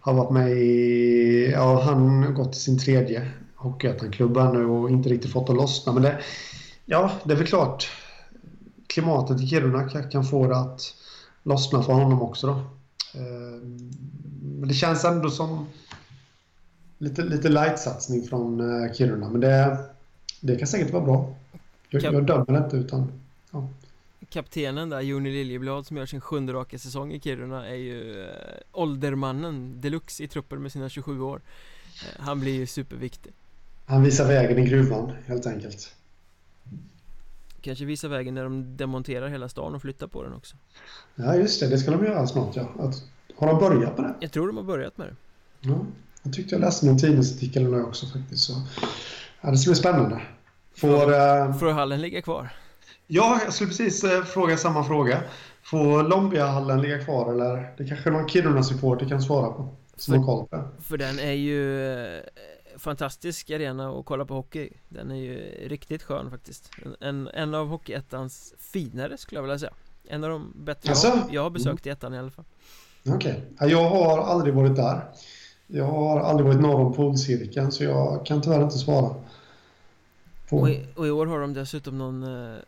har 0.00 0.14
varit 0.14 0.30
med 0.30 0.50
i... 0.50 1.50
Ja, 1.52 1.82
han 1.82 2.22
har 2.22 2.32
gått 2.32 2.52
till 2.52 2.60
sin 2.60 2.78
tredje 2.78 3.30
Hockeyettan-klubba 3.54 4.52
nu 4.52 4.64
och 4.64 4.90
inte 4.90 5.08
riktigt 5.08 5.32
fått 5.32 5.50
att 5.50 5.56
lossna. 5.56 5.92
Men 5.92 6.02
det, 6.02 6.18
ja, 6.86 7.10
det 7.24 7.32
är 7.32 7.36
väl 7.36 7.46
klart. 7.46 7.88
Klimatet 8.86 9.40
i 9.40 9.46
Kiruna 9.46 9.88
kan 9.88 10.24
få 10.24 10.46
det 10.46 10.56
att 10.56 10.94
lossna 11.42 11.82
för 11.82 11.92
honom 11.92 12.22
också 12.22 12.46
då. 12.46 12.52
Eh, 13.20 13.62
men 14.42 14.68
det 14.68 14.74
känns 14.74 15.04
ändå 15.04 15.30
som 15.30 15.66
lite, 16.98 17.22
lite 17.22 17.48
light-satsning 17.48 18.22
från 18.22 18.60
eh, 18.60 18.92
Kiruna. 18.92 19.28
Men 19.28 19.40
det, 19.40 19.78
det 20.40 20.56
kan 20.56 20.68
säkert 20.68 20.92
vara 20.92 21.04
bra. 21.04 21.34
Jag, 21.90 22.02
jag 22.02 22.26
dömer 22.26 22.64
inte 22.64 22.76
utan... 22.76 23.12
Kaptenen 24.30 24.88
där, 24.90 25.00
Joni 25.00 25.30
Liljeblad 25.30 25.86
som 25.86 25.96
gör 25.96 26.06
sin 26.06 26.20
sjunde 26.20 26.52
raka 26.52 26.78
säsong 26.78 27.12
i 27.12 27.20
Kiruna 27.20 27.68
är 27.68 27.74
ju 27.74 28.22
äh, 28.22 28.28
åldermannen 28.72 29.80
deluxe 29.80 30.22
i 30.22 30.28
truppen 30.28 30.62
med 30.62 30.72
sina 30.72 30.88
27 30.88 31.20
år. 31.20 31.40
Äh, 32.02 32.24
Han 32.24 32.40
blir 32.40 32.54
ju 32.54 32.66
superviktig. 32.66 33.32
Han 33.86 34.02
visar 34.02 34.28
vägen 34.28 34.58
i 34.58 34.66
gruvan 34.66 35.12
helt 35.26 35.46
enkelt. 35.46 35.94
Kanske 37.60 37.84
visar 37.84 38.08
vägen 38.08 38.34
när 38.34 38.42
de 38.44 38.76
demonterar 38.76 39.28
hela 39.28 39.48
stan 39.48 39.74
och 39.74 39.82
flyttar 39.82 40.06
på 40.06 40.22
den 40.22 40.32
också. 40.34 40.56
Ja 41.14 41.36
just 41.36 41.60
det, 41.60 41.68
det 41.68 41.78
ska 41.78 41.90
de 41.90 42.04
göra 42.04 42.26
snart 42.26 42.56
ja. 42.56 42.68
Att, 42.78 43.02
Har 43.36 43.46
de 43.46 43.58
börjat 43.58 43.98
med 43.98 44.06
det? 44.06 44.14
Jag 44.20 44.32
tror 44.32 44.46
de 44.46 44.56
har 44.56 44.64
börjat 44.64 44.98
med 44.98 45.06
det. 45.06 45.16
Ja, 45.68 45.86
jag 46.22 46.32
tyckte 46.32 46.54
jag 46.54 46.60
läste 46.60 46.86
någon 46.86 46.98
tidningsartikel 46.98 47.62
nu 47.70 47.82
också 47.82 48.06
faktiskt. 48.06 48.42
Så 48.44 48.52
Ja, 49.40 49.50
det 49.50 49.58
ska 49.58 49.70
bli 49.70 49.76
spännande. 49.80 50.22
Får, 50.74 50.88
får, 50.88 51.58
får 51.58 51.70
hallen 51.70 52.00
ligga 52.00 52.22
kvar? 52.22 52.48
Ja, 53.10 53.40
jag 53.44 53.52
skulle 53.52 53.68
precis 53.68 54.04
eh, 54.04 54.22
fråga 54.22 54.56
samma 54.56 54.84
fråga. 54.84 55.22
Får 55.62 56.02
Lombiahallen 56.02 56.82
ligga 56.82 57.04
kvar 57.04 57.32
eller? 57.32 57.74
Det 57.76 57.88
kanske 57.88 58.10
någon 58.10 58.28
Kiruna-supporter 58.28 59.08
kan 59.08 59.22
svara 59.22 59.52
på. 59.52 59.68
Som 59.96 60.24
för, 60.50 60.82
För 60.82 60.98
den 60.98 61.18
är 61.18 61.32
ju 61.32 61.92
eh, 61.92 62.22
fantastisk 62.76 63.50
arena 63.50 63.90
att 63.90 64.04
kolla 64.04 64.24
på 64.24 64.34
hockey. 64.34 64.70
Den 64.88 65.10
är 65.10 65.16
ju 65.16 65.36
riktigt 65.68 66.02
skön 66.02 66.30
faktiskt. 66.30 66.70
En, 67.00 67.28
en 67.28 67.54
av 67.54 67.68
Hockeyettans 67.68 68.54
finare 68.58 69.18
skulle 69.18 69.36
jag 69.36 69.42
vilja 69.42 69.58
säga. 69.58 69.72
En 70.08 70.24
av 70.24 70.30
de 70.30 70.52
bättre 70.56 70.90
alltså? 70.90 71.08
jag, 71.08 71.24
jag 71.30 71.42
har 71.42 71.50
besökt 71.50 71.86
i 71.86 71.90
ettan 71.90 72.14
i 72.14 72.18
alla 72.18 72.30
fall. 72.30 72.44
Okej. 73.06 73.44
Okay. 73.54 73.70
Jag 73.70 73.90
har 73.90 74.18
aldrig 74.18 74.54
varit 74.54 74.76
där. 74.76 75.04
Jag 75.66 75.84
har 75.84 76.20
aldrig 76.20 76.46
varit 76.46 76.60
norr 76.60 76.80
om 76.80 76.92
polcirkeln 76.92 77.72
så 77.72 77.84
jag 77.84 78.26
kan 78.26 78.42
tyvärr 78.42 78.62
inte 78.62 78.78
svara. 78.78 79.14
På... 80.48 80.56
Och, 80.56 80.70
i, 80.70 80.86
och, 80.96 81.06
i, 81.06 81.10
år 81.10 81.26
har 81.26 81.40
de 81.40 81.54
dessutom 81.54 81.98
någon 81.98 82.22
eh, 82.22 82.58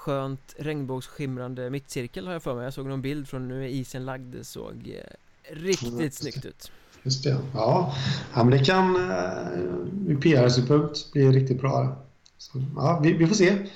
skönt 0.00 0.54
regnbågsskimrande 0.58 1.70
mittcirkel 1.70 2.26
har 2.26 2.32
jag 2.32 2.42
för 2.42 2.54
mig. 2.54 2.64
Jag 2.64 2.74
såg 2.74 2.86
någon 2.86 3.02
bild 3.02 3.28
från 3.28 3.48
nu 3.48 3.64
är 3.64 3.68
isen 3.68 4.04
lagd 4.04 4.34
Det 4.34 4.44
såg 4.44 4.88
eh, 4.88 5.54
riktigt 5.56 5.92
mm. 5.92 6.10
snyggt 6.10 6.44
ut. 6.44 6.72
Just 7.02 7.24
det, 7.24 7.40
ja. 7.54 7.94
ja 8.34 8.44
men 8.44 8.50
det 8.50 8.64
kan 8.64 8.96
uh, 8.96 9.58
ur 10.06 10.20
PR-synpunkt 10.20 11.12
bli 11.12 11.28
riktigt 11.28 11.60
bra. 11.60 11.96
Så, 12.38 12.62
ja, 12.76 13.00
vi, 13.02 13.12
vi, 13.12 13.26
får 13.26 13.34
se. 13.34 13.66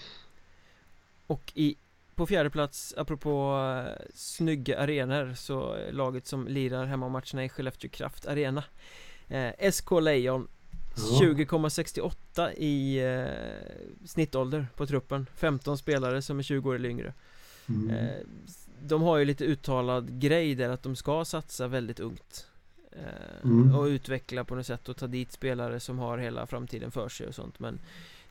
Och 1.27 1.53
i, 1.55 1.77
på 2.15 2.27
fjärde 2.27 2.51
plats 2.51 2.95
apropå 2.97 3.55
uh, 3.57 4.07
snygga 4.15 4.81
arenor 4.81 5.35
Så 5.35 5.77
laget 5.91 6.27
som 6.27 6.49
lirar 6.49 6.85
hemma 6.85 7.09
matcherna 7.09 7.45
i 7.45 7.49
Skellefteå 7.49 7.91
Kraft 7.91 8.27
Arena. 8.27 8.65
Uh, 9.31 9.71
SK 9.71 9.91
Lejon 10.01 10.49
20,68 10.95 12.53
i 12.57 12.99
eh, 12.99 14.07
snittålder 14.07 14.67
på 14.77 14.87
truppen. 14.87 15.27
15 15.35 15.79
spelare 15.79 16.23
som 16.23 16.39
är 16.39 16.43
20 16.43 16.71
år 16.71 16.75
eller 16.75 16.89
yngre. 16.89 17.13
Mm. 17.69 17.91
eh, 17.91 18.21
De 18.83 19.03
har 19.03 19.17
ju 19.17 19.25
lite 19.25 19.45
uttalad 19.45 20.21
grej 20.21 20.55
där 20.55 20.69
att 20.69 20.83
de 20.83 20.97
ska 20.97 21.25
satsa 21.25 21.69
väldigt 21.69 22.01
ungt. 22.01 22.47
Eh, 22.93 23.45
mm. 23.45 23.75
Och 23.75 23.85
utveckla 23.85 24.45
på 24.45 24.55
något 24.55 24.67
sätt 24.67 24.89
och 24.89 24.97
ta 24.97 25.07
dit 25.07 25.33
spelare 25.33 25.81
som 25.81 25.99
har 25.99 26.19
hela 26.19 26.47
framtiden 26.47 26.91
för 26.91 27.09
sig 27.09 27.27
och 27.27 27.35
sånt. 27.35 27.59
Men 27.59 27.79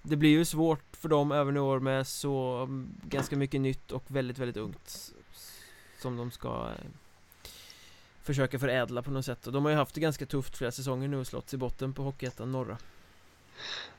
Det 0.02 0.16
blir 0.16 0.30
ju 0.30 0.46
svårt 0.46 0.96
för 0.96 1.10
dem 1.10 1.32
även 1.32 1.58
i 1.58 1.60
år 1.60 1.80
med 1.80 2.08
så 2.08 2.64
mm, 2.64 2.90
ganska 3.04 3.38
mycket 3.38 3.62
nytt 3.62 3.92
och 3.92 4.04
väldigt 4.08 4.40
väldigt 4.40 4.58
ungt 4.58 5.14
Som 6.02 6.18
de 6.18 6.32
ska 6.32 6.48
eh, 6.50 6.90
försöka 8.24 8.60
förädla 8.60 9.02
på 9.02 9.12
något 9.12 9.26
sätt 9.26 9.48
och 9.48 9.54
de 9.54 9.66
har 9.66 9.72
ju 9.72 9.78
haft 9.78 9.96
det 9.96 10.02
ganska 10.02 10.26
tufft 10.26 10.58
flera 10.58 10.72
säsonger 10.72 11.08
nu 11.08 11.18
och 11.18 11.28
slått 11.28 11.54
i 11.54 11.58
botten 11.58 11.94
på 11.94 12.04
Hockeyettan 12.04 12.52
norra 12.52 12.78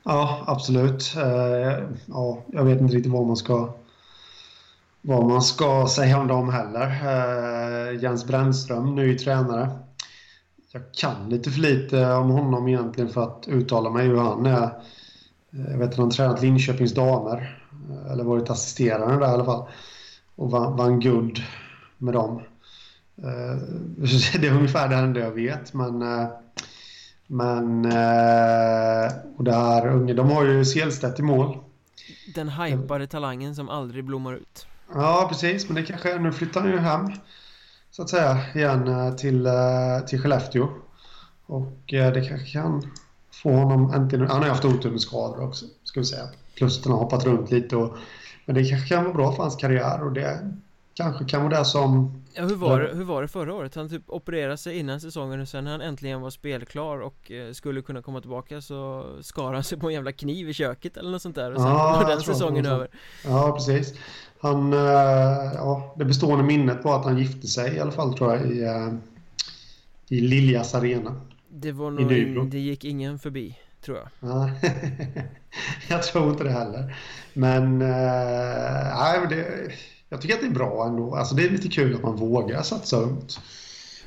Ja, 0.03 0.43
absolut. 0.47 1.13
Uh, 1.17 1.89
ja, 2.05 2.43
jag 2.47 2.63
vet 2.63 2.81
inte 2.81 2.95
riktigt 2.95 3.11
vad 3.11 3.27
man 3.27 3.37
ska 3.37 3.73
vad 5.01 5.25
man 5.25 5.41
ska 5.41 5.87
säga 5.87 6.19
om 6.19 6.27
dem 6.27 6.49
heller. 6.49 6.87
Uh, 6.87 8.03
Jens 8.03 8.25
Brännström, 8.25 8.95
ny 8.95 9.17
tränare. 9.17 9.69
Jag 10.75 10.83
kan 10.93 11.29
lite 11.29 11.51
för 11.51 11.59
lite 11.59 12.11
om 12.13 12.29
honom 12.29 12.67
egentligen 12.67 13.09
för 13.09 13.23
att 13.23 13.47
uttala 13.47 13.89
mig 13.89 14.07
hur 14.07 14.17
han 14.17 14.45
är. 14.45 14.63
Eh, 15.53 15.71
jag 15.71 15.77
vet 15.77 15.89
att 15.89 15.97
han 15.97 16.09
tränat 16.09 16.41
Linköpings 16.41 16.93
damer. 16.93 17.61
Eller 18.11 18.23
varit 18.23 18.49
assisterande 18.49 19.15
där 19.15 19.31
i 19.31 19.33
alla 19.33 19.45
fall. 19.45 19.67
Och 20.35 20.51
vann, 20.51 20.77
vann 20.77 20.99
guld 20.99 21.39
med 21.97 22.13
dem. 22.13 22.41
Eh, 23.17 23.57
det 24.39 24.47
är 24.47 24.51
ungefär 24.51 24.87
det 24.87 24.95
enda 24.95 25.19
jag 25.19 25.31
vet. 25.31 25.73
Men, 25.73 26.01
eh, 26.01 26.27
men 27.27 27.85
eh, 27.85 29.11
och 29.37 29.43
det 29.43 29.53
här 29.53 29.87
unge, 29.87 30.13
de 30.13 30.29
har 30.29 30.43
ju 30.45 30.65
Selstedt 30.65 31.19
i 31.19 31.23
mål. 31.23 31.57
Den 32.35 32.49
hypade 32.49 33.07
talangen 33.07 33.55
som 33.55 33.69
aldrig 33.69 34.05
blommar 34.05 34.33
ut. 34.33 34.67
Ja, 34.93 35.27
precis. 35.29 35.69
Men 35.69 35.75
det 35.75 35.83
kanske, 35.83 36.19
nu 36.19 36.31
flyttar 36.31 36.61
han 36.61 36.69
ju 36.69 36.77
hem 36.77 37.11
så 37.91 38.01
att 38.01 38.09
säga 38.09 38.37
igen 38.55 39.15
till, 39.17 39.49
till 40.07 40.21
Skellefteå. 40.21 40.69
Och 41.45 41.73
det 41.87 42.27
kanske 42.29 42.51
kan 42.51 42.91
få 43.31 43.51
honom 43.51 43.93
äntligen... 43.93 44.27
Han 44.27 44.37
har 44.37 44.43
ju 44.43 44.49
haft 44.49 44.65
otur 44.65 44.91
med 44.91 45.01
skador 45.01 45.43
också, 45.43 45.65
ska 45.83 45.99
vi 45.99 46.05
säga. 46.05 46.27
Plus 46.55 46.79
att 46.79 46.85
han 46.85 46.93
har 46.93 46.99
hoppat 46.99 47.25
runt 47.25 47.51
lite. 47.51 47.75
Och, 47.75 47.97
men 48.45 48.55
det 48.55 48.65
kanske 48.65 48.87
kan 48.87 49.03
vara 49.03 49.13
bra 49.13 49.31
för 49.31 49.43
hans 49.43 49.55
karriär 49.55 50.03
och 50.03 50.13
det 50.13 50.51
kanske 50.93 51.25
kan 51.25 51.43
vara 51.43 51.59
det 51.59 51.65
som... 51.65 52.24
Ja, 52.37 52.43
hur 52.43 52.55
var, 52.55 52.81
det, 52.81 52.95
hur 52.95 53.03
var 53.03 53.21
det 53.21 53.27
förra 53.27 53.53
året? 53.53 53.75
Han 53.75 53.89
typ 53.89 54.03
opererade 54.07 54.57
sig 54.57 54.79
innan 54.79 55.01
säsongen 55.01 55.41
och 55.41 55.47
sen 55.47 55.63
när 55.63 55.71
han 55.71 55.81
äntligen 55.81 56.21
var 56.21 56.29
spelklar 56.29 57.01
och 57.01 57.31
eh, 57.31 57.51
skulle 57.51 57.81
kunna 57.81 58.01
komma 58.01 58.21
tillbaka 58.21 58.61
så 58.61 59.05
skar 59.21 59.53
han 59.53 59.63
sig 59.63 59.79
på 59.79 59.87
en 59.87 59.93
jävla 59.93 60.11
kniv 60.11 60.49
i 60.49 60.53
köket 60.53 60.97
eller 60.97 61.11
något 61.11 61.21
sånt 61.21 61.35
där 61.35 61.51
och 61.51 61.61
sen 61.61 61.69
Ja, 61.69 61.75
var 61.77 62.01
jag 62.01 62.17
den 62.17 62.21
säsongen 62.21 62.63
var 62.63 62.71
över 62.71 62.87
Ja, 63.25 63.51
precis. 63.51 63.93
Han, 64.39 64.73
eh, 64.73 64.79
ja, 65.53 65.95
det 65.97 66.05
bestående 66.05 66.43
minnet 66.43 66.83
var 66.83 66.99
att 66.99 67.05
han 67.05 67.17
gifte 67.17 67.47
sig 67.47 67.75
i 67.75 67.79
alla 67.79 67.91
fall 67.91 68.17
tror 68.17 68.33
jag 68.33 68.51
i, 68.51 68.63
eh, 68.63 68.93
i 70.09 70.21
Liljas 70.21 70.75
arena. 70.75 71.21
Det 71.49 71.71
var 71.71 71.91
nog, 71.91 72.11
in, 72.11 72.49
det 72.49 72.59
gick 72.59 72.85
ingen 72.85 73.19
förbi 73.19 73.57
tror 73.85 73.97
jag 73.97 74.29
Ja, 74.29 74.49
jag 75.89 76.03
tror 76.03 76.29
inte 76.29 76.43
det 76.43 76.51
heller. 76.51 76.95
Men, 77.33 77.81
eh, 77.81 79.29
det, 79.29 79.71
jag 80.15 80.21
tycker 80.21 80.35
att 80.35 80.41
det 80.41 80.47
är 80.47 80.51
bra 80.51 80.85
ändå. 80.87 81.15
Alltså, 81.15 81.35
det 81.35 81.45
är 81.45 81.49
lite 81.49 81.67
kul 81.67 81.95
att 81.95 82.01
man 82.01 82.15
vågar 82.15 82.61
satsa 82.63 82.97
ungt. 82.97 83.39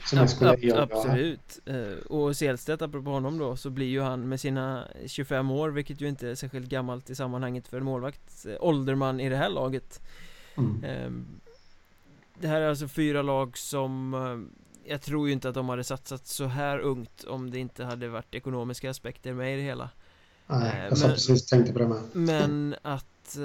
Som 0.07 0.19
jag 0.19 0.31
skulle 0.31 0.51
Ab- 0.51 0.65
göra. 0.65 0.83
Absolut 0.83 1.59
Eh, 1.67 2.07
Och 2.07 2.37
Selstedt, 2.37 2.83
apropå 2.83 3.11
honom 3.11 3.39
då, 3.39 3.57
så 3.57 3.71
blir 3.71 3.87
ju 3.87 4.01
han 4.01 4.29
med 4.29 4.41
sina 4.41 4.85
25 5.07 5.51
år, 5.51 5.69
vilket 5.71 6.01
ju 6.01 6.09
inte 6.09 6.29
är 6.29 6.35
särskilt 6.35 6.69
gammalt 6.69 7.11
i 7.11 7.15
sammanhanget 7.15 7.69
för 7.69 7.77
en 7.77 7.85
målvakt, 7.85 8.47
eh, 8.47 8.55
ålderman 8.61 9.21
i 9.21 9.29
det 9.29 9.37
här 9.37 9.49
laget 9.49 10.01
Mm. 10.57 10.85
Ehm, 10.85 11.27
Det 12.41 12.49
här 12.49 12.61
är 12.61 12.69
alltså 12.69 12.89
fyra 12.89 13.23
lag 13.23 13.59
som 13.59 14.15
eh, 14.15 14.91
Jag 14.91 15.03
tror 15.03 15.27
ju 15.27 15.33
inte 15.33 15.49
att 15.49 15.55
de 15.55 15.69
hade 15.69 15.85
satsat 15.85 16.27
så 16.27 16.45
här 16.47 16.79
ungt 16.79 17.25
om 17.25 17.51
det 17.51 17.59
inte 17.59 17.85
hade 17.85 18.09
varit 18.09 18.35
ekonomiska 18.35 18.91
aspekter 18.91 19.33
med 19.33 19.55
i 19.55 19.57
det 19.57 19.63
hela 19.63 19.91
Nej, 20.47 20.73
jag 20.91 20.99
men- 20.99 21.11
precis 21.11 21.47
tänkte 21.47 21.73
på 21.73 21.79
det 21.79 21.89
med. 21.89 22.01
Men 22.13 22.75
att 22.83 23.39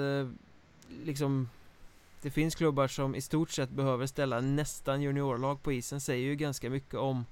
liksom 1.04 1.48
det 2.24 2.30
finns 2.30 2.54
klubbar 2.54 2.88
som 2.88 3.14
i 3.14 3.20
stort 3.20 3.50
sett 3.50 3.70
behöver 3.70 4.06
ställa 4.06 4.40
nästan 4.40 5.02
juniorlag 5.02 5.62
på 5.62 5.72
isen 5.72 6.00
säger 6.00 6.24
ju 6.26 6.34
ganska 6.36 6.70
mycket 6.70 6.94
om 6.94 7.24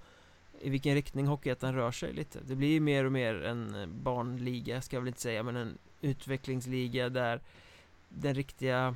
i 0.60 0.70
vilken 0.70 0.94
riktning 0.94 1.26
Hockeyettan 1.26 1.74
rör 1.74 1.90
sig 1.90 2.12
lite. 2.12 2.38
Det 2.46 2.54
blir 2.54 2.68
ju 2.68 2.80
mer 2.80 3.04
och 3.04 3.12
mer 3.12 3.42
en 3.44 3.74
eh, 3.74 3.86
barnliga, 3.86 4.82
ska 4.82 4.96
jag 4.96 5.00
väl 5.00 5.08
inte 5.08 5.20
säga, 5.20 5.42
men 5.42 5.56
en 5.56 5.78
utvecklingsliga 6.00 7.08
där 7.08 7.40
den 8.08 8.34
riktiga 8.34 8.94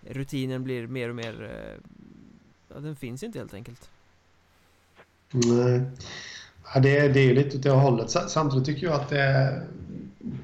rutinen 0.00 0.64
blir 0.64 0.86
mer 0.86 1.08
och 1.08 1.16
mer 1.16 1.42
eh, 1.42 1.90
Ja, 2.74 2.80
den 2.80 2.96
finns 2.96 3.22
inte 3.22 3.38
helt 3.38 3.54
enkelt. 3.54 3.90
Nej. 5.30 5.80
Ja, 6.74 6.80
det, 6.80 6.98
är- 6.98 7.08
det 7.08 7.20
är 7.20 7.34
lite 7.34 7.56
åt 7.56 7.62
det 7.62 7.70
hållet. 7.70 8.10
Samtidigt 8.10 8.66
tycker 8.66 8.86
jag 8.86 8.94
att 9.00 9.08
det, 9.08 9.62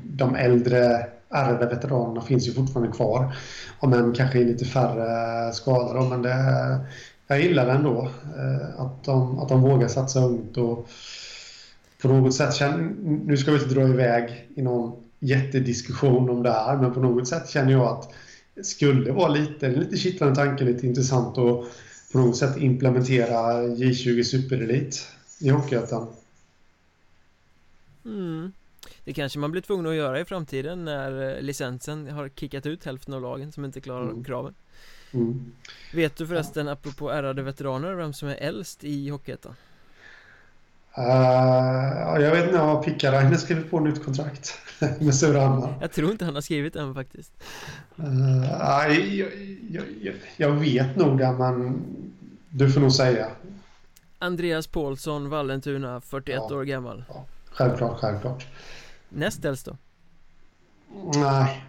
de 0.05 0.35
äldre 0.35 1.07
ärrade 1.33 1.67
veteranerna 1.67 2.21
finns 2.21 2.49
ju 2.49 2.53
fortfarande 2.53 2.93
kvar. 2.93 3.37
Om 3.79 3.93
än 3.93 4.13
kanske 4.13 4.39
i 4.39 4.45
lite 4.45 4.65
färre 4.65 5.53
skala 5.53 6.09
men 6.09 6.23
det, 6.23 6.79
jag 7.27 7.41
gillar 7.41 7.67
det 7.67 7.73
ändå. 7.73 8.09
Eh, 8.37 8.81
att 8.81 9.05
de, 9.05 9.39
att 9.39 9.49
de 9.49 9.63
vågar 9.63 9.89
satsa 9.89 10.21
ungt 10.21 10.57
och 10.57 10.89
på 12.03 12.09
något 12.09 12.35
sätt 12.35 12.55
känner, 12.55 12.91
Nu 13.27 13.37
ska 13.37 13.53
vi 13.53 13.63
inte 13.63 13.75
dra 13.75 13.89
iväg 13.89 14.49
i 14.55 14.63
någon 14.63 15.03
jättediskussion 15.19 16.31
om 16.31 16.43
det 16.43 16.53
här, 16.53 16.77
men 16.77 16.95
på 16.95 17.01
något 17.01 17.29
sätt 17.29 17.49
känner 17.49 17.73
jag 17.73 17.87
att 17.87 18.13
det 18.55 18.65
skulle 18.65 19.13
vara 19.13 19.29
lite, 19.29 19.67
en 19.67 19.73
lite 19.73 19.97
kittlande 19.97 20.35
tanke, 20.35 20.65
lite 20.65 20.87
intressant 20.87 21.39
att 21.39 21.65
på 22.13 22.19
något 22.19 22.37
sätt 22.37 22.57
implementera 22.57 23.63
J20 23.63 24.23
Superelit 24.23 25.07
i 25.41 25.49
Hockeyettan. 25.49 26.07
Mm. 28.05 28.53
Det 29.05 29.13
kanske 29.13 29.39
man 29.39 29.51
blir 29.51 29.63
tvungen 29.63 29.87
att 29.87 29.95
göra 29.95 30.21
i 30.21 30.25
framtiden 30.25 30.85
när 30.85 31.37
eh, 31.37 31.41
licensen 31.43 32.11
har 32.11 32.29
kickat 32.29 32.67
ut 32.67 32.85
hälften 32.85 33.15
av 33.15 33.23
lagen 33.23 33.53
som 33.53 33.65
inte 33.65 33.81
klarar 33.81 34.03
Mm. 34.11 34.25
kraven. 34.25 34.55
Mm. 35.13 35.53
Vet 35.95 36.17
du 36.17 36.27
förresten, 36.27 36.69
apropå 36.69 37.11
ärrade 37.11 37.43
veteraner, 37.43 37.95
vem 37.95 38.13
som 38.13 38.29
är 38.29 38.35
äldst 38.37 38.85
i 38.85 39.09
Hockeyettan? 39.09 39.55
Uh, 40.99 41.05
ja, 41.05 42.21
jag 42.21 42.31
vet 42.31 42.45
inte 42.47 42.59
om 42.61 42.83
Pickarainen 42.85 43.39
skrivit 43.39 43.71
på 43.71 43.81
nytt 43.81 44.05
kontrakt 44.05 44.59
med 45.01 45.15
Surahammar. 45.15 45.75
Jag 45.81 45.93
tror 45.93 46.11
inte 46.11 46.25
han 46.25 46.35
har 46.35 46.43
skrivit 46.43 46.73
den 46.73 46.95
faktiskt. 46.95 47.33
Uh, 47.99 48.47
jag, 48.89 48.97
jag, 49.71 49.85
jag, 50.03 50.15
jag 50.37 50.51
vet 50.51 50.97
nog 50.97 51.19
det, 51.19 51.33
men 51.33 51.83
du 52.49 52.71
får 52.71 52.81
nog 52.81 52.93
säga. 52.93 53.27
Andreas 54.19 54.67
Paulsson, 54.67 55.29
Vallentuna, 55.31 56.01
41 56.01 56.41
Ja. 56.51 56.57
år 56.57 56.65
gammal. 56.65 57.05
Självklart, 57.51 58.01
självklart. 58.01 58.47
Näst 59.15 59.45
äldst 59.45 59.67
då? 59.67 59.77
Nej, 61.15 61.65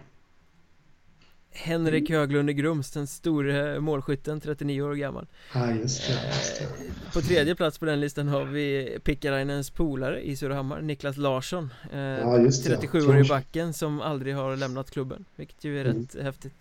Henrik 1.56 2.10
Höglund 2.10 2.50
i 2.50 2.52
Grums, 2.54 2.90
den 2.90 3.06
store 3.06 3.80
målskytten, 3.80 4.40
39 4.40 4.82
år 4.82 4.94
gammal. 4.94 5.26
nej 5.54 5.76
just 5.78 6.06
det. 6.08 6.12
Just 6.26 6.58
det. 6.58 7.12
På 7.12 7.20
tredje 7.20 7.54
plats 7.54 7.78
på 7.78 7.84
den 7.84 8.00
listan 8.00 8.28
har 8.28 8.44
vi 8.44 8.98
Pickarainens 9.04 9.70
polare 9.70 10.20
i 10.26 10.36
Surahammar, 10.36 10.80
Niklas 10.80 11.16
Larsson. 11.16 11.70
Eh, 11.92 11.98
Ja, 12.00 12.38
just 12.38 12.64
det. 12.64 12.70
37 12.76 13.06
år 13.08 13.18
i 13.18 13.24
backen 13.28 13.72
som 13.72 14.00
aldrig 14.00 14.34
har 14.34 14.56
lämnat 14.56 14.90
klubben, 14.90 15.24
vilket 15.36 15.64
ju 15.64 15.80
är 15.80 15.84
Mm. 15.84 15.96
rätt 16.02 16.22
häftigt. 16.22 16.54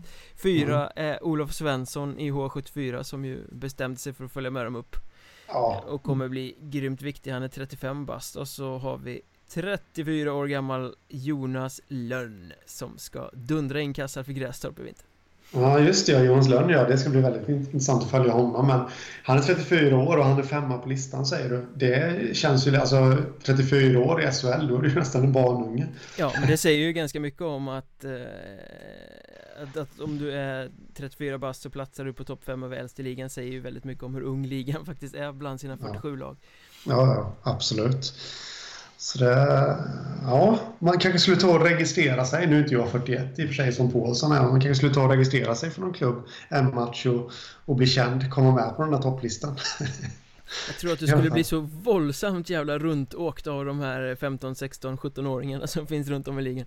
Fyra 0.44 0.88
är 0.90 1.24
Olof 1.24 1.54
Svensson 1.54 2.20
i 2.20 2.32
H74 2.32 3.04
som 3.04 3.26
ju 3.26 3.40
bestämde 3.52 4.00
sig 4.00 4.14
för 4.14 4.26
att 4.26 4.32
följa 4.32 4.50
med 4.50 4.66
dem 4.66 4.76
upp 4.76 4.96
Ja, 5.48 5.84
och 5.88 6.04
kommer 6.04 6.28
bli 6.28 6.56
grymt 6.62 7.02
viktig. 7.02 7.32
Han 7.32 7.44
är 7.44 7.48
35 7.48 8.06
bast 8.06 8.36
och 8.36 8.48
så 8.48 8.78
har 8.78 8.98
vi 8.98 9.22
34 9.54 10.34
år 10.34 10.48
gammal 10.48 10.96
Jonas 11.08 11.82
Lönn 11.88 12.54
som 12.66 12.98
ska 12.98 13.30
dundra 13.34 13.82
in 13.82 13.94
kassar 13.94 14.24
för 14.24 14.32
Grästorp 14.32 14.80
i 14.80 14.84
vinter. 14.84 15.06
ja, 15.52 15.80
just 15.80 16.08
det. 16.08 16.24
Jonas 16.24 16.50
Lönn, 16.50 16.70
ja. 16.70 16.84
Det 16.88 16.98
ska 16.98 17.10
bli 17.10 17.22
väldigt 17.22 17.50
intressant 17.50 18.04
att 18.04 18.10
följa 18.10 18.34
honom. 18.34 18.68
Men 18.68 18.82
han 19.24 19.38
är 19.38 19.42
34 19.42 19.98
år 19.98 20.18
och 20.18 20.26
han 20.26 20.40
är 20.40 20.44
femma 20.44 20.78
på 20.78 20.90
listan, 20.90 21.26
säger 21.26 21.50
du. 21.50 21.66
Det 21.76 22.36
känns 22.36 22.68
ju... 22.68 22.76
Alltså, 22.76 23.18
34 23.44 24.00
år 24.00 24.22
i 24.22 24.32
SHL, 24.32 24.68
då 24.68 24.78
är 24.78 24.82
det 24.82 24.88
ju 24.88 24.96
nästan 24.96 25.24
en 25.24 25.32
barnunge. 25.32 25.88
Ja, 26.18 26.32
men 26.40 26.50
det 26.50 26.58
säger 26.58 26.80
ju 26.80 26.94
ganska 26.94 27.20
mycket 27.20 27.42
om 27.42 27.68
att, 27.68 28.04
eh, 28.04 28.12
att, 29.64 29.78
att 29.78 30.00
om 30.00 30.18
du 30.18 30.32
är 30.32 30.72
34 30.96 31.38
bast 31.38 31.62
så 31.62 31.70
platsar 31.70 32.06
du 32.06 32.14
på 32.14 32.24
topp 32.24 32.44
5 32.46 32.64
över 32.64 32.78
äldst 32.78 33.00
i 33.00 33.04
ligan 33.04 33.30
säger 33.30 33.52
ju 33.52 33.60
väldigt 33.60 33.84
mycket 33.84 34.04
om 34.04 34.16
hur 34.16 34.22
ung 34.22 34.46
ligan 34.46 34.86
faktiskt 34.92 35.16
är 35.16 35.32
bland 35.32 35.62
sina 35.62 35.78
47 35.78 36.18
lag. 36.18 36.38
Ja, 36.86 37.16
ja, 37.16 37.36
absolut. 37.52 38.14
Så 39.04 39.18
det, 39.18 39.78
ja, 40.24 40.60
man 40.80 41.00
kanske 41.00 41.20
skulle 41.20 41.38
ta 41.38 41.48
och 41.48 41.62
registrera 41.62 42.26
sig. 42.26 42.48
Nu 42.48 42.56
är 42.56 42.60
inte 42.60 42.74
jag 42.74 42.92
41 42.92 43.40
i 43.40 43.44
och 43.44 43.48
för 43.48 43.54
sig 43.54 43.74
som 43.74 43.92
Paulsson 43.92 44.32
är, 44.32 44.42
men 44.42 44.50
man 44.50 44.62
kanske 44.62 44.76
skulle 44.76 44.94
ta 44.94 45.04
och 45.04 45.10
registrera 45.10 45.56
sig 45.56 45.70
för 45.70 45.82
någon 45.82 45.94
klubb 45.94 46.28
en 46.50 46.76
match 46.76 47.06
och, 47.06 47.32
och 47.66 47.76
bli 47.76 47.88
känd, 47.88 48.32
komma 48.32 48.56
med 48.56 48.76
på 48.76 48.82
den 48.82 48.92
där 48.92 49.02
topplistan. 49.02 49.58
Jag 50.68 50.78
tror 50.78 50.94
att 50.94 51.00
du 51.00 51.08
skulle 51.08 51.30
bli 51.30 51.44
så 51.44 51.60
våldsamt 51.60 52.50
jävla 52.50 52.80
runtåkt 52.80 53.48
av 53.48 53.66
de 53.66 53.80
här 53.80 54.16
15, 54.16 54.56
16, 54.56 54.98
17-åringarna 54.98 55.68
som 55.68 55.88
finns 55.88 56.08
runt 56.08 56.28
om 56.28 56.40
i 56.40 56.42
ligan. 56.42 56.66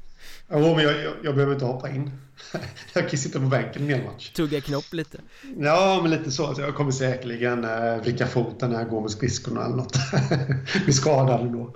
Jo, 0.50 0.58
men 0.58 0.84
jag, 0.84 1.04
jag, 1.04 1.12
jag 1.24 1.34
behöver 1.34 1.54
inte 1.54 1.64
hoppa 1.64 1.90
in. 1.90 2.10
Jag 2.94 3.10
kan 3.10 3.18
sitta 3.18 3.40
på 3.40 3.46
bänken 3.46 3.82
en 3.82 3.88
hel 3.88 4.04
match. 4.04 4.30
Tugga 4.30 4.60
knopp 4.60 4.92
lite. 4.92 5.18
Ja, 5.58 5.98
men 6.02 6.10
lite 6.10 6.30
så. 6.30 6.54
Jag 6.58 6.74
kommer 6.74 6.90
säkerligen 6.90 7.64
eh, 7.64 7.96
vricka 8.02 8.26
foten 8.26 8.70
när 8.70 8.78
jag 8.78 8.90
går 8.90 9.00
med 9.00 9.10
skridskorna 9.10 9.64
eller 9.64 9.76
något. 9.76 9.96
Bli 10.84 10.92
skadad 10.92 11.52
då. 11.52 11.74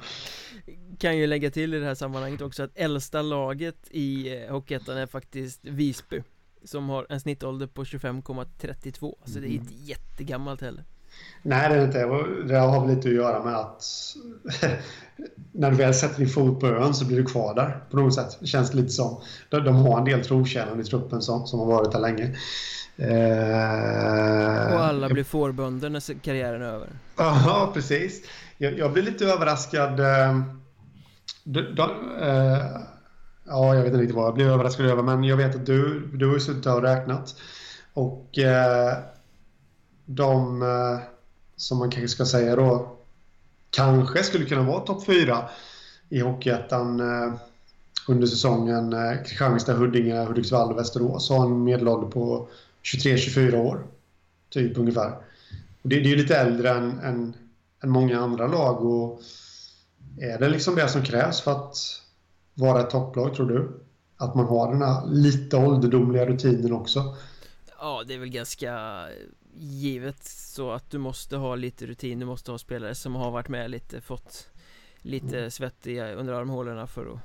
Kan 1.00 1.18
ju 1.18 1.26
lägga 1.26 1.50
till 1.50 1.74
i 1.74 1.78
det 1.78 1.86
här 1.86 1.94
sammanhanget 1.94 2.40
också 2.40 2.62
att 2.62 2.70
äldsta 2.74 3.22
laget 3.22 3.76
i 3.90 4.36
eh, 4.44 4.52
Hockeyettan 4.52 4.96
är 4.96 5.06
faktiskt 5.06 5.60
Visby. 5.62 6.22
Som 6.64 6.88
har 6.88 7.06
en 7.08 7.20
snittålder 7.20 7.66
på 7.66 7.84
25,32. 7.84 9.14
Så 9.24 9.38
det 9.38 9.46
är 9.46 9.50
inte 9.50 9.74
jättegammalt 9.74 10.60
heller. 10.60 10.84
Nej, 11.42 11.68
det 11.68 11.74
är 11.74 11.84
inte. 11.84 11.98
Det 12.54 12.58
har 12.58 12.86
väl 12.86 12.96
lite 12.96 13.08
att 13.08 13.14
göra 13.14 13.44
med 13.44 13.56
att 13.56 13.84
när 15.52 15.70
du 15.70 15.76
väl 15.76 15.94
sätter 15.94 16.18
din 16.18 16.28
fot 16.28 16.60
på 16.60 16.66
ön 16.66 16.94
så 16.94 17.04
blir 17.04 17.16
du 17.16 17.24
kvar 17.24 17.54
där 17.54 17.84
på 17.90 17.96
något 17.96 18.14
sätt. 18.14 18.36
Det 18.40 18.46
känns 18.46 18.74
lite 18.74 18.88
som. 18.88 19.20
De, 19.48 19.64
de 19.64 19.74
har 19.74 19.98
en 19.98 20.04
del 20.04 20.24
trotjänare 20.24 20.80
i 20.80 20.84
truppen 20.84 21.22
som, 21.22 21.46
som 21.46 21.58
har 21.58 21.66
varit 21.66 21.92
där 21.92 22.00
länge. 22.00 22.24
Eh, 22.96 24.74
Och 24.74 24.84
alla 24.84 25.08
blir 25.08 25.24
fårbönder 25.24 25.90
när 25.90 26.20
karriären 26.20 26.62
är 26.62 26.66
över. 26.66 26.88
Ja, 27.16 27.70
precis. 27.74 28.22
Jag, 28.58 28.78
jag 28.78 28.92
blir 28.92 29.02
lite 29.02 29.24
överraskad. 29.24 30.00
eh, 30.00 30.42
du, 31.44 31.72
de, 31.72 31.90
eh, 32.20 32.80
ja, 33.46 33.74
jag 33.74 33.82
vet 33.82 33.86
inte 33.86 33.98
riktigt 33.98 34.16
vad 34.16 34.26
jag 34.26 34.34
blev 34.34 34.48
överraskad 34.48 34.86
över, 34.86 35.02
men 35.02 35.24
jag 35.24 35.36
vet 35.36 35.54
att 35.54 35.66
du, 35.66 36.06
du 36.14 36.26
har 36.26 36.34
ju 36.34 36.40
suttit 36.40 36.66
och 36.66 36.82
räknat. 36.82 37.34
Och 37.94 38.38
eh, 38.38 38.98
de 40.04 40.62
eh, 40.62 40.98
som 41.56 41.78
man 41.78 41.90
kanske 41.90 42.08
ska 42.08 42.24
säga 42.24 42.56
då 42.56 42.96
kanske 43.70 44.22
skulle 44.22 44.44
kunna 44.44 44.62
vara 44.62 44.80
topp 44.80 45.06
fyra 45.06 45.48
i 46.08 46.20
Hockeyettan 46.20 47.00
eh, 47.00 47.34
under 48.08 48.26
säsongen. 48.26 48.92
Eh, 48.92 49.22
Kristianstad, 49.24 49.74
Huddinge, 49.74 50.24
Hudiksvall 50.24 50.72
och 50.72 50.78
Västerås 50.78 51.30
har 51.30 51.44
en 51.44 51.64
medelålder 51.64 52.08
på 52.08 52.48
23-24 52.82 53.56
år. 53.56 53.82
Typ 54.50 54.78
ungefär. 54.78 55.10
Och 55.82 55.88
det, 55.88 56.00
det 56.00 56.06
är 56.06 56.10
ju 56.10 56.16
lite 56.16 56.36
äldre 56.36 56.70
än, 56.70 56.98
än, 56.98 57.34
än 57.82 57.90
många 57.90 58.20
andra 58.20 58.46
lag. 58.46 58.84
Och 58.84 59.20
är 60.18 60.38
det 60.38 60.48
liksom 60.48 60.74
det 60.74 60.88
som 60.88 61.02
krävs 61.02 61.40
för 61.40 61.50
att 61.50 61.76
vara 62.54 62.80
ett 62.80 62.90
topplag, 62.90 63.34
tror 63.34 63.48
du? 63.48 63.80
Att 64.16 64.34
man 64.34 64.46
har 64.46 64.72
den 64.72 64.82
här 64.82 65.06
lite 65.06 65.56
ålderdomliga 65.56 66.26
rutinen 66.26 66.72
också? 66.72 67.16
Ja, 67.78 68.04
det 68.06 68.14
är 68.14 68.18
väl 68.18 68.28
ganska 68.28 69.04
givet 69.58 70.24
så 70.24 70.70
att 70.70 70.90
du 70.90 70.98
måste 70.98 71.36
ha 71.36 71.54
lite 71.54 71.86
rutin, 71.86 72.18
du 72.18 72.26
måste 72.26 72.50
ha 72.50 72.58
spelare 72.58 72.94
som 72.94 73.14
har 73.14 73.30
varit 73.30 73.48
med 73.48 73.70
lite, 73.70 74.00
fått 74.00 74.46
lite 74.98 75.38
mm. 75.38 75.50
svett 75.50 75.86
i 75.86 76.00
under 76.00 76.32
armhålorna 76.32 76.86
för 76.86 77.06
att, 77.12 77.18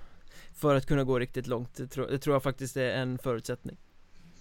för 0.53 0.75
att 0.75 0.85
kunna 0.85 1.03
gå 1.03 1.19
riktigt 1.19 1.47
långt. 1.47 1.75
Det 1.75 1.87
tror, 1.87 2.07
det 2.07 2.17
tror 2.17 2.35
jag 2.35 2.43
faktiskt 2.43 2.77
är 2.77 2.89
en 2.89 3.17
förutsättning. 3.17 3.77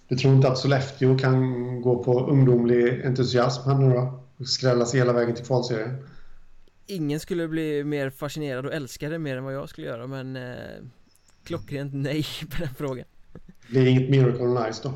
Du 0.07 0.15
tror 0.15 0.33
inte 0.33 0.47
att 0.47 0.57
Sollefteå 0.57 1.17
kan 1.17 1.81
gå 1.81 2.03
på 2.03 2.27
ungdomlig 2.27 3.05
entusiasm 3.05 3.69
här 3.69 3.77
nu 3.77 3.93
då? 3.93 4.23
Och 4.37 4.47
skrälla 4.47 4.85
sig 4.85 4.99
hela 4.99 5.13
vägen 5.13 5.35
till 5.35 5.45
kvalserien? 5.45 6.07
Ingen 6.87 7.19
skulle 7.19 7.47
bli 7.47 7.83
mer 7.83 8.09
fascinerad 8.09 8.65
och 8.65 8.73
älska 8.73 9.09
det 9.09 9.19
mer 9.19 9.37
än 9.37 9.43
vad 9.43 9.53
jag 9.53 9.69
skulle 9.69 9.87
göra 9.87 10.07
men 10.07 10.35
eh, 10.35 10.83
Klockrent 11.43 11.93
nej 11.93 12.25
på 12.51 12.57
den 12.57 12.75
frågan 12.75 13.05
Det 13.67 13.79
är 13.79 13.85
inget 13.85 14.09
Miracle 14.09 14.43
on 14.43 14.73
Ice 14.73 14.81
då? 14.81 14.93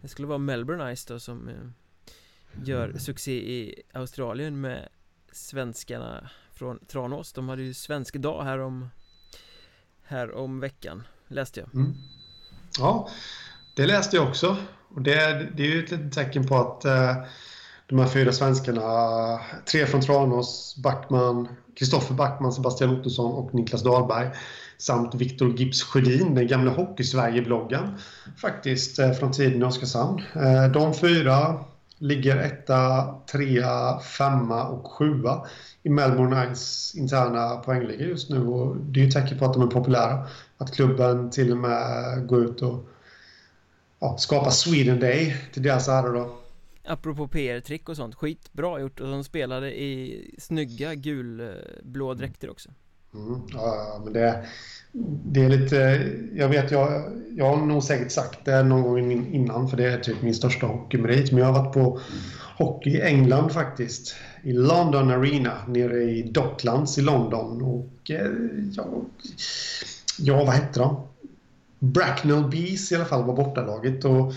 Det 0.00 0.08
skulle 0.08 0.28
vara 0.28 0.38
Melbourne 0.38 0.96
Ice 0.96 1.04
då 1.04 1.20
som 1.20 1.48
eh, 1.48 1.54
Gör 2.64 2.98
succé 2.98 3.32
i 3.32 3.82
Australien 3.92 4.60
med 4.60 4.88
Svenskarna 5.32 6.30
från 6.52 6.78
Tranås 6.78 7.32
De 7.32 7.48
hade 7.48 7.62
ju 7.62 7.74
svensk 7.74 8.16
dag 8.16 8.44
här 8.44 8.58
om 8.58 8.88
Här 10.02 10.34
om 10.34 10.60
veckan 10.60 11.02
Läste 11.28 11.60
jag 11.60 11.74
mm. 11.74 11.94
Ja 12.78 13.08
Det 13.76 13.86
läste 13.86 14.16
jag 14.16 14.28
också 14.28 14.56
Och 14.94 15.02
det, 15.02 15.48
det 15.56 15.62
är 15.62 15.66
ju 15.66 15.84
ett 15.84 16.12
tecken 16.12 16.46
på 16.46 16.56
att 16.56 16.84
eh, 16.84 17.24
de 17.88 17.98
här 17.98 18.06
fyra 18.06 18.32
svenskarna 18.32 18.82
Tre 19.72 19.86
från 19.86 20.00
Tranås 20.00 20.76
Backman 20.82 21.48
Kristoffer 21.78 22.14
Backman, 22.14 22.52
Sebastian 22.52 23.00
Ottosson 23.00 23.32
och 23.32 23.54
Niklas 23.54 23.82
Dahlberg 23.82 24.30
samt 24.78 25.14
Viktor 25.14 25.56
Gips 25.56 25.82
Sjödin, 25.82 26.34
den 26.34 26.46
gamla 26.46 26.70
Hockeysverige-bloggen 26.70 27.98
faktiskt 28.36 28.98
eh, 28.98 29.12
från 29.12 29.32
tiden 29.32 29.62
i 29.62 29.64
Oskarshamn. 29.64 30.22
Eh, 30.34 30.72
de 30.72 30.94
fyra 30.94 31.64
ligger 31.98 32.36
etta, 32.36 33.14
trea, 33.32 33.98
femma 33.98 34.68
och 34.68 34.92
sjua 34.92 35.46
i 35.82 35.88
Melbourne 35.88 36.36
Knights 36.36 36.94
interna 36.94 37.56
poängliga 37.56 38.06
just 38.06 38.30
nu 38.30 38.46
och 38.46 38.76
det 38.76 39.00
är 39.00 39.04
ju 39.04 39.10
tecken 39.10 39.38
på 39.38 39.44
att 39.44 39.54
de 39.54 39.62
är 39.62 39.66
populära. 39.66 40.26
Att 40.58 40.74
klubben 40.74 41.30
till 41.30 41.52
och 41.52 41.58
med 41.58 42.26
går 42.26 42.44
ut 42.44 42.62
och 42.62 42.88
ja, 44.00 44.16
skapar 44.18 44.50
Sweden 44.50 45.00
Day 45.00 45.36
till 45.52 45.62
deras 45.62 45.88
ära 45.88 46.12
då. 46.12 46.34
Apropå 46.88 47.28
PR-trick 47.28 47.88
och 47.88 47.96
sånt, 47.96 48.14
skitbra 48.14 48.80
gjort 48.80 49.00
och 49.00 49.08
de 49.08 49.24
spelade 49.24 49.80
i 49.80 50.34
snygga 50.38 50.94
gulblå 50.94 52.14
dräkter 52.14 52.50
också. 52.50 52.70
Mm, 53.14 53.40
ja, 53.52 54.00
men 54.04 54.12
det, 54.12 54.44
det 55.24 55.44
är 55.44 55.48
lite... 55.48 56.08
Jag 56.34 56.48
vet, 56.48 56.70
jag, 56.70 57.12
jag 57.36 57.44
har 57.44 57.66
nog 57.66 57.82
säkert 57.82 58.12
sagt 58.12 58.44
det 58.44 58.62
någon 58.62 58.82
gång 58.82 59.34
innan 59.34 59.68
för 59.68 59.76
det 59.76 59.84
är 59.84 59.98
typ 59.98 60.22
min 60.22 60.34
största 60.34 60.66
hockeymerit. 60.66 61.32
Men 61.32 61.40
jag 61.40 61.52
har 61.52 61.62
varit 61.62 61.74
på 61.74 62.00
hockey 62.56 62.90
i 62.90 63.00
England 63.00 63.50
faktiskt. 63.50 64.16
I 64.42 64.52
London 64.52 65.10
Arena 65.10 65.52
nere 65.68 66.02
i 66.02 66.22
Docklands 66.22 66.98
i 66.98 67.02
London. 67.02 67.62
Och 67.62 68.10
eh, 68.10 68.32
ja, 68.72 68.86
ja, 70.18 70.44
vad 70.44 70.54
hette 70.54 70.80
de? 70.80 71.00
Bracknell 71.78 72.44
Bees 72.50 72.92
i 72.92 72.94
alla 72.94 73.04
fall 73.04 73.24
var 73.24 73.36
bortalaget. 73.36 74.04
Och 74.04 74.32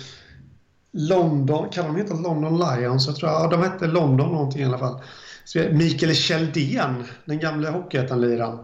London, 0.92 1.70
kan 1.70 1.86
de 1.86 1.96
heta 1.96 2.14
London 2.14 2.60
Lions? 2.60 3.08
Jag 3.08 3.16
tror, 3.16 3.32
ja, 3.32 3.48
de 3.48 3.62
hette 3.62 3.88
London 3.88 4.32
någonting 4.32 4.62
i 4.62 4.66
alla 4.66 4.78
fall. 4.78 5.00
Mikael 5.72 6.16
Kjeldén, 6.16 7.04
den 7.26 7.40
gamla 7.40 7.72
Hockeyettan-liraren, 7.72 8.60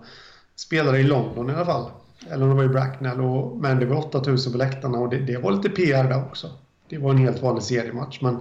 spelade 0.56 1.00
i 1.00 1.04
London 1.04 1.50
i 1.50 1.54
alla 1.54 1.66
fall. 1.66 1.92
Eller 2.30 2.44
om 2.44 2.50
det 2.50 2.56
var 2.56 2.64
i 2.64 2.68
Bracknell. 2.68 3.22
Och, 3.22 3.58
men 3.58 3.80
det 3.80 3.86
var 3.86 3.98
8000 3.98 4.52
på 4.52 4.58
läktarna 4.58 4.98
och 4.98 5.10
det, 5.10 5.18
det, 5.18 5.38
var 5.38 5.52
lite 5.52 5.70
PR 5.70 6.04
där 6.04 6.26
också. 6.26 6.52
Det 6.90 6.98
var 6.98 7.12
en 7.12 7.18
helt 7.18 7.42
vanlig 7.42 7.64
seriematch. 7.64 8.22
Men 8.22 8.40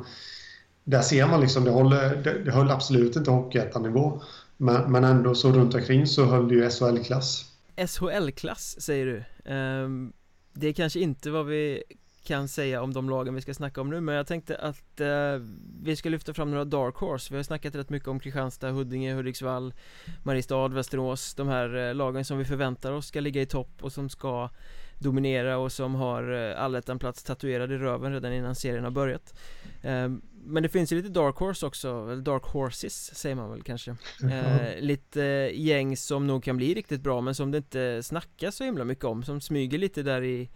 där 0.84 1.00
ser 1.00 1.26
man 1.26 1.40
liksom, 1.40 1.64
det, 1.64 1.70
håller, 1.70 2.16
det, 2.16 2.44
det 2.44 2.50
höll 2.50 2.70
absolut 2.70 3.16
inte 3.16 3.30
Hockeyettan-nivå. 3.30 4.22
Men, 4.56 4.92
men 4.92 5.04
ändå 5.04 5.34
så 5.34 5.52
runt 5.52 5.74
omkring 5.74 6.06
så 6.06 6.24
höll 6.24 6.48
det 6.48 6.54
ju 6.54 6.70
SHL-klass. 6.70 7.44
SHL-klass 7.76 8.80
säger 8.80 9.06
du. 9.06 9.52
Um, 9.52 10.12
det 10.54 10.68
är 10.68 10.72
kanske 10.72 11.00
inte 11.00 11.30
vad 11.30 11.46
vi 11.46 11.82
kan 12.26 12.48
säga 12.48 12.82
om 12.82 12.92
de 12.92 13.10
lagen 13.10 13.34
vi 13.34 13.40
ska 13.40 13.54
snacka 13.54 13.80
om 13.80 13.90
nu 13.90 14.00
men 14.00 14.14
jag 14.14 14.26
tänkte 14.26 14.56
att 14.56 15.00
eh, 15.00 15.40
vi 15.82 15.96
ska 15.96 16.08
lyfta 16.08 16.34
fram 16.34 16.50
några 16.50 16.64
dark 16.64 16.94
horse. 16.94 17.32
Vi 17.32 17.36
har 17.36 17.44
snackat 17.44 17.74
rätt 17.74 17.90
mycket 17.90 18.08
om 18.08 18.20
Kristianstad, 18.20 18.70
Huddinge, 18.70 19.14
Hudiksvall 19.14 19.74
Mariestad, 20.22 20.68
Västerås. 20.68 21.34
De 21.34 21.48
här 21.48 21.88
eh, 21.88 21.94
lagen 21.94 22.24
som 22.24 22.38
vi 22.38 22.44
förväntar 22.44 22.92
oss 22.92 23.06
ska 23.06 23.20
ligga 23.20 23.42
i 23.42 23.46
topp 23.46 23.82
och 23.82 23.92
som 23.92 24.08
ska 24.08 24.50
dominera 24.98 25.58
och 25.58 25.72
som 25.72 25.94
har 25.94 26.50
eh, 26.50 26.62
allettan-plats 26.62 27.22
tatuerad 27.22 27.72
i 27.72 27.76
röven 27.76 28.12
redan 28.12 28.32
innan 28.32 28.54
serien 28.54 28.84
har 28.84 28.90
börjat. 28.90 29.34
Eh, 29.82 30.08
Men 30.48 30.62
det 30.62 30.68
finns 30.68 30.92
ju 30.92 30.96
lite 30.96 31.08
dark 31.08 31.36
horse 31.36 31.66
också, 31.66 31.88
eller 31.88 32.22
dark 32.22 32.42
horses 32.42 33.14
säger 33.14 33.36
man 33.36 33.50
väl 33.50 33.62
kanske. 33.62 33.96
Eh, 34.22 34.80
Lite 34.80 35.20
gäng 35.54 35.96
som 35.96 36.26
nog 36.26 36.44
kan 36.44 36.56
bli 36.56 36.74
riktigt 36.74 37.00
bra 37.00 37.20
men 37.20 37.34
som 37.34 37.50
det 37.50 37.58
inte 37.58 38.02
snackas 38.02 38.56
så 38.56 38.64
himla 38.64 38.84
mycket 38.84 39.04
om 39.04 39.22
Som 39.22 39.40
smyger 39.40 39.78
lite 39.78 40.02
där 40.02 40.22
i 40.22 40.50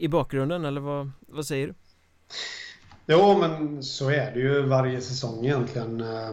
i 0.00 0.08
bakgrunden 0.08 0.64
eller 0.64 0.80
vad, 0.80 1.10
vad 1.20 1.46
säger 1.46 1.66
du? 1.66 1.74
Jo 3.06 3.38
men 3.38 3.82
så 3.82 4.10
är 4.10 4.30
det 4.34 4.40
ju 4.40 4.62
varje 4.62 5.00
säsong 5.00 5.44
egentligen. 5.44 6.00
Eh, 6.00 6.30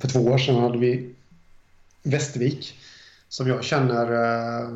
för 0.00 0.08
två 0.08 0.20
år 0.20 0.38
sedan 0.38 0.56
hade 0.56 0.78
vi 0.78 1.14
Västervik 2.02 2.78
som 3.28 3.48
jag 3.48 3.64
känner, 3.64 4.12
eh, 4.12 4.68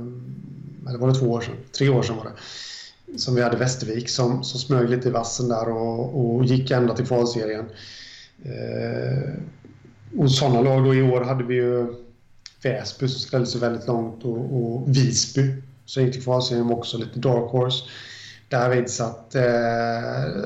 eller 0.89 0.99
var 0.99 1.09
det 1.09 1.15
två 1.15 1.31
år 1.31 1.41
sedan? 1.41 1.57
Tre 1.73 1.89
år 1.89 2.03
sedan 2.03 2.17
var 2.17 2.25
det. 2.25 3.19
Som 3.19 3.35
vi 3.35 3.43
hade 3.43 3.57
Västervik 3.57 4.09
som, 4.09 4.45
som 4.45 4.61
smög 4.61 4.91
lite 4.91 5.09
i 5.09 5.13
vassen 5.13 5.49
där 5.49 5.69
och, 5.69 6.35
och 6.35 6.45
gick 6.45 6.71
ända 6.71 6.97
till 6.97 7.07
kvalserien. 7.07 7.67
Eh, 8.43 9.33
och 10.19 10.31
sådana 10.31 10.61
lag 10.61 10.85
då 10.85 10.95
i 10.95 11.03
år 11.03 11.21
hade 11.21 11.45
vi 11.45 11.55
ju 11.55 11.95
Väsby 12.63 13.09
som 13.09 13.21
ställde 13.21 13.47
sig 13.47 13.61
väldigt 13.61 13.87
långt 13.87 14.25
och, 14.25 14.55
och 14.55 14.89
Visby 14.97 15.63
så 15.91 16.01
gick 16.01 16.13
till 16.13 16.23
kvalserien 16.23 16.71
också 16.71 16.99
lite 16.99 17.19
dark 17.19 17.51
horse. 17.51 17.85
Därvid 18.49 18.91
så 18.91 19.05
att 19.05 19.35
eh, 19.35 19.43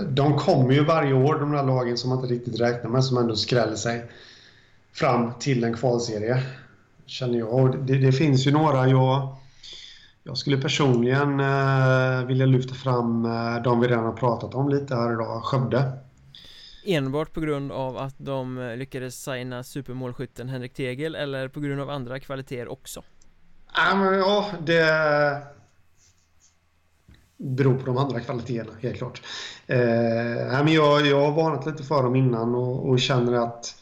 de 0.08 0.38
kommer 0.38 0.72
ju 0.72 0.84
varje 0.84 1.12
år, 1.12 1.38
de 1.38 1.52
där 1.52 1.62
lagen 1.62 1.96
som 1.96 2.10
man 2.10 2.18
inte 2.18 2.34
riktigt 2.34 2.60
räknar 2.60 2.90
med, 2.90 3.04
som 3.04 3.18
ändå 3.18 3.36
skräller 3.36 3.76
sig 3.76 4.04
fram 4.92 5.32
till 5.40 5.64
en 5.64 5.74
kvalserie. 5.74 6.42
Känner 7.06 7.38
jag. 7.38 7.54
Och 7.54 7.76
det, 7.76 7.98
det 7.98 8.12
finns 8.12 8.46
ju 8.46 8.50
några 8.50 8.88
jag... 8.88 9.36
Jag 10.22 10.38
skulle 10.38 10.56
personligen 10.56 11.40
eh, 11.40 12.26
vilja 12.26 12.46
lyfta 12.46 12.74
fram 12.74 13.24
eh, 13.24 13.62
de 13.62 13.80
vi 13.80 13.88
redan 13.88 14.04
har 14.04 14.12
pratat 14.12 14.54
om 14.54 14.68
lite 14.68 14.94
här 14.94 15.12
idag, 15.12 15.42
Skövde. 15.44 15.92
Enbart 16.86 17.32
på 17.32 17.40
grund 17.40 17.72
av 17.72 17.96
att 17.96 18.14
de 18.18 18.58
eh, 18.58 18.76
lyckades 18.76 19.24
signa 19.24 19.62
supermålskytten 19.62 20.48
Henrik 20.48 20.74
Tegel 20.74 21.14
eller 21.14 21.48
på 21.48 21.60
grund 21.60 21.80
av 21.80 21.90
andra 21.90 22.20
kvaliteter 22.20 22.72
också? 22.72 23.02
Ja, 23.76 23.94
men, 23.96 24.18
ja, 24.18 24.50
det 24.66 24.84
beror 27.36 27.74
på 27.74 27.86
de 27.86 27.96
andra 27.96 28.20
kvaliteterna, 28.20 28.72
helt 28.80 28.96
klart. 28.96 29.22
Eh, 29.66 30.64
men 30.64 30.68
jag, 30.68 31.06
jag 31.06 31.20
har 31.20 31.32
varnat 31.32 31.66
lite 31.66 31.82
för 31.82 32.02
dem 32.02 32.16
innan 32.16 32.54
och, 32.54 32.88
och, 32.88 33.00
känner 33.00 33.32
att 33.32 33.74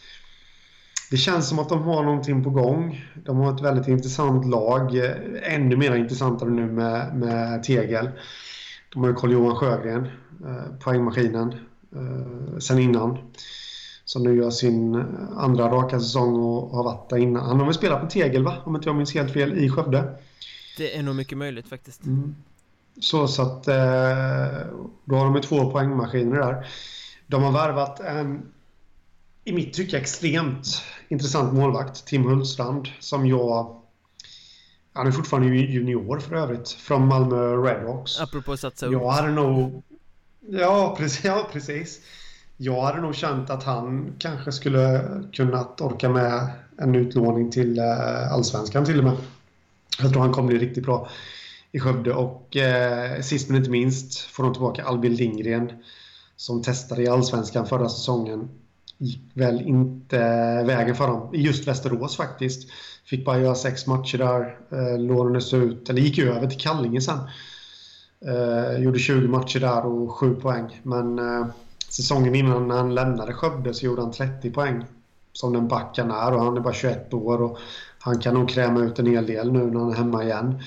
det 1.11 1.17
känns 1.17 1.49
som 1.49 1.59
att 1.59 1.69
de 1.69 1.83
har 1.83 2.03
någonting 2.03 2.45
på 2.45 2.51
gång. 2.51 3.05
De 3.25 3.37
har 3.37 3.55
ett 3.55 3.61
väldigt 3.61 3.89
intressant 3.89 4.47
lag. 4.47 4.97
Eh, 4.97 5.55
ännu 5.55 5.77
mer 5.77 5.95
intressantare 5.95 6.51
nu 6.51 6.67
med, 6.67 7.17
med 7.17 7.63
Tegel. 7.63 8.11
De 8.93 9.03
har 9.03 9.09
ju 9.09 9.15
Carl-Johan 9.15 9.57
Sjögren, 9.57 10.09
eh, 10.45 10.77
poängmaskinen, 10.81 11.53
eh, 11.95 12.59
sen 12.59 12.79
innan 12.79 13.19
som 14.13 14.23
nu 14.23 14.37
gör 14.37 14.51
sin 14.51 14.95
eh, 14.95 15.05
andra 15.37 15.69
raka 15.69 16.01
säsong 16.01 16.35
och 16.35 16.71
har 16.77 16.85
varit 16.85 17.11
där 17.11 17.17
innan. 17.17 17.47
Han 17.47 17.59
har 17.59 17.65
väl 17.65 17.75
spelat 17.75 18.01
på 18.01 18.07
Tegel 18.07 18.45
va? 18.45 18.57
Om 18.65 18.77
inte 18.77 18.89
jag 18.89 18.97
minns 18.97 19.15
helt 19.15 19.33
fel, 19.33 19.59
i 19.59 19.71
Skövde. 19.71 20.19
Det 20.77 20.97
är 20.97 21.03
nog 21.03 21.17
mycket 21.17 21.39
möjligt 21.39 21.69
faktiskt. 21.69 22.05
Mm. 22.05 22.35
Så, 23.01 23.29
så 23.29 23.43
att 23.43 23.69
eh, 23.69 23.75
då 25.05 25.17
har 25.17 25.25
de 25.25 25.35
ju 25.35 25.43
två 25.43 25.71
poängmaskiner 25.71 26.41
där. 26.41 26.67
De 27.27 27.43
har 27.43 27.53
värvat 27.53 28.01
en, 28.01 28.43
i 29.45 29.53
mitt 29.53 29.75
tycke, 29.75 29.99
extremt 29.99 30.83
intressant 31.09 31.55
målvakt, 31.55 32.07
Tim 32.07 32.25
Hultstrand, 32.25 32.89
som 32.99 33.27
jag 33.27 33.77
han 34.93 35.07
är 35.07 35.11
fortfarande 35.11 35.49
junior 35.57 36.19
för 36.19 36.37
övrigt, 36.37 36.71
från 36.71 37.07
Malmö 37.07 37.57
Redhawks. 37.57 38.21
Apropå 38.21 38.57
satsa 38.57 38.87
upp. 38.87 38.93
Jag 38.93 39.11
hade 39.11 39.31
nog... 39.31 39.83
Ja, 40.41 40.95
precis. 40.99 41.25
Ja, 41.25 41.49
precis 41.53 42.01
jag 42.63 42.83
hade 42.83 43.01
nog 43.01 43.15
känt 43.15 43.51
att 43.51 43.63
han 43.63 44.15
kanske 44.19 44.53
skulle 44.53 45.05
kunnat 45.33 45.81
orka 45.81 46.09
med 46.09 46.49
en 46.79 46.95
utlåning 46.95 47.51
till 47.51 47.79
eh, 47.79 48.33
Allsvenskan 48.33 48.85
till 48.85 48.99
och 48.99 49.05
med. 49.05 49.17
Jag 49.99 50.13
tror 50.13 50.23
han 50.23 50.33
kommer 50.33 50.49
bli 50.49 50.59
riktigt 50.59 50.85
bra 50.85 51.09
i 51.73 51.81
Skövde 51.81 52.13
och 52.13 52.57
eh, 52.57 53.21
sist 53.21 53.49
men 53.49 53.59
inte 53.59 53.71
minst 53.71 54.21
får 54.21 54.45
de 54.45 54.53
tillbaka 54.53 54.85
Albin 54.85 55.15
Lindgren 55.15 55.73
som 56.37 56.63
testade 56.63 57.03
i 57.03 57.09
Allsvenskan 57.09 57.67
förra 57.67 57.89
säsongen. 57.89 58.49
Gick 58.99 59.31
väl 59.35 59.61
inte 59.61 60.19
vägen 60.67 60.97
för 60.97 61.07
dem, 61.07 61.35
i 61.35 61.43
just 61.43 61.69
Västerås 61.69 62.17
faktiskt. 62.17 62.71
Fick 63.05 63.25
bara 63.25 63.39
göra 63.39 63.55
sex 63.55 63.87
matcher 63.87 64.19
där, 64.19 64.59
eh, 64.73 64.99
lånades 64.99 65.55
ut, 65.55 65.91
eller 65.91 66.03
gick 66.03 66.19
över 66.19 66.47
till 66.47 66.61
Kallinge 66.61 67.01
sen. 67.01 67.19
Eh, 68.27 68.83
gjorde 68.83 68.99
20 68.99 69.29
matcher 69.29 69.61
där 69.61 69.87
och 69.87 70.11
7 70.11 70.35
poäng. 70.35 70.81
Men 70.83 71.19
eh, 71.19 71.47
säsongen 71.93 72.35
innan 72.35 72.69
när 72.69 72.77
han 72.77 72.95
lämnade 72.95 73.33
Skövde 73.33 73.75
så 73.75 73.87
gjorde 73.87 74.03
han 74.03 74.13
30 74.13 74.51
poäng. 74.51 74.85
Som 75.33 75.53
den 75.53 75.69
backen 75.69 76.11
är 76.11 76.33
och 76.33 76.45
han 76.45 76.57
är 76.57 76.61
bara 76.61 76.75
21 76.75 77.15
år. 77.15 77.43
Och 77.43 77.59
han 77.99 78.19
kan 78.19 78.35
nog 78.35 78.49
kräma 78.49 78.81
ut 78.81 78.99
en 78.99 79.07
hel 79.07 79.27
del 79.27 79.53
nu 79.53 79.71
när 79.71 79.81
han 79.81 79.91
är 79.91 79.95
hemma 79.95 80.25
igen. 80.25 80.63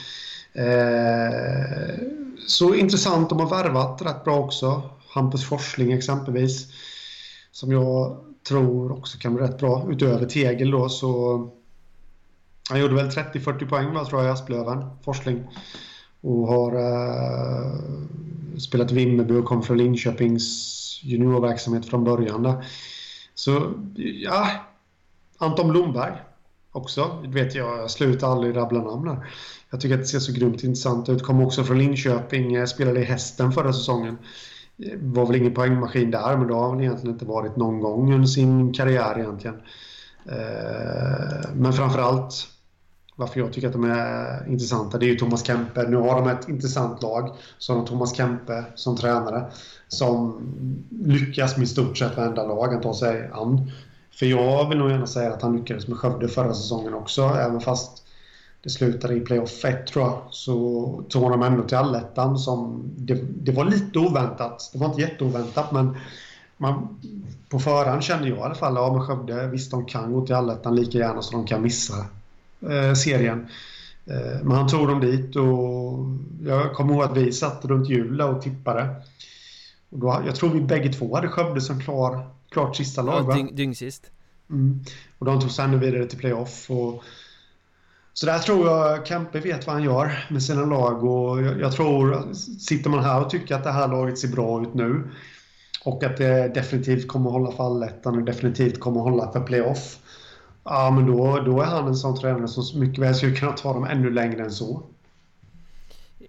Eh, 0.53 1.99
så 2.47 2.75
intressant, 2.75 3.29
de 3.29 3.39
har 3.39 3.49
värvat 3.49 4.01
rätt 4.01 4.23
bra 4.23 4.39
också. 4.39 4.81
Hampus 5.09 5.45
Forsling 5.45 5.91
exempelvis. 5.91 6.67
Som 7.51 7.71
jag 7.71 8.17
tror 8.47 8.91
också 8.91 9.17
kan 9.17 9.35
bli 9.35 9.43
rätt 9.43 9.57
bra. 9.57 9.87
Utöver 9.89 10.25
Tegel 10.25 10.71
då 10.71 10.89
så... 10.89 11.49
Han 12.69 12.79
gjorde 12.79 12.95
väl 12.95 13.09
30-40 13.09 13.69
poäng 13.69 13.93
va, 13.93 14.05
tror 14.05 14.21
jag 14.21 14.29
i 14.29 14.33
Asplöven, 14.33 14.85
Forsling. 15.03 15.43
Och 16.21 16.47
har 16.47 16.75
eh, 16.75 17.71
spelat 18.57 18.91
Vimmerby 18.91 19.33
och 19.33 19.45
kom 19.45 19.63
från 19.63 19.77
Linköpings 19.77 20.84
juniorverksamhet 21.03 21.85
från 21.85 22.03
början 22.03 22.43
där. 22.43 22.65
Så 23.35 23.73
ja, 24.23 24.49
Anton 25.37 25.69
Blomberg 25.69 26.13
också. 26.71 27.23
Vet 27.27 27.55
jag, 27.55 27.77
jag 27.77 27.91
slutar 27.91 28.31
aldrig 28.31 28.55
rabbla 28.55 28.81
namn 28.81 29.07
här. 29.07 29.27
Jag 29.69 29.81
tycker 29.81 29.95
att 29.95 30.01
det 30.01 30.07
ser 30.07 30.19
så 30.19 30.31
grymt 30.31 30.63
intressant 30.63 31.09
ut. 31.09 31.23
Kom 31.23 31.41
också 31.41 31.63
från 31.63 31.77
Linköping, 31.77 32.55
eh, 32.55 32.65
spelade 32.65 32.99
i 32.99 33.03
Hästen 33.03 33.51
förra 33.51 33.73
säsongen. 33.73 34.17
Eh, 34.77 34.97
var 35.01 35.25
väl 35.25 35.35
ingen 35.35 35.53
poängmaskin 35.53 36.11
där, 36.11 36.37
men 36.37 36.47
då 36.47 36.55
har 36.55 36.69
han 36.69 36.81
egentligen 36.81 37.13
inte 37.13 37.25
varit 37.25 37.55
någon 37.55 37.79
gång 37.79 38.13
under 38.13 38.27
sin 38.27 38.73
karriär 38.73 39.19
egentligen. 39.19 39.55
Eh, 40.25 41.49
men 41.55 41.73
framförallt 41.73 42.47
varför 43.15 43.39
jag 43.39 43.53
tycker 43.53 43.67
att 43.67 43.73
de 43.73 43.83
är 43.83 44.47
intressanta, 44.49 44.97
det 44.97 45.05
är 45.05 45.07
ju 45.07 45.15
Thomas 45.15 45.45
Kempe. 45.45 45.83
Nu 45.87 45.97
har 45.97 46.15
de 46.21 46.29
ett 46.29 46.49
intressant 46.49 47.01
lag. 47.01 47.29
Så 47.57 47.73
har 47.73 47.77
de 47.77 47.87
Thomas 47.87 48.15
Kempe 48.15 48.63
som 48.75 48.97
tränare 48.97 49.45
som 49.87 50.41
lyckas 50.89 51.57
med 51.57 51.63
i 51.63 51.67
stort 51.67 51.97
sett 51.97 52.17
varenda 52.17 52.43
lag 52.43 52.67
han 52.67 52.81
tar 52.81 52.93
sig 52.93 53.29
an. 53.33 53.71
För 54.11 54.25
jag 54.25 54.69
vill 54.69 54.77
nog 54.77 54.89
gärna 54.89 55.07
säga 55.07 55.33
att 55.33 55.41
han 55.41 55.57
lyckades 55.57 55.87
med 55.87 55.97
Skövde 55.97 56.27
förra 56.27 56.53
säsongen 56.53 56.93
också, 56.93 57.21
även 57.21 57.61
fast 57.61 58.03
det 58.63 58.69
slutade 58.69 59.15
i 59.15 59.19
playoff 59.19 59.65
1 59.65 59.87
tror 59.87 60.05
jag, 60.05 60.21
så 60.29 61.03
tog 61.09 61.31
de 61.31 61.41
ändå 61.43 61.63
till 61.63 61.77
allettan 61.77 62.37
som... 62.37 62.83
Det, 62.97 63.13
det, 63.43 63.51
var 63.51 63.65
lite 63.65 63.99
oväntat. 63.99 64.69
Det 64.73 64.79
var 64.79 64.87
inte 64.87 65.01
jätteoväntat 65.01 65.71
men 65.71 65.97
man, 66.57 67.01
på 67.49 67.59
förhand 67.59 68.03
kände 68.03 68.29
jag 68.29 68.37
i 68.37 68.41
alla 68.41 68.55
fall, 68.55 68.75
ja 68.75 68.93
men 68.93 69.07
Skövde, 69.07 69.47
visst 69.47 69.71
de 69.71 69.85
kan 69.85 70.13
gå 70.13 70.25
till 70.25 70.35
allettan 70.35 70.75
lika 70.75 70.97
gärna 70.97 71.21
som 71.21 71.39
de 71.41 71.47
kan 71.47 71.61
missa 71.61 72.05
eh, 72.69 72.93
serien. 72.93 73.47
Eh, 74.05 74.43
men 74.43 74.51
han 74.51 74.67
tog 74.67 74.87
dem 74.87 75.01
dit 75.01 75.35
och 75.35 75.99
jag 76.49 76.73
kommer 76.73 76.93
ihåg 76.93 77.03
att 77.03 77.17
vi 77.17 77.31
satt 77.31 77.65
runt 77.65 77.89
jul 77.89 78.21
och 78.21 78.41
tippade. 78.41 78.95
Och 79.89 79.99
då, 79.99 80.21
jag 80.25 80.35
tror 80.35 80.49
vi 80.49 80.61
bägge 80.61 80.93
två 80.93 81.15
hade 81.15 81.27
Skövde 81.27 81.61
som 81.61 81.81
klar, 81.81 82.29
klart 82.49 82.75
sista 82.75 83.01
lag. 83.01 83.25
Ja, 83.29 83.35
dyng, 83.35 83.55
dyng 83.55 83.75
sist. 83.75 84.11
Mm. 84.49 84.79
Och 85.19 85.25
de 85.25 85.41
tog 85.41 85.51
sig 85.51 85.65
ännu 85.65 85.77
vidare 85.77 86.05
till 86.05 86.19
playoff. 86.19 86.71
Och, 86.71 87.03
så 88.13 88.25
där 88.25 88.39
tror 88.39 88.67
jag 88.67 89.07
Kempe 89.07 89.39
vet 89.39 89.67
vad 89.67 89.75
han 89.75 89.83
gör 89.83 90.25
med 90.29 90.43
sina 90.43 90.65
lag 90.65 91.03
och 91.03 91.43
jag, 91.43 91.61
jag, 91.61 91.71
tror, 91.71 92.33
sitter 92.59 92.89
man 92.89 93.03
här 93.03 93.21
och 93.21 93.29
tycker 93.29 93.55
att 93.55 93.63
det 93.63 93.71
här 93.71 93.87
laget 93.87 94.17
ser 94.17 94.27
bra 94.27 94.61
ut 94.61 94.73
nu 94.73 95.03
och 95.83 96.03
att 96.03 96.17
det 96.17 96.47
definitivt 96.53 97.07
kommer 97.07 97.29
att 97.29 97.33
hålla 97.33 97.51
för 97.51 97.63
allettan 97.63 98.17
och 98.17 98.23
definitivt 98.23 98.79
kommer 98.79 98.99
att 98.99 99.11
hålla 99.11 99.31
för 99.31 99.39
playoff. 99.39 99.97
Ja, 100.65 100.91
men 100.91 101.05
då, 101.05 101.39
då 101.39 101.61
är 101.61 101.65
han 101.65 101.87
en 101.87 101.95
sån 101.95 102.17
tränare 102.19 102.47
som 102.47 102.79
mycket 102.79 103.03
väl 103.03 103.15
skulle 103.15 103.35
kunna 103.35 103.51
ta 103.51 103.73
dem 103.73 103.83
ännu 103.83 104.09
längre 104.09 104.43
än 104.43 104.51
så. 104.51 104.83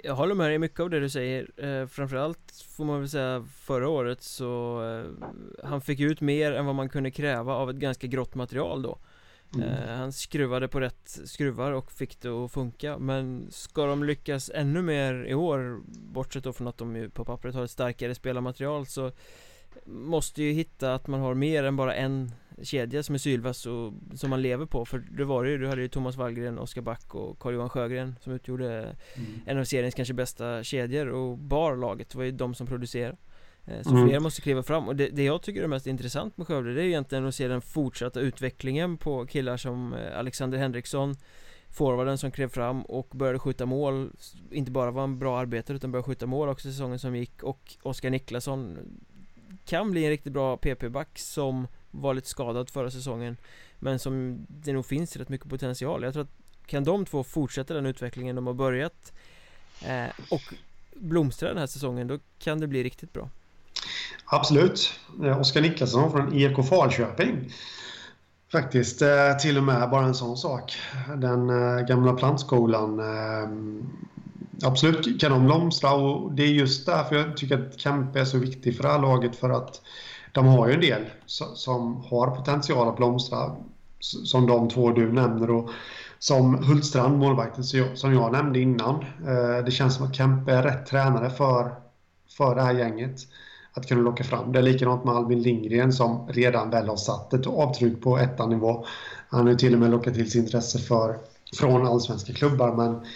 Jag 0.05 0.15
håller 0.15 0.35
med 0.35 0.51
dig 0.51 0.59
mycket 0.59 0.81
av 0.81 0.91
det 0.91 1.01
du 1.01 1.09
säger 1.09 1.51
eh, 1.57 1.87
Framförallt 1.87 2.65
får 2.69 2.85
man 2.85 3.01
väl 3.01 3.09
säga 3.09 3.47
förra 3.61 3.89
året 3.89 4.23
så 4.23 4.83
eh, 4.85 5.29
Han 5.69 5.81
fick 5.81 6.01
ut 6.01 6.21
mer 6.21 6.53
än 6.53 6.67
vad 6.67 6.75
man 6.75 6.89
kunde 6.89 7.11
kräva 7.11 7.55
av 7.55 7.71
ett 7.71 7.77
ganska 7.77 8.07
grått 8.07 8.35
material 8.35 8.83
då 8.83 8.99
mm. 9.55 9.69
eh, 9.69 9.97
Han 9.97 10.13
skruvade 10.13 10.69
på 10.69 10.81
rätt 10.81 11.21
skruvar 11.25 11.73
och 11.73 11.93
fick 11.93 12.21
det 12.21 12.29
att 12.29 12.53
funka 12.53 12.99
Men 12.99 13.47
ska 13.51 13.87
de 13.87 14.05
lyckas 14.05 14.51
ännu 14.55 14.83
mer 14.83 15.25
i 15.25 15.35
år 15.35 15.81
Bortsett 15.87 16.45
då 16.45 16.53
från 16.53 16.69
att 16.69 16.79
de 16.79 16.97
ju 16.97 17.11
på 17.11 17.25
pappret 17.25 17.55
har 17.55 17.65
ett 17.65 17.71
starkare 17.71 18.15
spelarmaterial 18.15 18.87
så 18.87 19.13
Måste 19.85 20.43
ju 20.43 20.53
hitta 20.53 20.95
att 20.95 21.07
man 21.07 21.21
har 21.21 21.35
mer 21.35 21.65
än 21.65 21.77
bara 21.77 21.95
en 21.95 22.33
kedja 22.63 23.03
som 23.03 23.15
är 23.15 23.19
Sylvas 23.19 23.67
och 23.67 23.93
som 24.15 24.31
man 24.31 24.43
lever 24.43 24.67
på. 24.67 24.85
För 24.85 24.99
det 24.99 25.25
var 25.25 25.45
det 25.45 25.51
ju, 25.51 25.59
du 25.59 25.69
hade 25.69 25.83
ju 25.83 25.89
Thomas 25.89 26.17
Wallgren, 26.17 26.59
Oskar 26.59 26.83
Back 26.83 27.15
och 27.15 27.39
Carl-Johan 27.39 27.69
Sjögren 27.69 28.15
Som 28.21 28.33
utgjorde 28.33 28.97
mm. 29.15 29.41
en 29.47 29.59
av 29.59 29.65
seriens 29.65 29.95
kanske 29.95 30.15
bästa 30.15 30.63
kedjor. 30.63 31.07
Och 31.07 31.39
bar 31.39 31.77
laget, 31.77 32.15
var 32.15 32.25
ju 32.25 32.33
de 32.33 32.55
som 32.55 32.67
producerade 32.67 33.17
eh, 33.67 33.83
Så 33.83 33.91
mm. 33.91 34.09
fler 34.09 34.21
måste 34.21 34.41
kliva 34.41 34.63
fram. 34.63 34.89
Och 34.89 34.97
det, 34.97 35.09
det, 35.09 35.25
jag 35.25 35.43
tycker 35.43 35.63
är 35.63 35.67
mest 35.67 35.87
intressant 35.87 36.37
med 36.37 36.47
Skövde 36.47 36.75
det 36.75 36.83
är 36.83 36.87
egentligen 36.87 37.27
att 37.27 37.35
se 37.35 37.49
den 37.49 37.61
fortsatta 37.61 38.21
utvecklingen 38.21 38.97
på 38.97 39.27
killar 39.27 39.57
som 39.57 39.95
eh, 39.95 40.19
Alexander 40.19 40.59
Henriksson 40.59 41.15
Forwarden 41.69 42.19
som 42.19 42.31
klev 42.31 42.49
fram 42.49 42.83
och 42.83 43.09
började 43.15 43.39
skjuta 43.39 43.67
mål. 43.67 44.11
Inte 44.51 44.71
bara 44.71 44.91
var 44.91 45.05
en 45.05 45.19
bra 45.19 45.39
arbetare 45.39 45.77
utan 45.77 45.93
började 45.93 46.07
skjuta 46.07 46.27
mål 46.27 46.49
också 46.49 46.69
säsongen 46.69 46.99
som 46.99 47.17
gick. 47.17 47.43
Och 47.43 47.77
Oskar 47.83 48.11
Niklasson 48.11 48.79
kan 49.65 49.91
bli 49.91 50.05
en 50.05 50.11
riktigt 50.11 50.33
bra 50.33 50.57
PP-back 50.57 51.19
som 51.19 51.67
var 51.91 52.15
lite 52.15 52.29
skadad 52.29 52.71
förra 52.71 52.91
säsongen 52.91 53.37
Men 53.79 53.99
som 53.99 54.47
det 54.49 54.73
nog 54.73 54.87
finns 54.87 55.17
rätt 55.17 55.29
mycket 55.29 55.49
potential. 55.49 56.03
Jag 56.03 56.13
tror 56.13 56.23
att 56.23 56.67
kan 56.67 56.85
de 56.85 57.05
två 57.05 57.25
fortsätta 57.25 57.75
den 57.75 57.87
utvecklingen 57.87 58.37
de 58.37 58.47
har 58.47 58.55
börjat 58.55 59.13
eh, 59.85 60.07
Och 60.31 60.43
blomstra 60.95 61.49
den 61.49 61.59
här 61.59 61.67
säsongen 61.67 62.07
då 62.07 62.19
kan 62.39 62.61
det 62.61 62.67
bli 62.67 62.85
riktigt 62.85 63.13
bra. 63.13 63.31
Absolut. 64.25 65.01
Eh, 65.25 65.41
Oskar 65.41 65.61
Niklasson 65.61 66.13
från 66.13 66.35
IFK 66.35 66.63
Falköping. 66.63 67.53
Faktiskt, 68.53 69.03
eh, 69.03 69.37
till 69.41 69.57
och 69.57 69.63
med 69.63 69.91
bara 69.91 70.05
en 70.05 70.15
sån 70.15 70.37
sak. 70.37 70.77
Den 71.17 71.51
eh, 71.51 71.87
gamla 71.87 72.13
plantskolan 72.13 73.01
eh, 73.01 73.49
Absolut 74.63 75.21
kan 75.21 75.33
de 75.33 75.47
blomstra 75.47 75.93
och 75.95 76.33
det 76.33 76.43
är 76.43 76.47
just 76.47 76.87
därför 76.87 77.17
jag 77.17 77.37
tycker 77.37 77.59
att 77.59 77.81
Kempe 77.81 78.21
är 78.21 78.25
så 78.25 78.39
viktig 78.39 78.77
för 78.77 78.83
det 78.83 78.89
här 78.89 79.03
laget 79.03 79.37
för 79.37 79.51
att 79.51 79.81
de 80.33 80.47
har 80.47 80.69
ju 80.69 80.75
en 80.75 80.81
del 80.81 81.05
som 81.55 82.05
har 82.05 82.37
potential 82.37 82.89
att 82.89 82.97
blomstra. 82.97 83.57
Som 84.01 84.47
de 84.47 84.69
två 84.69 84.91
du 84.91 85.13
nämner 85.13 85.51
och 85.51 85.71
som 86.19 86.65
Hultstrand, 86.65 87.19
målvakten 87.19 87.65
som 87.95 88.15
jag 88.15 88.33
nämnde 88.33 88.61
innan. 88.61 88.95
Eh, 89.27 89.65
det 89.65 89.71
känns 89.71 89.95
som 89.95 90.07
att 90.07 90.15
Kempe 90.15 90.53
är 90.53 90.63
rätt 90.63 90.87
tränare 90.87 91.31
för, 91.31 91.75
för 92.37 92.55
det 92.55 92.63
här 92.63 92.75
gänget. 92.75 93.21
Att 93.75 93.89
kunna 93.89 94.01
locka 94.01 94.25
fram. 94.25 94.53
Det 94.53 94.59
är 94.59 94.63
likadant 94.63 95.05
med 95.05 95.15
Albin 95.15 95.43
Lindgren 95.43 95.93
som 95.93 96.29
redan 96.29 96.71
väl 96.71 96.89
har 96.89 96.97
satt 96.97 97.33
ett 97.33 97.47
avtryck 97.47 98.03
på 98.03 98.19
ettanivå. 98.19 98.87
Han 99.29 99.41
har 99.41 99.51
ju 99.51 99.57
till 99.57 99.75
och 99.75 99.81
med 99.81 99.91
lockat 99.91 100.15
till 100.15 100.31
sig 100.31 100.41
intresse 100.41 100.79
för, 100.79 101.17
från 101.59 101.87
allsvenska 101.87 102.33
klubbar 102.33 102.75
men, 102.77 103.07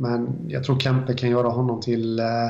men 0.00 0.44
jag 0.48 0.64
tror 0.64 0.80
Kempe 0.80 1.14
kan 1.14 1.30
göra 1.30 1.48
honom 1.48 1.80
till 1.80 2.18
eh, 2.18 2.46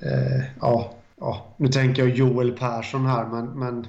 eh, 0.00 0.42
ja, 0.60 0.94
ja, 1.20 1.46
nu 1.56 1.68
tänker 1.68 2.02
jag 2.02 2.16
Joel 2.16 2.52
Persson 2.52 3.06
här, 3.06 3.26
men, 3.26 3.46
men 3.46 3.86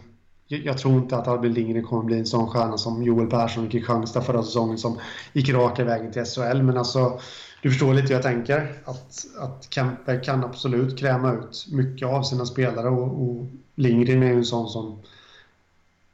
jag 0.47 0.77
tror 0.77 0.93
inte 0.93 1.17
att 1.17 1.27
Albin 1.27 1.53
Lindgren 1.53 1.83
kommer 1.83 2.03
bli 2.03 2.19
en 2.19 2.25
sån 2.25 2.47
stjärna 2.47 2.77
som 2.77 3.03
Joel 3.03 3.27
Persson 3.27 3.67
i 3.67 3.69
Kristianstad 3.69 4.21
förra 4.21 4.43
säsongen 4.43 4.77
som 4.77 4.99
gick 5.33 5.49
raka 5.49 5.83
vägen 5.83 6.11
till 6.11 6.25
SHL. 6.25 6.61
Men 6.61 6.77
alltså, 6.77 7.19
du 7.61 7.69
förstår 7.69 7.93
lite 7.93 8.07
hur 8.07 8.13
jag 8.13 8.23
tänker. 8.23 8.73
Att, 8.85 9.25
att 9.39 9.67
Kempe 9.69 10.17
kan 10.19 10.43
absolut 10.43 10.99
kräma 10.99 11.33
ut 11.33 11.67
mycket 11.71 12.07
av 12.07 12.23
sina 12.23 12.45
spelare 12.45 12.89
och, 12.89 13.23
och 13.23 13.47
Lindgren 13.75 14.23
är 14.23 14.27
ju 14.27 14.37
en 14.37 14.45
sån 14.45 14.69
som 14.69 14.99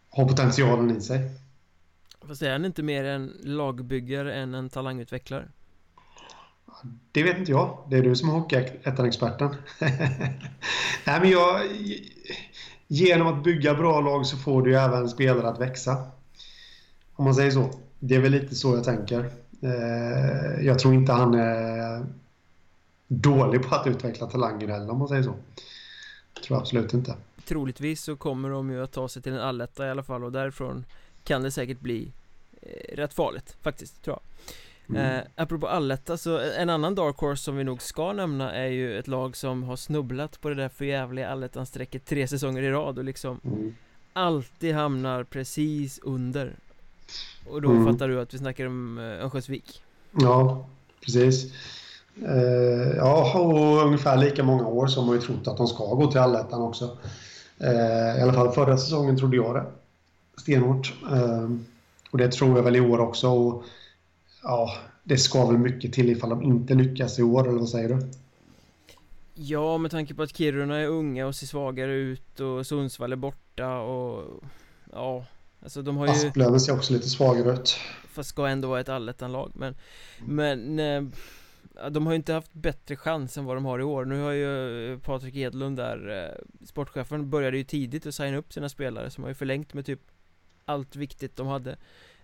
har 0.10 0.28
potentialen 0.28 0.98
i 0.98 1.02
sig. 1.02 1.32
Fast 2.28 2.42
är 2.42 2.52
han 2.52 2.66
inte 2.66 2.84
mer 2.84 3.04
en 3.04 3.34
lagbyggare 3.44 4.34
än 4.34 4.54
en 4.54 4.70
talangutvecklare? 4.70 5.48
Det 7.12 7.24
vet 7.24 7.38
inte 7.38 7.52
jag. 7.52 7.78
Det 7.90 7.98
är 7.98 8.04
du 8.04 8.16
som 8.16 8.30
är 8.30 8.34
Hockeyettan-experten. 8.34 9.56
Nej, 11.06 11.20
men 11.22 11.30
jag... 11.30 11.62
Genom 12.88 13.28
att 13.28 13.44
bygga 13.44 13.74
bra 13.74 14.02
lag 14.02 14.26
så 14.26 14.38
får 14.38 14.62
du 14.62 14.72
ju 14.72 14.78
även 14.78 15.10
spelare 15.10 15.50
att 15.50 15.60
växa. 15.60 16.08
Om 17.16 17.26
man 17.26 17.36
säger 17.36 17.52
så. 17.52 17.70
Det 18.00 18.16
är 18.16 18.20
väl 18.20 18.32
lite 18.32 18.56
så 18.56 18.76
jag 18.76 18.84
tänker. 18.84 19.32
Eh, 19.62 20.66
jag 20.66 20.80
tror 20.80 20.94
inte 20.94 21.12
han 21.12 21.34
är 21.34 22.06
dålig 23.08 23.64
på 23.64 23.76
att 23.76 23.88
utveckla 23.88 24.28
talanger 24.28 24.68
heller 24.68 24.92
om 24.92 25.00
man 25.00 25.08
säger 25.08 25.24
så. 25.24 25.36
Jag 26.34 26.44
tror 26.44 26.58
absolut 26.58 26.94
inte. 26.94 27.16
Troligtvis 27.46 28.02
så 28.02 28.16
kommer 28.16 28.50
de 28.50 28.70
ju 28.70 28.84
att 28.84 28.92
ta 28.92 29.10
sig 29.10 29.22
till 29.22 29.34
en 29.34 29.40
alletta 29.40 29.88
i 29.88 29.90
alla 29.90 30.04
fall 30.04 30.24
och 30.24 30.32
därifrån 30.32 30.86
kan 31.24 31.42
det 31.42 31.52
säkert 31.52 31.80
bli 31.80 32.12
eh, 32.62 32.96
rätt 32.96 33.14
farligt 33.14 33.58
faktiskt, 33.62 34.04
tror 34.04 34.16
jag. 34.16 34.54
Mm. 34.90 35.18
Eh, 35.18 35.24
apropå 35.36 35.68
alletta, 35.68 36.18
så 36.18 36.40
en 36.40 36.70
annan 36.70 36.96
dark 36.96 37.18
horse 37.18 37.44
som 37.44 37.58
vi 37.58 37.64
nog 37.64 37.82
ska 37.82 38.14
nämna 38.14 38.56
är 38.56 38.68
ju 38.68 39.00
ett 39.00 39.08
lag 39.08 39.36
som 39.36 39.64
har 39.64 39.76
snubblat 39.76 40.42
på 40.42 40.50
det 40.50 40.56
där 40.56 40.70
förjävliga 40.70 41.30
allettan-strecket 41.30 42.06
tre 42.06 42.28
säsonger 42.28 42.64
i 42.64 42.72
rad 42.72 42.98
och 42.98 43.04
liksom 43.04 43.40
mm. 43.44 43.76
alltid 44.14 44.76
hamnar 44.76 45.24
precis 45.24 46.00
under. 46.04 46.56
Och 47.50 47.62
då 47.62 47.72
mm. 47.72 47.86
fattar 47.86 48.08
du 48.08 48.22
att 48.22 48.34
vi 48.34 48.38
snackar 48.38 48.66
om 48.66 48.98
eh, 48.98 49.04
Örnsköldsvik. 49.04 49.82
Ja, 50.12 50.66
precis. 51.06 51.54
Eh, 52.26 52.96
ja, 52.98 53.40
och 53.40 53.86
ungefär 53.86 54.18
lika 54.18 54.44
många 54.44 54.68
år 54.68 54.88
som 54.88 55.06
man 55.06 55.16
ju 55.16 55.22
trott 55.22 55.48
att 55.48 55.58
de 55.58 55.68
ska 55.68 55.96
gå 55.96 56.12
till 56.12 56.20
allettan 56.20 56.62
också. 56.62 56.98
Eh, 57.60 58.20
I 58.20 58.22
alla 58.22 58.34
fall 58.34 58.52
förra 58.52 58.78
säsongen 58.78 59.18
trodde 59.18 59.36
jag 59.36 59.56
det. 59.56 59.66
Stenhårt. 60.42 60.94
Eh, 61.12 61.50
och 62.12 62.18
det 62.18 62.32
tror 62.32 62.56
jag 62.56 62.64
väl 62.64 62.76
i 62.76 62.80
år 62.80 63.00
också. 63.00 63.30
Och, 63.30 63.64
ja, 64.44 64.74
det 65.04 65.18
ska 65.18 65.46
väl 65.46 65.58
mycket 65.58 65.94
till 65.94 66.10
ifall 66.10 66.30
de 66.30 66.44
inte 66.44 66.74
lyckas 66.74 67.20
i 67.20 67.24
år, 67.24 67.48
eller 67.48 67.60
vad 67.60 67.70
säger 67.70 67.90
du? 67.90 68.12
Ja, 69.34 69.78
med 69.78 69.92
tanke 69.92 70.14
på 70.14 70.24
att 70.24 70.38
Kiruna 70.38 70.78
är 70.78 70.88
unga 70.88 71.28
och 71.28 71.36
ser 71.36 71.48
svagare 71.48 71.94
ut 71.94 72.40
och 72.40 72.68
Sundsvall 72.68 73.12
är 73.12 73.16
borta 73.16 73.78
och 73.78 74.44
ja, 74.92 75.26
alltså 75.64 75.82
de 75.82 75.98
har 75.98 76.08
ju... 76.08 76.12
Asplöven 76.12 76.60
ser 76.60 76.74
också 76.74 76.94
lite 76.94 77.10
svagare 77.10 77.54
ut. 77.54 77.78
Fast 78.08 78.30
ska 78.30 78.48
ändå 78.48 78.68
vara 78.68 78.80
ett 78.80 78.90
allettanlag, 78.90 79.52
men, 79.56 79.76
men 80.26 80.80
eh, 80.80 81.04
de 81.90 82.06
har 82.06 82.14
ju 82.14 82.16
inte 82.16 82.34
haft 82.34 82.54
bättre 82.54 82.96
chans 82.96 83.38
än 83.38 83.46
vad 83.46 83.58
de 83.58 83.66
har 83.66 83.80
i 83.80 83.84
år. 83.84 84.06
Nu 84.06 84.22
har 84.22 84.32
ju 84.32 85.00
Patrik 85.00 85.36
Edlund 85.36 85.78
där, 85.78 86.26
eh, 86.26 86.66
sportchefen, 86.66 87.30
började 87.30 87.58
ju 87.58 87.64
tidigt 87.64 88.06
att 88.06 88.16
signa 88.16 88.38
upp 88.38 88.54
sina 88.54 88.70
spelare 88.70 89.10
som 89.10 89.24
har 89.24 89.30
ju 89.30 89.36
förlängt 89.36 89.74
med 89.74 89.86
typ 89.86 90.02
allt 90.66 90.96
viktigt 90.96 91.36
de 91.36 91.48
hade. 91.48 91.78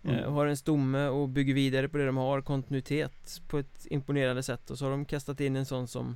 Mm. 0.06 0.20
Eh, 0.20 0.32
har 0.32 0.46
en 0.46 0.58
stomme 0.58 1.08
och 1.08 1.30
bygger 1.30 1.54
vidare 1.54 1.90
på 1.90 1.98
det 1.98 2.06
de 2.06 2.18
har, 2.18 2.42
kontinuitet 2.42 3.42
på 3.48 3.60
ett 3.60 3.88
imponerande 3.90 4.44
sätt. 4.44 4.70
Och 4.70 4.78
så 4.78 4.86
har 4.86 4.92
de 4.92 5.06
kastat 5.06 5.40
in 5.40 5.56
en 5.56 5.66
sån 5.66 5.88
som 5.88 6.16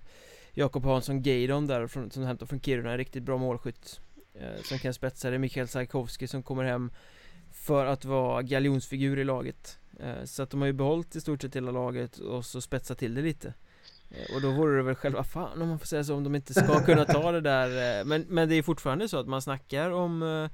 Jakob 0.54 0.86
Hansson 0.86 1.22
Gaydon 1.22 1.68
där 1.68 1.88
från, 1.88 2.12
som 2.12 2.24
hämtar 2.24 2.46
från 2.46 2.62
Kiruna, 2.62 2.92
en 2.92 2.98
riktigt 2.98 3.24
bra 3.24 3.38
målskytt 3.38 4.00
eh, 4.34 4.62
Som 4.64 4.80
kan 4.80 4.94
spetsa 4.94 5.30
det, 5.30 5.40
Mikael 5.40 5.68
Sarkowski 5.68 6.28
som 6.28 6.44
kommer 6.44 6.64
hem 6.64 6.92
För 7.52 7.86
att 7.86 8.06
vara 8.06 8.42
galjonsfigur 8.42 9.20
i 9.20 9.24
laget. 9.24 9.80
Eh, 10.00 10.24
Så 10.24 10.44
att 10.44 10.50
de 10.50 10.60
har 10.62 10.68
ju 10.68 10.74
behållit 10.74 11.16
i 11.16 11.22
stort 11.22 11.42
sett 11.42 11.56
hela 11.56 11.72
laget 11.72 12.18
och 12.18 12.46
så 12.46 12.62
spetsat 12.62 12.98
till 12.98 13.14
det 13.16 13.22
lite. 13.22 13.54
Eh, 14.10 14.36
och 14.36 14.42
då 14.42 14.52
vore 14.52 14.78
det 14.78 14.84
väl 14.84 14.96
själva 14.96 15.24
fan 15.24 15.62
om 15.62 15.68
man 15.70 15.80
får 15.80 15.86
säga 15.86 16.04
så 16.04 16.16
om 16.16 16.24
de 16.24 16.36
inte 16.36 16.54
ska 16.54 16.86
kunna 16.86 17.06
ta 17.06 17.32
det 17.32 17.42
där 17.42 18.00
eh, 18.00 18.06
Men, 18.06 18.26
men 18.30 18.50
det 18.50 18.56
är 18.56 18.64
fortfarande 18.64 19.08
så 19.10 19.18
att 19.20 19.28
man 19.28 19.42
snackar 19.42 19.92
om 19.92 20.24
eh, 20.24 20.50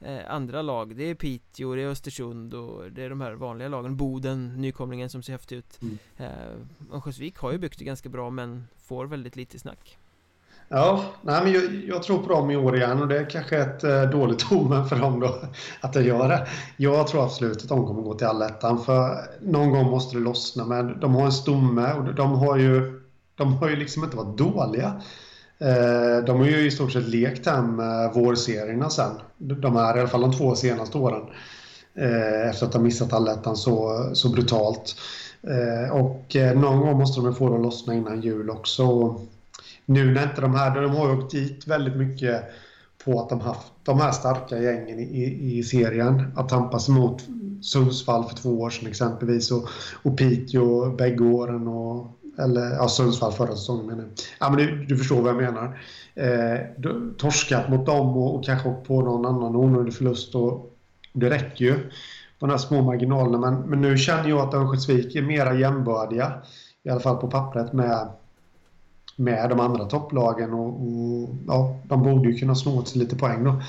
eh, 0.00 0.18
andra 0.28 0.62
lag 0.62 0.96
Det 0.96 1.04
är 1.04 1.14
Piteå, 1.14 1.74
det 1.74 1.82
är 1.82 1.86
Östersund 1.86 2.54
och 2.54 2.92
det 2.92 3.02
är 3.02 3.10
de 3.10 3.20
här 3.20 3.32
vanliga 3.32 3.68
lagen 3.68 3.96
Boden, 3.96 4.54
nykomlingen 4.56 5.10
som 5.10 5.22
ser 5.22 5.32
häftig 5.32 5.56
ut 5.56 5.82
mm. 5.82 5.98
eh, 6.16 6.92
Örnsköldsvik 6.92 7.36
har 7.38 7.52
ju 7.52 7.58
byggt 7.58 7.78
det 7.78 7.84
ganska 7.84 8.08
bra 8.08 8.30
men 8.30 8.66
får 8.76 9.06
väldigt 9.06 9.36
lite 9.36 9.58
snack 9.58 9.98
Ja, 10.72 11.04
nej, 11.22 11.44
men 11.44 11.52
jag, 11.52 11.84
jag, 11.88 12.02
tror 12.02 12.18
på 12.22 12.28
dem 12.28 12.50
i 12.50 12.56
år 12.56 12.76
igen 12.76 13.02
och 13.02 13.08
det 13.08 13.18
är 13.18 13.30
kanske 13.30 13.58
ett 13.58 13.84
eh, 13.84 14.02
dåligt 14.02 14.52
omen 14.52 14.86
för 14.86 14.96
dem 14.96 15.20
då 15.20 15.34
att 15.80 15.92
de 15.92 16.02
gör 16.02 16.28
det. 16.28 16.48
Jag 16.76 17.06
tror 17.06 17.24
absolut 17.24 17.62
att 17.62 17.68
de 17.68 17.86
kommer 17.86 18.02
gå 18.02 18.14
till 18.14 18.26
allettan 18.26 18.84
för 18.84 19.16
någon 19.40 19.70
gång 19.70 19.90
måste 19.90 20.16
det 20.16 20.22
lossna 20.22 20.64
men 20.64 21.00
de 21.00 21.14
har 21.14 21.24
en 21.24 21.32
stomme 21.32 21.92
och 21.92 22.14
de 22.14 22.32
har 22.32 22.56
ju 22.56 23.00
de 23.34 23.52
har 23.52 23.68
ju 23.68 23.76
liksom 23.76 24.04
inte 24.04 24.16
varit 24.16 24.38
dåliga. 24.38 25.02
Eh, 25.60 26.24
de 26.24 26.38
har 26.38 26.46
ju 26.46 26.66
i 26.66 26.70
stort 26.70 26.92
sett 26.92 27.08
lekt 27.08 27.46
hem 27.46 27.80
eh, 27.80 28.12
vårserierna 28.14 28.90
sen. 28.90 29.12
De 29.38 29.76
här, 29.76 29.96
i 29.96 30.00
alla 30.00 30.08
fall 30.08 30.20
de 30.20 30.32
två 30.32 30.54
senaste 30.54 30.98
åren. 30.98 31.22
Eh, 31.94 32.50
efter 32.50 32.66
att 32.66 32.74
ha 32.74 32.80
missat 32.80 33.12
allettan 33.12 33.56
så, 33.56 34.10
så 34.12 34.28
brutalt. 34.28 34.94
Eh, 35.42 35.96
och 35.96 36.36
eh, 36.36 36.60
någon 36.60 36.80
gång 36.80 36.98
måste 36.98 37.20
de 37.20 37.34
få 37.34 37.48
det 37.48 37.54
att 37.54 37.62
lossna 37.62 37.94
innan 37.94 38.20
jul 38.20 38.50
också. 38.50 39.16
Nu 39.86 40.12
när 40.12 40.22
inte 40.22 40.40
de 40.40 40.54
här, 40.54 40.80
de 40.80 40.90
har 40.90 41.08
ju 41.08 41.18
åkt 41.18 41.30
dit 41.30 41.66
väldigt 41.66 41.96
mycket 41.96 42.44
på 43.04 43.20
att 43.20 43.28
de 43.28 43.40
haft 43.40 43.72
de 43.82 44.00
här 44.00 44.12
starka 44.12 44.58
gängen 44.58 44.98
i, 44.98 45.58
i 45.58 45.62
serien. 45.62 46.32
Att 46.36 46.48
tampas 46.48 46.88
mot 46.88 47.22
Sundsvall 47.62 48.24
för 48.24 48.36
två 48.36 48.60
år 48.60 48.70
sedan 48.70 48.88
exempelvis 48.88 49.50
och, 49.50 49.68
och 50.02 50.18
Piteå 50.18 50.90
bägge 50.90 51.24
åren 51.24 51.68
och 51.68 52.19
eller 52.40 52.70
ja, 52.70 52.88
Sundsvall 52.88 53.32
förra 53.32 53.52
säsongen 53.52 53.86
menar 53.86 54.02
jag. 54.02 54.10
Ja, 54.40 54.50
men 54.50 54.58
du, 54.58 54.84
du 54.84 54.96
förstår 54.96 55.22
vad 55.22 55.28
jag 55.28 55.42
menar. 55.42 55.80
Eh, 56.14 56.60
torskat 57.18 57.68
mot 57.68 57.86
dem 57.86 58.16
och, 58.16 58.34
och 58.34 58.44
kanske 58.44 58.70
på 58.70 59.02
någon 59.02 59.26
annan 59.26 59.56
onödig 59.56 59.94
förlust. 59.94 60.34
Och, 60.34 60.66
det 61.12 61.30
räcker 61.30 61.64
ju 61.64 61.74
på 62.38 62.46
de 62.46 62.50
här 62.50 62.58
små 62.58 62.82
marginalerna. 62.82 63.38
Men, 63.38 63.54
men 63.54 63.80
nu 63.80 63.96
känner 63.98 64.28
jag 64.28 64.38
att 64.38 64.54
Örnsköldsvik 64.54 65.14
är 65.14 65.22
mera 65.22 65.54
jämbördiga. 65.54 66.32
I 66.82 66.90
alla 66.90 67.00
fall 67.00 67.16
på 67.16 67.30
pappret 67.30 67.72
med, 67.72 68.08
med 69.16 69.50
de 69.50 69.60
andra 69.60 69.84
topplagen. 69.84 70.54
Och, 70.54 70.66
och 70.66 71.28
ja, 71.46 71.78
de 71.84 72.02
borde 72.02 72.28
ju 72.28 72.38
kunna 72.38 72.54
snå 72.54 72.78
åt 72.78 72.88
sig 72.88 72.98
lite 72.98 73.16
poäng 73.16 73.44
då. 73.44 73.62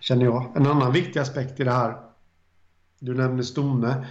Känner 0.00 0.24
jag. 0.24 0.44
En 0.56 0.66
annan 0.66 0.92
viktig 0.92 1.20
aspekt 1.20 1.60
i 1.60 1.64
det 1.64 1.72
här. 1.72 1.96
Du 3.00 3.14
nämner 3.14 3.42
Stomme 3.42 4.06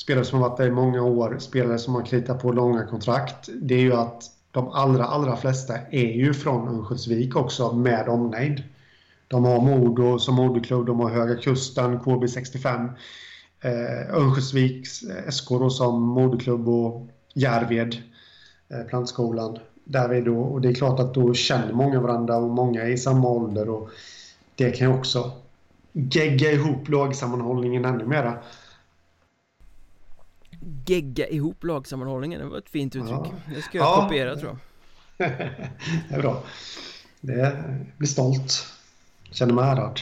spelare 0.00 0.24
som 0.24 0.40
har 0.40 0.48
varit 0.48 0.58
där 0.58 0.66
i 0.66 0.70
många 0.70 1.02
år, 1.02 1.36
spelare 1.38 1.78
som 1.78 1.94
har 1.94 2.02
kritat 2.02 2.42
på 2.42 2.52
långa 2.52 2.86
kontrakt, 2.86 3.48
det 3.60 3.74
är 3.74 3.80
ju 3.80 3.94
att 3.94 4.22
de 4.50 4.68
allra, 4.68 5.04
allra 5.04 5.36
flesta 5.36 5.74
är 5.90 6.12
ju 6.12 6.34
från 6.34 6.68
Örnsköldsvik 6.68 7.36
också 7.36 7.72
med 7.72 8.08
omnejd. 8.08 8.62
De 9.28 9.44
har 9.44 9.60
Modo 9.60 10.18
som 10.18 10.34
moderklubb, 10.34 10.86
de 10.86 11.00
har 11.00 11.10
Höga 11.10 11.36
Kusten, 11.36 12.00
KB65, 12.00 12.90
eh, 13.60 14.14
Örnsköldsviks 14.14 15.02
eh, 15.02 15.30
SK 15.30 15.48
då 15.48 15.70
som 15.70 16.02
moderklubb 16.02 16.68
och 16.68 17.08
Järved, 17.34 17.96
eh, 18.68 18.86
plantskolan. 18.88 19.58
Därvid 19.84 20.24
då, 20.24 20.38
och 20.40 20.60
det 20.60 20.68
är 20.68 20.74
klart 20.74 21.00
att 21.00 21.14
då 21.14 21.34
känner 21.34 21.72
många 21.72 22.00
varandra 22.00 22.36
och 22.36 22.50
många 22.50 22.82
är 22.82 22.88
i 22.88 22.98
samma 22.98 23.28
ålder 23.28 23.68
och 23.68 23.90
det 24.54 24.70
kan 24.70 24.90
ju 24.90 24.98
också 24.98 25.30
gegga 25.92 26.52
ihop 26.52 26.88
lagsammanhållningen 26.88 27.84
ännu 27.84 28.06
mera 28.06 28.38
gegga 30.86 31.28
ihop 31.28 31.64
lagsammanhållningen, 31.64 32.40
det 32.40 32.46
var 32.46 32.58
ett 32.58 32.68
fint 32.68 32.96
uttryck. 32.96 33.10
Ja. 33.10 33.32
Det 33.54 33.62
ska 33.62 33.78
jag 33.78 33.86
ja. 33.86 34.02
kopiera 34.02 34.36
tror 34.36 34.48
jag. 34.48 34.58
Det 36.08 36.14
är 36.14 36.20
bra. 36.20 36.42
Det 37.20 37.64
blir 37.96 38.08
stolt. 38.08 38.66
Känner 39.30 39.54
mig 39.54 39.64
ärad 39.64 40.00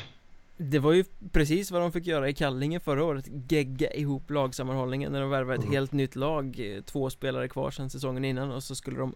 Det 0.56 0.78
var 0.78 0.92
ju 0.92 1.04
precis 1.32 1.70
vad 1.70 1.82
de 1.82 1.92
fick 1.92 2.06
göra 2.06 2.28
i 2.28 2.34
Kallinge 2.34 2.80
förra 2.80 3.04
året. 3.04 3.24
Gegga 3.48 3.94
ihop 3.94 4.30
lagsammanhållningen 4.30 5.12
när 5.12 5.20
de 5.20 5.30
värvade 5.30 5.54
ett 5.54 5.64
mm. 5.64 5.72
helt 5.72 5.92
nytt 5.92 6.16
lag 6.16 6.80
Två 6.84 7.10
spelare 7.10 7.48
kvar 7.48 7.70
sedan 7.70 7.90
säsongen 7.90 8.24
innan 8.24 8.52
och 8.52 8.62
så 8.62 8.74
skulle 8.74 8.98
de 8.98 9.14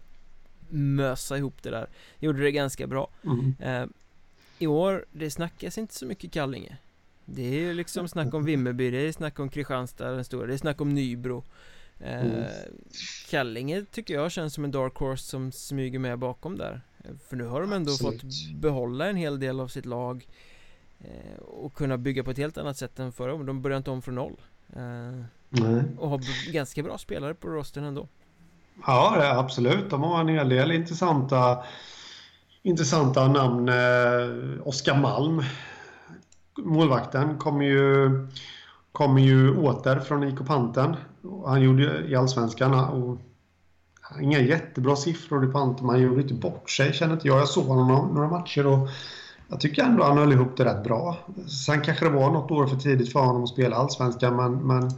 Mösa 0.73 1.37
ihop 1.37 1.63
det 1.63 1.69
där. 1.69 1.89
Gjorde 2.19 2.43
det 2.43 2.51
ganska 2.51 2.87
bra. 2.87 3.09
Mm. 3.23 3.55
eh, 3.59 3.85
I 4.59 4.67
år, 4.67 5.05
det 5.11 5.31
snackas 5.31 5.77
inte 5.77 5.93
så 5.93 6.05
mycket 6.05 6.31
Kallinge 6.31 6.77
det 7.35 7.41
är 7.41 7.59
ju 7.59 7.73
liksom 7.73 8.07
snack 8.07 8.33
om 8.33 8.43
Vimmerby, 8.43 8.91
det 8.91 8.97
är 8.97 9.11
snack 9.11 9.39
om 9.39 9.49
Kristianstad 9.49 10.11
den 10.11 10.25
stora, 10.25 10.47
det 10.47 10.53
är 10.53 10.57
snack 10.57 10.81
om 10.81 10.89
Nybro. 10.89 11.43
Eh, 11.99 12.25
mm. 12.25 12.43
Kallinge 13.29 13.85
tycker 13.91 14.13
jag 14.13 14.31
känns 14.31 14.53
som 14.53 14.63
en 14.63 14.71
dark 14.71 14.95
horse 14.95 15.23
som 15.23 15.51
smyger 15.51 15.99
med 15.99 16.19
bakom 16.19 16.57
där. 16.57 16.81
För 17.27 17.35
nu 17.35 17.43
har 17.43 17.61
de 17.61 17.73
ändå 17.73 17.91
Absolut. 17.91 18.21
fått 18.21 18.31
behålla 18.55 19.09
en 19.09 19.15
hel 19.15 19.39
del 19.39 19.59
av 19.59 19.67
sitt 19.67 19.85
lag 19.85 20.27
eh, 20.99 21.41
Och 21.41 21.73
kunna 21.73 21.97
bygga 21.97 22.23
på 22.23 22.31
ett 22.31 22.37
helt 22.37 22.57
annat 22.57 22.77
sätt 22.77 22.99
än 22.99 23.11
förra 23.11 23.33
året, 23.33 23.47
de 23.47 23.61
börjar 23.61 23.77
inte 23.77 23.91
om 23.91 24.01
från 24.01 24.15
noll. 24.15 24.41
Eh, 24.75 25.95
Och 25.97 26.09
har 26.09 26.51
ganska 26.51 26.83
bra 26.83 26.97
spelare 26.97 27.33
på 27.33 27.47
rosten 27.47 27.83
ändå. 27.83 28.07
Ja, 28.85 29.37
absolut, 29.39 29.89
de 29.89 30.01
har 30.01 30.21
en 30.21 30.27
hel 30.27 30.49
del 30.49 30.71
intressanta 30.71 31.63
Intressanta 32.63 33.27
namn. 33.27 33.69
Eh, 33.69 34.67
Oskar 34.67 34.97
Malm 34.97 35.43
målvakten 36.65 37.37
kommer 37.37 37.65
ju, 37.65 38.09
kommer 38.91 39.21
ju 39.21 39.57
åter 39.57 39.99
från 39.99 40.23
IK 40.23 40.47
Panten. 40.47 40.95
Han 41.45 41.61
gjorde 41.61 42.05
i 42.07 42.15
Allsvenskan 42.15 42.73
och 42.73 43.17
inga 44.21 44.39
jättebra 44.39 44.95
siffror 44.95 45.49
i 45.49 45.51
Panten, 45.51 45.85
men 45.85 45.95
han 45.95 46.03
gjorde 46.03 46.21
inte 46.21 46.33
bort 46.33 46.69
sig 46.69 46.93
känner 46.93 47.13
inte 47.13 47.27
jag. 47.27 47.39
Jag 47.39 47.47
såg 47.47 47.65
honom 47.65 48.13
några 48.13 48.29
matcher 48.29 48.67
och 48.67 48.89
jag 49.47 49.59
tycker 49.59 49.83
ändå 49.83 50.03
han 50.03 50.17
höll 50.17 50.31
ihop 50.31 50.57
det 50.57 50.65
rätt 50.65 50.83
bra. 50.83 51.17
Sen 51.65 51.81
kanske 51.81 52.05
det 52.05 52.11
var 52.11 52.31
något 52.31 52.51
år 52.51 52.67
för 52.67 52.75
tidigt 52.75 53.11
för 53.11 53.19
honom 53.19 53.43
att 53.43 53.49
spela 53.49 53.75
Allsvenskan, 53.75 54.35
men, 54.35 54.67
men 54.67 54.91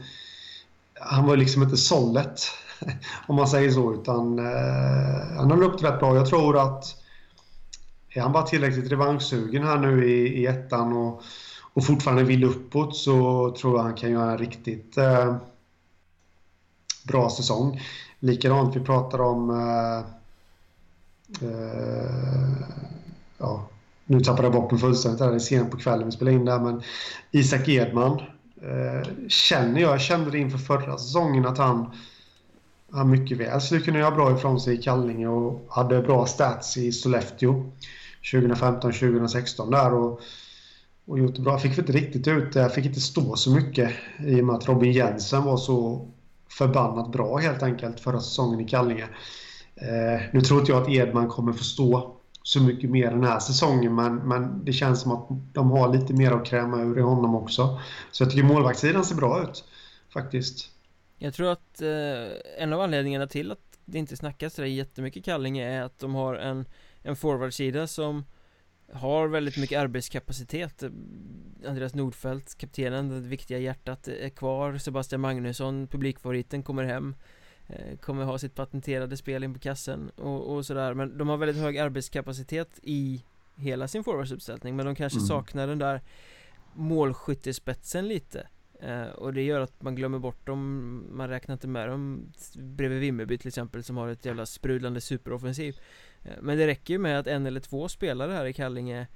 han 1.00 1.28
var 1.28 1.38
liksom 1.38 1.64
inte 1.64 1.78
sållet 1.78 2.42
om 3.28 3.36
man 3.36 3.48
säger 3.48 3.72
så, 3.72 3.94
utan 3.94 4.40
eh, 4.40 5.38
han 5.38 5.52
höll 5.52 5.64
upp 5.64 5.80
det 5.80 5.92
rätt 5.92 6.00
bra. 6.00 6.16
Jag 6.16 6.30
tror 6.30 6.58
att 6.58 6.86
är 8.10 8.22
han 8.22 8.32
bara 8.32 8.44
tillräckligt 8.44 8.92
revanschsugen 8.92 9.64
här 9.64 9.78
nu 9.78 10.10
i, 10.10 10.42
i 10.42 10.46
ettan 10.46 10.94
och, 10.94 11.24
och 11.74 11.86
fortfarande 11.86 12.24
vill 12.24 12.44
uppåt 12.44 12.96
så 12.96 13.50
tror 13.60 13.78
jag 13.78 13.84
han 13.84 13.94
kan 13.94 14.12
göra 14.12 14.32
en 14.32 14.38
riktigt 14.38 14.98
eh, 14.98 15.36
bra 17.08 17.30
säsong. 17.30 17.82
Likadant, 18.20 18.76
vi 18.76 18.80
pratar 18.80 19.22
om 19.22 19.50
eh, 19.50 19.98
eh, 21.50 22.68
ja, 23.38 23.68
nu 24.06 24.20
tappade 24.20 24.44
jag 24.44 24.54
bort 24.54 24.72
mig 24.72 24.82
fullständigt 24.82 25.22
här, 25.22 25.30
det 25.30 25.36
är 25.36 25.40
sent 25.40 25.72
på 25.72 25.78
kvällen 25.78 26.06
vi 26.06 26.12
spelar 26.12 26.32
in 26.32 26.46
där, 26.46 26.60
men 26.60 26.82
Isak 27.32 27.68
Edman 27.68 28.20
eh, 28.62 29.28
känner 29.28 29.82
jag, 29.82 29.94
jag 29.94 30.02
kände 30.02 30.32
det 30.32 30.38
inför 30.38 30.58
förra 30.58 30.98
säsongen 30.98 31.46
att 31.46 31.58
han 31.58 31.92
han 32.94 33.10
mycket 33.10 33.38
väl 33.38 33.62
skulle 33.62 33.82
kunna 33.82 34.00
göra 34.00 34.16
bra 34.16 34.36
ifrån 34.38 34.60
sig 34.60 34.74
i 34.80 34.82
Kallinge 34.82 35.28
och 35.28 35.66
hade 35.70 36.02
bra 36.02 36.26
stats 36.26 36.78
i 36.78 36.92
Sollefteå. 36.92 37.72
2015-2016 38.34 39.72
där 39.72 39.94
och, 39.94 40.22
och 41.06 41.20
gjort 41.20 41.36
det 41.36 41.42
bra. 41.42 41.58
fick 41.60 41.78
vi 41.78 41.82
inte 41.82 41.92
riktigt 41.92 42.28
ut 42.28 42.54
det. 42.54 42.60
Jag 42.60 42.74
fick 42.74 42.86
inte 42.86 43.02
stå 43.02 43.36
så 43.36 43.52
mycket 43.52 43.92
i 44.20 44.42
och 44.42 44.46
med 44.46 44.56
att 44.56 44.68
Robin 44.68 44.92
Jensen 44.92 45.44
var 45.44 45.58
så 45.58 46.08
förbannat 46.50 47.12
bra 47.12 47.38
helt 47.38 47.64
enkelt 47.64 48.00
förra 48.00 48.20
säsongen 48.20 48.60
i 48.60 48.68
Kallinge. 48.68 49.08
Eh, 49.76 50.22
nu 50.34 50.42
tror 50.42 50.60
inte 50.60 50.72
jag 50.72 50.82
att 50.82 50.90
Edman 50.90 51.30
kommer 51.30 51.54
förstå 51.54 52.16
så 52.44 52.62
mycket 52.62 52.90
mer 52.90 53.12
den 53.12 53.24
här 53.24 53.40
säsongen 53.40 53.96
men, 53.96 54.16
men 54.16 54.66
det 54.66 54.74
känns 54.74 55.02
som 55.02 55.12
att 55.12 55.28
de 55.54 55.72
har 55.72 55.94
lite 55.94 56.14
mer 56.14 56.32
att 56.32 56.46
kräma 56.46 56.82
ur 56.82 56.98
i 56.98 57.02
honom 57.02 57.36
också. 57.36 57.80
Så 58.12 58.24
jag 58.24 58.32
tycker 58.32 58.44
målvaktssidan 58.44 59.06
ser 59.06 59.16
bra 59.16 59.44
ut 59.44 59.64
faktiskt. 60.14 60.70
Jag 61.18 61.34
tror 61.34 61.52
att 61.52 61.82
eh, 61.82 62.64
en 62.64 62.74
av 62.74 62.82
anledningarna 62.82 63.28
till 63.28 63.52
att 63.52 63.60
det 63.86 64.00
inte 64.00 64.18
snackas 64.18 64.54
sådär 64.54 64.68
jättemycket 64.68 65.26
Kallinge 65.26 65.70
är 65.70 65.82
att 65.82 66.00
de 66.00 66.16
har 66.16 66.36
en, 66.36 66.66
en 67.02 67.16
forwardsida 67.16 67.88
som 67.88 68.24
har 68.94 69.28
väldigt 69.28 69.58
mycket 69.58 69.80
arbetskapacitet. 69.80 70.84
Andreas 71.68 71.96
Nordfeldt, 71.96 72.58
kaptenen, 72.58 73.10
det 73.10 73.28
viktiga 73.28 73.58
hjärtat 73.58 74.08
är 74.08 74.30
kvar. 74.30 74.78
Sebastian 74.78 75.22
Magnusson, 75.22 75.88
publikfavoriten, 75.88 76.64
kommer 76.64 76.84
hem 76.84 77.16
eh, 77.68 77.98
Kommer 77.98 78.24
ha 78.24 78.38
sitt 78.38 78.56
patenterade 78.56 79.18
spel 79.18 79.44
in 79.44 79.54
på 79.54 79.60
kassen 79.60 80.10
och, 80.10 80.56
och 80.56 80.66
sådär. 80.66 80.94
Men 80.94 81.18
de 81.18 81.30
har 81.30 81.38
väldigt 81.38 81.64
hög 81.64 81.78
arbetskapacitet 81.78 82.80
i 82.84 83.24
hela 83.56 83.88
sin 83.88 84.04
forwardsuppställning 84.04 84.76
Men 84.76 84.86
de 84.86 84.96
kanske 84.96 85.20
mm. 85.20 85.28
saknar 85.28 85.68
den 85.68 85.80
där 85.80 86.02
målskyttespetsen 86.74 88.08
lite. 88.08 88.48
Eh, 88.80 89.06
och 89.06 89.34
det 89.34 89.42
gör 89.42 89.60
att 89.60 89.82
man 89.82 89.96
glömmer 89.96 90.20
bort 90.20 90.48
dem. 90.48 91.08
Man 91.12 91.30
räknar 91.30 91.54
inte 91.54 91.68
med 91.68 91.90
dem. 91.90 92.32
Bredvid 92.56 93.00
Vimmerby 93.00 93.38
till 93.38 93.48
exempel 93.48 93.84
som 93.84 93.98
har 93.98 94.08
ett 94.08 94.26
jävla 94.26 94.46
sprudlande 94.46 95.02
superoffensiv. 95.02 95.76
eh, 95.76 96.13
Eh, 96.24 96.32
men 96.42 96.58
det 96.58 96.68
räcker 96.68 96.94
ju 96.94 96.98
med 96.98 97.20
att 97.20 97.28
en 97.28 97.46
eller 97.46 97.60
två 97.60 97.90
spelare 97.90 98.32
här 98.32 98.46
i 98.46 98.54
Kallinge 98.54 99.08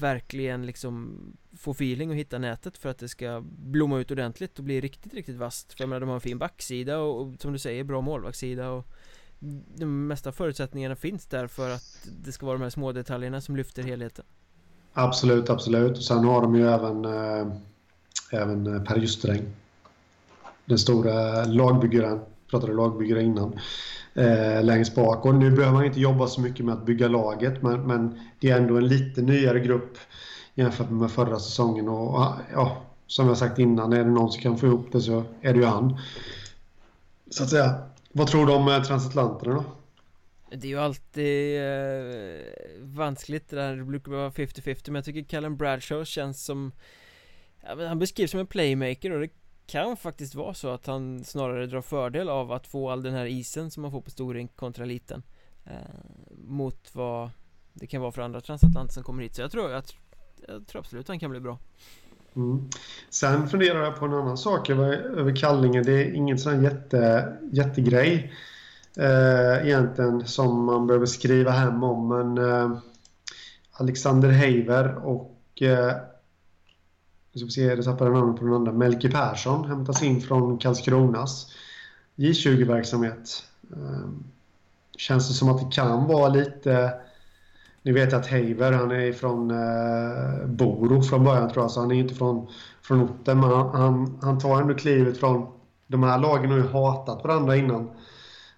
Verkligen 0.00 0.66
liksom 0.66 1.18
Få 1.56 1.70
feeling 1.70 2.10
och 2.10 2.16
hitta 2.16 2.38
nätet 2.38 2.78
för 2.78 2.88
att 2.88 2.98
det 2.98 3.08
ska 3.08 3.42
blomma 3.44 3.98
ut 3.98 4.10
ordentligt 4.10 4.58
och 4.58 4.64
bli 4.64 4.80
riktigt, 4.80 5.14
riktigt 5.14 5.36
vasst 5.36 5.72
För 5.72 5.82
jag 5.82 5.88
menar 5.88 6.00
de 6.00 6.08
har 6.08 6.14
en 6.14 6.20
fin 6.20 6.38
backsida 6.38 6.98
och, 6.98 7.20
och 7.20 7.34
som 7.38 7.52
du 7.52 7.58
säger 7.58 7.84
bra 7.84 8.00
målvaktssida 8.00 8.70
och 8.70 8.86
De 9.76 10.06
mesta 10.06 10.32
förutsättningarna 10.32 10.96
finns 10.96 11.26
där 11.26 11.46
för 11.46 11.70
att 11.70 12.08
det 12.24 12.32
ska 12.32 12.46
vara 12.46 12.58
de 12.58 12.62
här 12.62 12.70
små 12.70 12.92
detaljerna 12.92 13.40
som 13.40 13.56
lyfter 13.56 13.82
helheten 13.82 14.24
Absolut, 14.92 15.50
absolut. 15.50 15.96
Och 15.96 16.04
sen 16.04 16.24
har 16.24 16.42
de 16.42 16.56
ju 16.56 16.68
även 16.68 17.04
äh, 17.04 17.46
även 18.32 18.66
eh, 18.66 18.82
Per 18.82 18.96
Justeräng. 18.96 19.42
Den 20.64 20.78
stora 20.78 21.44
lagbyggaren, 21.44 22.20
pratade 22.50 22.72
lagbyggare 22.72 23.22
innan, 23.22 23.60
eh, 24.14 24.64
längst 24.64 24.94
bak. 24.94 25.26
Och 25.26 25.34
nu 25.34 25.50
behöver 25.50 25.72
man 25.72 25.84
inte 25.84 26.00
jobba 26.00 26.26
så 26.26 26.40
mycket 26.40 26.64
med 26.64 26.74
att 26.74 26.86
bygga 26.86 27.08
laget 27.08 27.62
men, 27.62 27.86
men 27.86 28.20
det 28.40 28.50
är 28.50 28.56
ändå 28.56 28.76
en 28.76 28.88
lite 28.88 29.22
nyare 29.22 29.60
grupp 29.60 29.98
jämfört 30.54 30.90
med 30.90 31.10
förra 31.10 31.38
säsongen. 31.38 31.88
Och 31.88 32.32
ja, 32.52 32.82
som 33.06 33.28
jag 33.28 33.38
sagt 33.38 33.58
innan, 33.58 33.92
är 33.92 34.04
det 34.04 34.10
någon 34.10 34.32
som 34.32 34.42
kan 34.42 34.58
få 34.58 34.66
ihop 34.66 34.92
det 34.92 35.00
så 35.00 35.24
är 35.40 35.52
det 35.52 35.58
ju 35.58 35.64
han. 35.64 35.98
Så 37.30 37.42
att 37.42 37.50
säga. 37.50 37.74
Vad 38.16 38.26
tror 38.26 38.46
du 38.46 38.52
om 38.52 38.68
eh, 38.68 38.82
transatlanterna 38.82 39.54
då? 39.54 39.64
Det 40.56 40.66
är 40.66 40.70
ju 40.70 40.80
alltid 40.80 41.60
eh, 41.60 42.40
vanskligt 42.80 43.50
det 43.50 43.56
där, 43.56 43.76
det 43.76 43.84
brukar 43.84 44.12
vara 44.12 44.30
50-50 44.30 44.82
men 44.86 44.94
jag 44.94 45.04
tycker 45.04 45.24
Callum 45.24 45.56
Bradshaw 45.56 46.04
känns 46.04 46.44
som 46.44 46.72
ja, 47.62 47.86
Han 47.86 47.98
beskrivs 47.98 48.30
som 48.30 48.40
en 48.40 48.46
playmaker 48.46 49.10
och 49.10 49.20
det 49.20 49.28
kan 49.66 49.96
faktiskt 49.96 50.34
vara 50.34 50.54
så 50.54 50.68
att 50.68 50.86
han 50.86 51.24
snarare 51.24 51.66
drar 51.66 51.80
fördel 51.80 52.28
av 52.28 52.52
att 52.52 52.66
få 52.66 52.90
all 52.90 53.02
den 53.02 53.14
här 53.14 53.26
isen 53.26 53.70
som 53.70 53.82
man 53.82 53.90
får 53.90 54.00
på 54.00 54.10
storrink 54.10 54.56
kontra 54.56 54.84
liten 54.84 55.22
eh, 55.64 55.72
Mot 56.30 56.90
vad 56.92 57.30
det 57.72 57.86
kan 57.86 58.00
vara 58.00 58.12
för 58.12 58.22
andra 58.22 58.40
transatlanter 58.40 58.94
som 58.94 59.02
kommer 59.02 59.22
hit. 59.22 59.34
Så 59.34 59.42
jag 59.42 59.50
tror, 59.50 59.70
jag, 59.70 59.82
jag 60.48 60.66
tror 60.66 60.80
absolut 60.80 61.04
att 61.04 61.08
han 61.08 61.18
kan 61.18 61.30
bli 61.30 61.40
bra. 61.40 61.58
Mm. 62.36 62.68
Sen 63.10 63.48
funderar 63.48 63.82
jag 63.82 63.96
på 63.96 64.04
en 64.04 64.14
annan 64.14 64.38
sak 64.38 64.70
över, 64.70 64.92
över 64.92 65.36
Kallinge. 65.36 65.82
Det 65.82 65.92
är 65.92 66.12
ingen 66.12 66.38
sån 66.38 66.62
jätte, 66.62 67.32
jättegrej 67.52 68.32
eh, 68.96 69.66
Egentligen 69.66 70.26
som 70.26 70.64
man 70.64 70.86
behöver 70.86 71.06
skriva 71.06 71.50
hem 71.50 71.82
om 71.82 72.08
men 72.08 72.38
eh, 72.38 72.78
Alexander 73.72 74.28
Heiver 74.28 74.94
och 74.94 75.62
eh, 75.62 75.96
nu 77.34 77.38
ska 77.38 77.44
vi 77.46 77.50
se, 77.50 77.74
det 77.74 77.82
tappade 77.82 78.10
namnet 78.10 78.36
på 78.36 78.44
den 78.44 78.54
andra. 78.54 78.72
Melke 78.72 79.10
Persson 79.10 79.64
hämtas 79.64 80.02
in 80.02 80.20
från 80.20 80.58
Karlskronas 80.58 81.52
J20-verksamhet. 82.16 83.44
Ehm, 83.72 84.24
känns 84.96 85.28
det 85.28 85.34
som 85.34 85.48
att 85.48 85.58
det 85.58 85.76
kan 85.76 86.06
vara 86.06 86.28
lite... 86.28 86.94
Ni 87.82 87.92
vet 87.92 88.12
att 88.12 88.26
Haver, 88.26 88.72
han 88.72 88.90
är 88.90 89.12
från 89.12 89.50
eh, 89.50 90.46
Boro 90.46 91.02
från 91.02 91.24
början 91.24 91.50
tror 91.50 91.64
jag, 91.64 91.70
så 91.70 91.80
han 91.80 91.90
är 91.90 91.94
inte 91.94 92.14
från, 92.14 92.46
från 92.82 93.02
orten. 93.02 93.40
Men 93.40 93.50
han, 93.50 93.68
han, 93.68 94.18
han 94.22 94.38
tar 94.38 94.60
ändå 94.60 94.74
klivet 94.74 95.18
från... 95.18 95.46
De 95.86 96.02
här 96.02 96.18
lagen 96.18 96.50
har 96.50 96.56
ju 96.56 96.68
hatat 96.68 97.24
varandra 97.24 97.56
innan. 97.56 97.90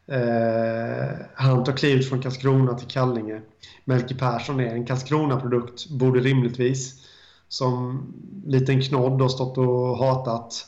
Eh, 0.06 1.16
han 1.34 1.64
tar 1.64 1.72
klivet 1.72 2.08
från 2.08 2.22
Karlskrona 2.22 2.74
till 2.74 2.88
Kallinge. 2.88 3.40
Melke 3.84 4.14
Persson 4.14 4.60
är 4.60 4.74
en 4.74 4.86
Karlskrona-produkt, 4.86 5.90
borde 5.90 6.20
rimligtvis 6.20 7.06
som 7.48 8.06
liten 8.46 8.82
knodd 8.82 9.20
har 9.20 9.28
stått 9.28 9.58
och 9.58 9.98
hatat 9.98 10.66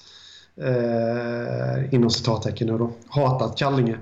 eh, 0.56 1.94
inom 1.94 2.10
citattecken 2.10 2.78
då, 2.78 2.90
hatat 3.08 3.58
Kallinge 3.58 3.98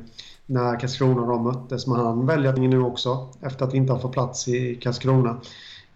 när 0.47 0.81
Karlskrona 0.81 1.27
då 1.27 1.39
möttes. 1.39 1.87
Men 1.87 1.97
han 1.97 2.27
väljer 2.27 2.53
nu 2.53 2.81
också 2.81 3.29
efter 3.41 3.65
att 3.65 3.75
inte 3.75 3.93
ha 3.93 4.01
fått 4.01 4.13
plats 4.13 4.49
i 4.49 4.75
Karlskrona 4.75 5.41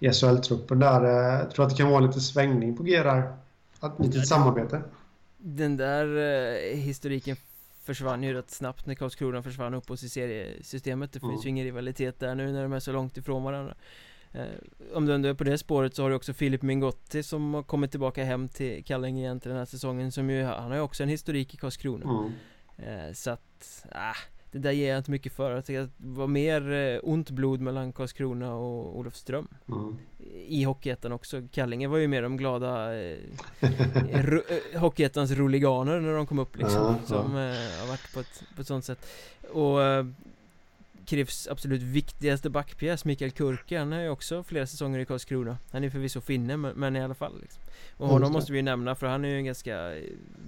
i 0.01 0.09
SHL-truppen 0.12 0.78
där. 0.78 1.41
Eh, 1.41 1.49
tror 1.49 1.64
att 1.64 1.70
det 1.70 1.76
kan 1.76 1.91
vara 1.91 2.01
lite 2.01 2.20
svängning 2.20 2.76
på 2.76 2.83
G 2.83 3.03
där. 3.03 3.33
Ett 3.83 3.93
litet 3.99 4.28
samarbete. 4.28 4.83
Den 5.39 5.76
där 5.76 6.16
eh, 6.16 6.76
historiken 6.76 7.37
försvann 7.85 8.22
ju 8.22 8.33
rätt 8.33 8.51
snabbt 8.51 8.87
när 8.87 8.95
Karlskrona 8.95 9.43
försvann 9.43 9.74
uppåt 9.74 10.03
i 10.03 10.09
seriesystemet. 10.09 11.12
Det 11.12 11.20
finns 11.20 11.33
mm. 11.33 11.43
ju 11.43 11.49
ingen 11.49 11.64
rivalitet 11.64 12.20
där 12.20 12.35
nu 12.35 12.53
när 12.53 12.62
de 12.62 12.72
är 12.72 12.81
så 12.81 12.93
långt 12.93 13.16
ifrån 13.16 13.43
varandra. 13.43 13.74
Eh, 14.33 14.45
om 14.95 15.07
du 15.07 15.14
ändå 15.14 15.28
är 15.28 15.35
på 15.35 15.45
det 15.45 15.59
spåret 15.59 15.95
så 15.95 16.03
har 16.03 16.11
du 16.11 16.16
också 16.16 16.33
Filip 16.33 16.62
Mingotti 16.62 17.22
som 17.22 17.55
har 17.55 17.62
kommit 17.62 17.91
tillbaka 17.91 18.24
hem 18.24 18.49
till 18.49 18.85
Kallinge 18.85 19.22
igen 19.22 19.41
till 19.41 19.49
den 19.49 19.59
här 19.59 19.64
säsongen 19.64 20.12
som 20.12 20.31
ju, 20.31 20.43
han 20.45 20.70
har 20.70 20.74
ju 20.74 20.83
också 20.83 21.03
en 21.03 21.09
historik 21.09 21.55
i 21.55 21.57
Karlskrona 21.57 22.05
mm. 22.11 23.09
eh, 23.09 23.12
Så 23.12 23.31
att, 23.31 23.87
ah, 23.93 24.16
det 24.53 24.59
där 24.59 24.70
ger 24.70 24.89
jag 24.89 24.99
inte 24.99 25.11
mycket 25.11 25.33
för 25.33 25.55
Jag 25.55 25.64
tycker 25.64 25.81
att 25.81 25.91
det 25.97 26.09
var 26.09 26.26
mer 26.26 26.72
eh, 26.72 27.01
ont 27.03 27.31
blod 27.31 27.61
mellan 27.61 27.93
Karlskrona 27.93 28.55
och 28.55 28.99
Olofström 28.99 29.49
mm. 29.68 29.99
I 30.47 30.64
Hockeyettan 30.64 31.12
också 31.12 31.43
Kallinge 31.53 31.89
var 31.89 31.99
ju 31.99 32.09
mer 32.09 32.22
de 32.22 32.37
glada 32.37 33.01
eh, 33.01 33.18
ro, 34.12 34.43
eh, 34.49 34.81
Hockeyettans 34.81 35.31
roliganer 35.31 36.01
när 36.01 36.14
de 36.14 36.26
kom 36.26 36.39
upp 36.39 36.57
liksom 36.57 36.87
mm. 36.87 37.07
Som 37.07 37.37
eh, 37.37 37.81
har 37.81 37.89
varit 37.89 38.14
på 38.14 38.20
ett, 38.20 38.43
på 38.55 38.61
ett 38.61 38.66
sånt 38.66 38.85
sätt 38.85 39.07
Och 39.53 39.78
eh, 41.13 41.17
Krivs 41.17 41.49
absolut 41.49 41.83
viktigaste 41.83 42.51
backpjäs 42.51 43.05
Mikael 43.05 43.31
Kurke 43.31 43.79
Han 43.79 43.93
är 43.93 44.03
ju 44.03 44.09
också 44.09 44.43
flera 44.43 44.67
säsonger 44.67 44.99
i 44.99 45.05
Karlskrona 45.05 45.59
Han 45.73 45.85
är 45.85 45.91
förvisso 45.91 46.21
finne 46.21 46.57
men, 46.57 46.73
men 46.77 46.97
i 46.97 47.03
alla 47.03 47.15
fall 47.15 47.41
liksom. 47.41 47.63
Och 47.97 48.09
honom 48.09 48.33
måste 48.33 48.53
vi 48.53 48.59
ju 48.59 48.63
nämna 48.63 48.95
för 48.95 49.07
han 49.07 49.25
är 49.25 49.29
ju 49.29 49.37
en 49.37 49.45
ganska 49.45 49.95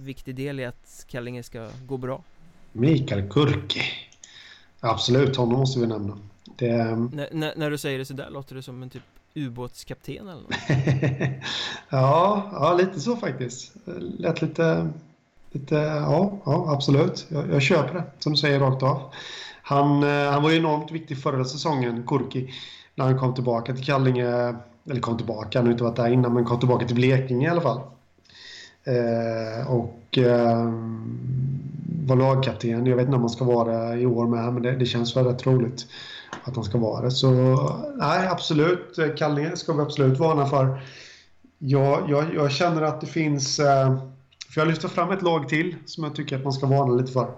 viktig 0.01 0.35
del 0.35 0.59
i 0.59 0.65
att 0.65 1.05
Kallinge 1.07 1.43
ska 1.43 1.69
gå 1.85 1.97
bra 1.97 2.23
Mikael 2.71 3.29
Kurke 3.29 3.81
Absolut, 4.79 5.35
honom 5.35 5.59
måste 5.59 5.79
vi 5.79 5.87
nämna 5.87 6.17
det... 6.57 6.69
N 6.69 7.45
när 7.55 7.69
du 7.69 7.77
säger 7.77 7.99
det 7.99 8.05
sådär 8.05 8.29
låter 8.29 8.55
det 8.55 8.63
som 8.63 8.83
en 8.83 8.89
typ 8.89 9.03
ubåtskapten 9.33 10.27
eller 10.27 10.41
något? 10.41 10.55
ja, 11.89 12.49
ja, 12.51 12.73
lite 12.73 12.99
så 12.99 13.15
faktiskt 13.15 13.73
Lät 14.19 14.41
lite 14.41 14.89
Lite, 15.53 15.75
ja, 15.75 16.37
ja 16.45 16.65
absolut. 16.73 17.25
Jag, 17.29 17.49
jag 17.49 17.61
köper 17.61 17.93
det, 17.93 18.03
som 18.19 18.33
du 18.33 18.37
säger 18.37 18.59
rakt 18.59 18.83
av. 18.83 19.13
Han, 19.63 20.03
eh, 20.03 20.31
han 20.31 20.43
var 20.43 20.49
ju 20.49 20.57
enormt 20.57 20.91
viktig 20.91 21.17
förra 21.17 21.45
säsongen, 21.45 22.03
Kurki, 22.07 22.53
när 22.95 23.05
han 23.05 23.19
kom 23.19 23.33
tillbaka 23.33 23.73
till 23.73 23.85
Kallinge. 23.85 24.55
Eller 24.89 25.01
kom 25.01 25.17
tillbaka, 25.17 25.59
han 25.59 25.65
har 25.65 25.71
inte 25.71 25.83
varit 25.83 25.95
där 25.95 26.09
innan, 26.09 26.33
men 26.33 26.45
kom 26.45 26.59
tillbaka 26.59 26.85
till 26.85 26.95
Blekinge 26.95 27.47
i 27.47 27.49
alla 27.49 27.61
fall. 27.61 27.81
Eh, 28.83 29.71
och 29.71 30.17
eh, 30.17 30.71
var 32.05 32.15
lagkapten. 32.15 32.85
Jag 32.85 32.95
vet 32.95 33.05
inte 33.05 33.15
om 33.15 33.21
han 33.21 33.29
ska 33.29 33.45
vara 33.45 33.89
det 33.89 33.99
i 33.99 34.05
år 34.05 34.27
med, 34.27 34.53
men 34.53 34.63
det, 34.63 34.71
det 34.71 34.85
känns 34.85 35.15
väl 35.15 35.25
rätt 35.25 35.45
roligt 35.45 35.85
att 36.43 36.55
han 36.55 36.63
ska 36.63 36.77
vara 36.77 37.01
det. 37.01 37.11
Så 37.11 37.29
nej, 37.95 38.27
absolut. 38.27 38.99
Kallinge 39.17 39.57
ska 39.57 39.73
vi 39.73 39.81
absolut 39.81 40.19
varna 40.19 40.45
för. 40.45 40.81
Jag, 41.57 42.09
jag, 42.09 42.33
jag 42.35 42.51
känner 42.51 42.81
att 42.81 43.01
det 43.01 43.07
finns... 43.07 43.59
Eh, 43.59 43.97
för 44.53 44.61
jag 44.61 44.67
lyfter 44.67 44.87
fram 44.87 45.11
ett 45.11 45.21
lag 45.21 45.49
till 45.49 45.75
som 45.85 46.03
jag 46.03 46.15
tycker 46.15 46.35
att 46.35 46.43
man 46.43 46.53
ska 46.53 46.67
varna 46.67 46.93
lite 46.93 47.11
för. 47.11 47.31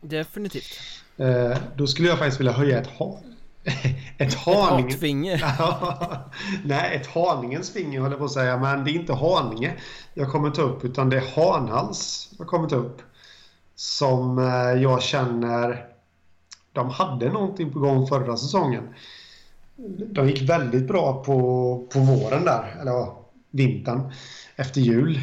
Definitivt. 0.00 0.91
Eh, 1.16 1.56
då 1.76 1.86
skulle 1.86 2.08
jag 2.08 2.18
faktiskt 2.18 2.40
vilja 2.40 2.52
höja 2.52 2.80
ett 2.80 2.86
ha 2.86 3.20
ett 4.18 4.34
Haninge... 4.34 4.88
Ett 4.88 5.00
finger. 5.00 5.44
Nej, 6.64 6.96
ett 6.96 7.06
Haningens 7.06 7.72
finger 7.72 8.00
håller 8.00 8.12
jag 8.12 8.18
på 8.18 8.24
att 8.24 8.32
säga. 8.32 8.56
Men 8.56 8.84
det 8.84 8.90
är 8.90 8.94
inte 8.94 9.12
Haninge 9.12 9.74
jag 10.14 10.32
kommer 10.32 10.50
ta 10.50 10.62
upp 10.62 10.84
utan 10.84 11.10
det 11.10 11.16
är 11.16 11.36
Hanhals 11.36 12.30
jag 12.38 12.46
kommer 12.46 12.68
ta 12.68 12.76
upp. 12.76 13.02
Som 13.74 14.38
eh, 14.38 14.82
jag 14.82 15.02
känner... 15.02 15.86
De 16.72 16.90
hade 16.90 17.28
någonting 17.28 17.72
på 17.72 17.78
gång 17.78 18.06
förra 18.06 18.36
säsongen. 18.36 18.94
De 20.12 20.28
gick 20.28 20.50
väldigt 20.50 20.88
bra 20.88 21.24
på, 21.24 21.34
på 21.92 21.98
våren 21.98 22.44
där, 22.44 22.76
eller 22.80 22.92
ja, 22.92 23.26
vintern 23.50 24.12
efter 24.56 24.80
jul. 24.80 25.20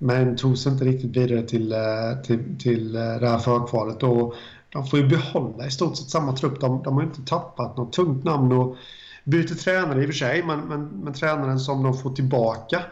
Eh, 0.00 0.06
men 0.06 0.36
tog 0.36 0.58
sig 0.58 0.72
inte 0.72 0.84
riktigt 0.84 1.16
vidare 1.16 1.42
till, 1.42 1.72
eh, 1.72 2.22
till, 2.24 2.58
till 2.58 2.92
det 2.92 3.28
här 3.28 3.38
förkvalet. 3.38 4.02
Och 4.02 4.34
de 4.68 4.86
får 4.86 4.98
ju 4.98 5.08
behålla 5.08 5.66
i 5.66 5.70
stort 5.70 5.96
sett 5.96 6.10
samma 6.10 6.36
trupp. 6.36 6.60
De, 6.60 6.82
de 6.82 6.94
har 6.94 7.02
inte 7.02 7.22
tappat 7.22 7.76
något 7.76 7.92
tungt 7.92 8.24
namn 8.24 8.52
och 8.52 8.76
byter 9.24 9.54
tränare 9.54 10.00
i 10.00 10.04
och 10.04 10.08
för 10.08 10.14
sig, 10.18 10.42
men, 10.42 10.60
men, 10.60 10.84
men 10.86 11.12
tränaren 11.12 11.60
som 11.60 11.82
de 11.82 11.98
får 11.98 12.10
tillbaka 12.10 12.82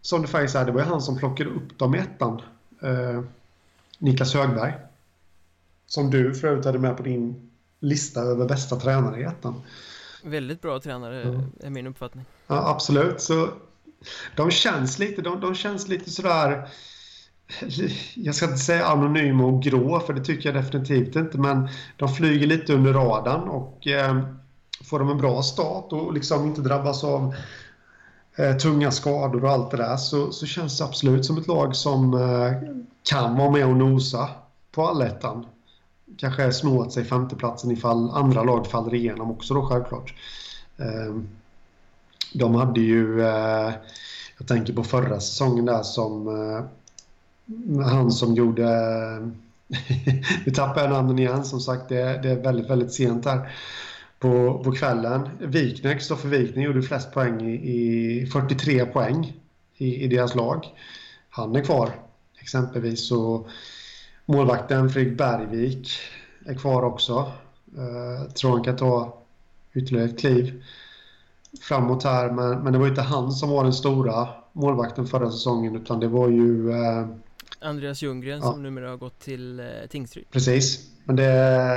som 0.00 0.22
det 0.22 0.28
faktiskt 0.28 0.54
är, 0.54 0.64
det 0.64 0.72
var 0.72 0.80
ju 0.80 0.86
han 0.86 1.02
som 1.02 1.18
plockade 1.18 1.50
upp 1.50 1.78
dem 1.78 1.94
i 1.94 1.98
ettan. 1.98 2.42
Eh, 2.82 3.22
Niklas 3.98 4.34
Högberg. 4.34 4.72
Som 5.86 6.10
du 6.10 6.34
förut 6.34 6.64
hade 6.64 6.78
med 6.78 6.96
på 6.96 7.02
din 7.02 7.50
lista 7.80 8.20
över 8.20 8.48
bästa 8.48 8.76
tränare 8.76 9.20
i 9.20 9.24
ettan. 9.24 9.62
Väldigt 10.24 10.62
bra 10.62 10.80
tränare 10.80 11.22
mm. 11.22 11.42
är 11.60 11.70
min 11.70 11.86
uppfattning. 11.86 12.24
Ja, 12.46 12.70
absolut. 12.70 13.20
Så 13.20 13.48
de 14.36 14.50
känns 14.50 14.98
lite, 14.98 15.22
de, 15.22 15.40
de 15.40 15.54
känns 15.54 15.88
lite 15.88 16.10
sådär 16.10 16.68
jag 18.14 18.34
ska 18.34 18.46
inte 18.46 18.58
säga 18.58 18.86
anonyma 18.86 19.44
och 19.44 19.62
grå, 19.62 20.00
för 20.00 20.12
det 20.12 20.24
tycker 20.24 20.52
jag 20.52 20.64
definitivt 20.64 21.16
inte, 21.16 21.38
men 21.38 21.68
de 21.96 22.08
flyger 22.08 22.46
lite 22.46 22.74
under 22.74 22.92
radarn 22.92 23.48
och 23.48 23.86
eh, 23.86 24.20
får 24.84 24.98
de 24.98 25.10
en 25.10 25.18
bra 25.18 25.42
start 25.42 25.92
och 25.92 26.12
liksom 26.12 26.46
inte 26.46 26.60
drabbas 26.60 27.04
av 27.04 27.34
eh, 28.36 28.56
tunga 28.56 28.90
skador 28.90 29.44
och 29.44 29.50
allt 29.50 29.70
det 29.70 29.76
där 29.76 29.96
så, 29.96 30.32
så 30.32 30.46
känns 30.46 30.78
det 30.78 30.84
absolut 30.84 31.26
som 31.26 31.38
ett 31.38 31.46
lag 31.46 31.76
som 31.76 32.14
eh, 32.14 32.52
kan 33.10 33.36
vara 33.36 33.50
med 33.50 33.66
och 33.66 33.76
nosa 33.76 34.28
på 34.72 34.86
allettan. 34.86 35.46
Kanske 36.16 36.52
snå 36.52 36.78
åt 36.78 36.92
sig 36.92 37.04
femteplatsen 37.04 37.70
ifall 37.70 38.10
andra 38.10 38.42
lag 38.42 38.66
faller 38.66 38.94
igenom 38.94 39.30
också 39.30 39.54
då 39.54 39.66
självklart. 39.66 40.14
Eh, 40.76 41.14
de 42.32 42.54
hade 42.54 42.80
ju, 42.80 43.20
eh, 43.20 43.72
jag 44.38 44.48
tänker 44.48 44.72
på 44.72 44.84
förra 44.84 45.20
säsongen 45.20 45.64
där 45.64 45.82
som 45.82 46.28
eh, 46.28 46.64
han 47.84 48.10
som 48.10 48.34
gjorde 48.34 48.64
eh, 48.64 49.26
nu 50.46 50.52
tappar 50.52 50.80
jag 50.80 50.90
namnen 50.90 51.18
igen 51.18 51.44
som 51.44 51.60
sagt. 51.60 51.88
Det, 51.88 52.20
det 52.22 52.30
är 52.30 52.42
väldigt, 52.42 52.70
väldigt 52.70 52.92
sent 52.92 53.24
här 53.24 53.52
på, 54.18 54.62
på 54.64 54.72
kvällen. 54.72 55.28
Wikner, 55.38 55.94
Kristoffer 55.94 56.28
Wikner 56.28 56.62
gjorde 56.62 56.82
flest 56.82 57.12
poäng 57.12 57.40
i, 57.40 58.22
i 58.22 58.26
43 58.26 58.86
poäng 58.86 59.32
i, 59.76 60.04
i, 60.04 60.08
deras 60.08 60.34
lag. 60.34 60.66
Han 61.30 61.56
är 61.56 61.64
kvar 61.64 61.90
exempelvis. 62.40 63.12
Och 63.12 63.48
målvakten 64.26 64.90
Fredrik 64.90 65.18
Bergvik 65.18 65.90
är 66.46 66.54
kvar 66.54 66.82
också. 66.82 67.32
Uh, 67.78 68.30
tror 68.30 68.50
han 68.50 68.64
kan 68.64 68.76
ta 68.76 69.18
ytterligare 69.74 70.08
ett 70.08 70.18
kliv 70.18 70.62
framåt 71.60 72.04
här. 72.04 72.30
Men, 72.30 72.58
men 72.58 72.72
det 72.72 72.78
var 72.78 72.88
inte 72.88 73.02
han 73.02 73.32
som 73.32 73.50
var 73.50 73.64
den 73.64 73.72
stora 73.72 74.28
målvakten 74.52 75.06
förra 75.06 75.30
säsongen 75.30 75.76
utan 75.76 76.00
det 76.00 76.08
var 76.08 76.28
ju 76.28 76.68
uh, 76.68 77.06
Andreas 77.60 78.02
Ljunggren 78.02 78.38
ja. 78.38 78.52
som 78.52 78.62
numera 78.62 78.90
har 78.90 78.96
gått 78.96 79.20
till 79.20 79.60
eh, 79.60 79.66
Tingsryd. 79.90 80.24
Precis. 80.30 80.88
Men 81.04 81.16
det, 81.16 81.24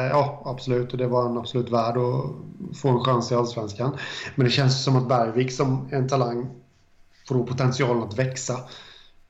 ja 0.10 0.42
absolut, 0.46 0.92
och 0.92 0.98
det 0.98 1.08
var 1.08 1.30
en 1.30 1.38
absolut 1.38 1.70
värd 1.70 1.98
att 1.98 2.78
få 2.78 2.90
en 2.90 3.00
chans 3.00 3.32
i 3.32 3.36
Allsvenskan. 3.36 3.98
Men 4.36 4.46
det 4.46 4.52
känns 4.52 4.84
som 4.84 4.96
att 4.96 5.08
Bergvik 5.08 5.52
som 5.52 5.90
en 5.92 6.08
talang 6.08 6.50
får 7.28 7.44
potentialen 7.46 8.04
att 8.04 8.20
växa 8.20 8.60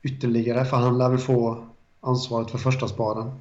ytterligare, 0.02 0.64
för 0.64 0.76
han 0.76 0.98
lär 0.98 1.08
väl 1.08 1.18
få 1.18 1.64
ansvaret 2.00 2.50
för 2.50 2.58
första 2.58 2.88
spaden. 2.88 3.40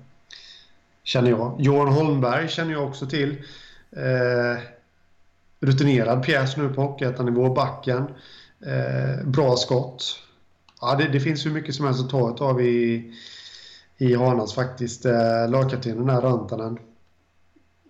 Känner 1.04 1.30
jag. 1.30 1.56
Johan 1.60 1.94
Holmberg 1.94 2.48
känner 2.48 2.72
jag 2.72 2.88
också 2.88 3.08
till. 3.08 3.32
Eh, 3.92 4.64
rutinerad 5.62 6.24
pjäs 6.24 6.58
nu 6.58 6.70
på 6.70 6.82
Hockeyettan-nivå, 6.82 7.54
backen. 7.54 8.04
Eh, 8.66 9.26
bra 9.26 9.56
skott. 9.56 10.20
Ja, 10.82 10.96
det, 10.96 11.08
det, 11.08 11.20
finns 11.20 11.46
hur 11.46 11.52
mycket 11.52 11.76
som 11.76 11.86
helst 11.86 12.02
att 12.02 12.10
ta 12.10 12.46
av 12.46 12.62
i, 12.62 13.14
i 13.98 14.16
Hanas 14.16 14.54
faktiskt. 14.54 15.06
Eh, 15.06 15.50
lagkaptenen 15.50 16.10
är 16.10 16.22
Rantanen. 16.22 16.80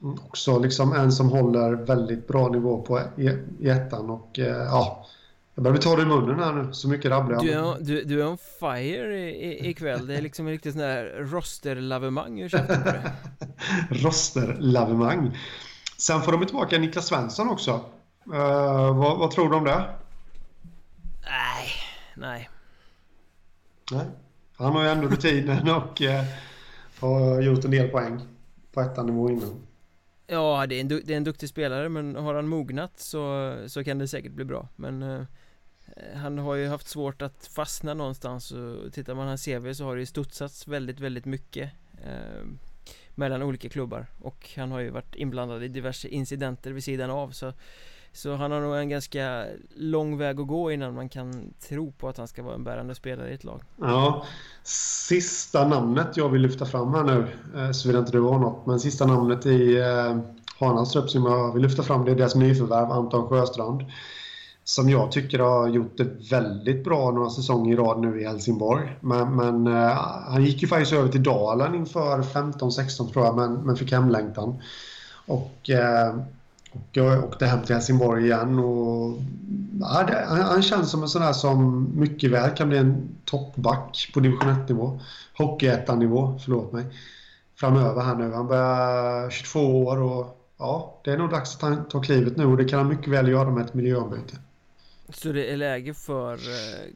Mm, 0.02 0.18
också 0.28 0.60
liksom 0.60 0.94
en 0.94 1.12
som 1.12 1.30
håller 1.30 1.72
väldigt 1.74 2.28
bra 2.28 2.50
nivå 2.50 2.82
på 2.82 3.02
i, 3.18 3.30
i 3.60 3.70
ettan 3.70 4.10
och 4.10 4.40
eh, 4.40 4.46
ja. 4.46 5.06
Jag 5.56 5.64
behöver 5.64 5.82
ta 5.82 5.96
det 5.96 6.02
i 6.02 6.06
munnen 6.06 6.40
här 6.40 6.54
nu, 6.54 6.74
så 6.74 6.90
mycket 6.90 7.12
rabblar 7.12 7.36
jag. 7.36 7.46
Du 7.46 7.52
är, 7.52 7.76
du, 7.80 8.04
du 8.04 8.22
är 8.22 8.28
on 8.28 8.38
fire 8.60 9.30
i, 9.30 9.70
ikväll. 9.70 10.08
Det 10.08 10.16
är 10.16 10.22
liksom 10.22 10.48
en 10.48 10.52
riktigt 10.52 10.74
sån 10.74 10.82
här 10.82 11.06
rosterlavemang 11.20 12.40
ur 12.40 12.50
käften 12.50 12.84
på 12.84 12.90
dig. 12.90 13.02
rosterlavemang. 14.04 15.38
Sen 16.02 16.22
får 16.22 16.32
de 16.32 16.46
tillbaka 16.46 16.78
Niklas 16.78 17.08
Svensson 17.08 17.50
också. 17.50 17.72
Uh, 18.28 18.98
vad, 18.98 19.20
vad 19.20 19.32
tror 19.32 19.50
du 19.50 19.56
om 19.56 19.64
det? 19.64 19.90
Nej, 21.22 21.70
nej. 22.16 22.50
Nej. 23.92 24.06
Han 24.58 24.72
har 24.72 24.84
ju 24.84 24.90
ändå 24.90 25.08
rutinen 25.08 25.70
och 25.76 26.02
eh, 26.02 26.26
har 27.00 27.42
gjort 27.42 27.66
en 27.66 27.72
del 27.72 27.88
poäng 27.90 28.22
på 28.74 28.82
ettanivå 28.82 29.30
innan. 29.30 29.68
Ja, 30.28 30.66
det 30.68 30.76
är, 30.76 30.82
en, 30.82 30.88
det 30.88 31.14
är 31.14 31.18
en 31.18 31.24
duktig 31.24 31.50
spelare 31.50 31.90
men 31.90 32.16
har 32.16 32.36
han 32.36 32.48
mognat 32.48 33.00
så, 33.00 33.56
så 33.68 33.84
kan 33.84 33.98
det 33.98 34.08
säkert 34.08 34.32
bli 34.32 34.46
bra. 34.46 34.68
Men 34.76 35.04
eh, 35.04 35.22
han 36.16 36.38
har 36.38 36.56
ju 36.56 36.68
haft 36.68 36.88
svårt 36.88 37.22
att 37.22 37.50
fastna 37.56 37.94
någonstans 37.94 38.52
och 38.52 38.94
tittar 38.94 39.16
man 39.16 39.28
hans 39.28 39.46
CV 39.46 39.74
så 39.74 39.84
har 39.84 39.96
det 39.96 40.00
ju 40.00 40.06
studsats 40.06 40.68
väldigt, 40.68 41.00
väldigt 41.00 41.26
mycket 41.26 41.70
eh, 42.06 42.46
mellan 43.16 43.44
olika 43.44 43.70
klubbar 43.70 44.06
och 44.22 44.50
han 44.56 44.72
har 44.72 44.80
ju 44.80 44.90
varit 44.90 45.16
inblandad 45.16 45.64
i 45.64 45.68
diverse 45.68 46.08
incidenter 46.08 46.72
vid 46.72 46.84
sidan 46.84 47.10
av 47.10 47.30
så 47.30 47.54
så 48.14 48.36
han 48.36 48.52
har 48.52 48.62
nog 48.62 48.76
en 48.76 48.90
ganska 48.90 49.46
lång 49.76 50.18
väg 50.18 50.40
att 50.40 50.48
gå 50.48 50.72
innan 50.72 50.96
man 50.96 51.10
kan 51.10 51.54
tro 51.70 51.92
på 51.92 52.10
att 52.10 52.18
han 52.18 52.28
ska 52.28 52.44
vara 52.44 52.56
en 52.56 52.64
bärande 52.64 52.96
spelare 52.96 53.32
i 53.32 53.34
ett 53.34 53.44
lag. 53.44 53.62
Ja, 53.78 54.26
sista 54.64 55.68
namnet 55.68 56.18
jag 56.18 56.30
vill 56.30 56.42
lyfta 56.42 56.66
fram 56.66 56.94
här 56.94 57.04
nu, 57.04 57.28
eh, 57.56 57.72
såvida 57.72 58.00
inte 58.00 58.12
det 58.12 58.20
var 58.20 58.40
något, 58.40 58.66
men 58.66 58.80
sista 58.80 59.06
namnet 59.06 59.46
i 59.46 59.78
eh, 59.78 60.18
Hanans 60.60 60.92
som 60.92 61.26
jag 61.26 61.54
vill 61.54 61.64
lyfta 61.64 61.84
fram 61.84 62.06
det 62.06 62.12
är 62.12 62.16
deras 62.16 62.36
nyförvärv 62.36 62.92
Anton 62.92 63.28
Sjöstrand. 63.28 63.86
Som 64.76 64.90
jag 64.90 65.12
tycker 65.12 65.40
har 65.40 65.68
gjort 65.68 65.98
det 65.98 66.32
väldigt 66.32 66.84
bra 66.84 67.12
några 67.12 67.30
säsonger 67.30 67.74
i 67.74 67.78
rad 67.78 68.00
nu 68.00 68.22
i 68.22 68.26
Helsingborg. 68.26 68.98
Men, 69.00 69.36
men 69.36 69.68
eh, 69.68 69.98
han 70.28 70.44
gick 70.44 70.62
ju 70.62 70.68
faktiskt 70.68 70.94
över 70.94 71.10
till 71.10 71.24
Dalen 71.24 71.76
inför 71.76 72.22
15-16 72.22 73.14
tror 73.14 73.26
jag, 73.26 73.36
men, 73.36 73.54
men 73.54 73.76
fick 73.76 73.92
hemlängtan. 73.92 74.62
Och 75.26 75.70
eh, 75.70 76.16
och 76.74 76.88
jag 76.92 77.24
åkte 77.24 77.46
hem 77.46 77.62
till 77.62 77.76
Helsingborg 77.76 78.26
igen 78.26 78.60
och 78.60 79.18
ja, 79.82 80.04
det, 80.08 80.26
han, 80.28 80.42
han, 80.42 80.62
känns 80.62 80.92
som 80.92 81.04
en 81.04 81.10
sån 81.10 81.22
där 81.22 81.34
som 81.34 81.90
mycket 81.96 82.32
väl 82.32 82.50
kan 82.50 82.70
bli 82.70 82.78
en 82.78 83.10
toppback 83.26 84.12
på 84.14 84.20
division 84.20 84.50
1-nivå. 84.50 85.00
Hockeyettan-nivå, 85.38 86.40
förlåt 86.44 86.74
mig. 86.74 86.86
Framöver 87.56 88.02
här 88.02 88.16
nu. 88.16 88.34
Han 88.34 88.48
börjar 88.48 89.30
22 89.30 89.86
år 89.86 90.02
och 90.02 90.38
ja, 90.58 91.02
det 91.04 91.12
är 91.12 91.18
nog 91.18 91.30
dags 91.30 91.56
att 91.56 91.62
han 91.62 91.88
tar 91.88 92.04
klivet 92.04 92.38
nu 92.38 92.46
och 92.46 92.58
det 92.58 92.66
kan 92.66 92.80
han 92.80 92.88
mycket 92.88 93.08
väl 93.08 93.28
göra 93.28 93.50
med 93.50 93.66
ett 93.66 93.74
miljöombyte. 93.74 94.38
Så 95.14 95.32
det 95.32 95.52
är 95.52 95.58
läge 95.58 95.94
för 95.94 96.34
eh, 96.34 96.90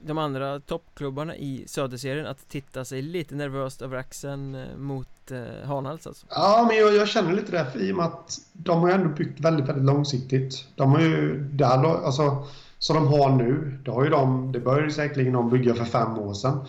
de 0.00 0.18
andra 0.18 0.60
toppklubbarna 0.60 1.36
i 1.36 1.64
Söderserien 1.66 2.26
att 2.26 2.48
titta 2.48 2.84
sig 2.84 3.02
lite 3.02 3.34
nervöst 3.34 3.82
över 3.82 3.96
axeln 3.96 4.54
eh, 4.54 4.76
mot 4.76 5.30
eh, 5.30 5.68
Hanhals 5.68 6.06
alltså? 6.06 6.26
Ja, 6.30 6.64
men 6.68 6.76
jag, 6.76 6.94
jag, 6.94 7.08
känner 7.08 7.32
lite 7.32 7.52
det 7.52 7.84
i 7.84 7.92
och 7.92 7.96
med 7.96 8.06
att 8.06 8.38
de 8.52 8.80
har 8.80 8.88
ju 8.88 8.94
ändå 8.94 9.08
byggt 9.08 9.40
väldigt, 9.40 9.68
väldigt 9.68 9.84
långsiktigt. 9.84 10.64
De 10.76 10.92
har 10.92 11.00
ju, 11.00 11.42
där, 11.42 12.04
alltså, 12.04 12.46
så 12.78 12.92
de 12.92 13.06
har 13.06 13.30
nu, 13.30 13.78
det 13.84 13.90
har 13.90 14.04
ju 14.04 14.10
de, 14.10 14.52
det 14.52 14.60
började 14.60 14.92
säkerligen 14.92 15.32
de 15.32 15.50
bygga 15.50 15.74
för 15.74 15.84
fem 15.84 16.18
år 16.18 16.34
sedan. 16.34 16.66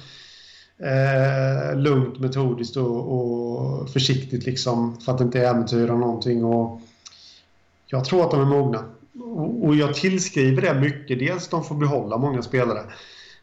Eh, 0.80 1.78
lugnt, 1.78 2.20
metodiskt 2.20 2.78
och, 2.78 3.12
och, 3.12 3.90
försiktigt 3.90 4.46
liksom 4.46 4.98
för 4.98 5.16
att 5.16 5.22
inte 5.22 5.42
äventyra 5.42 5.96
någonting 5.96 6.46
och 6.46 6.82
jag 7.86 8.06
tror 8.06 8.24
att 8.26 8.32
de 8.32 8.42
är 8.42 8.46
mogna. 8.46 8.84
Och, 9.62 9.76
jag 9.76 9.94
tillskriver 9.94 10.62
det 10.62 10.80
mycket, 10.80 11.20
dels 11.20 11.48
de 11.48 11.64
får 11.64 11.76
behålla 11.76 12.18
många 12.18 12.42
spelare 12.42 12.84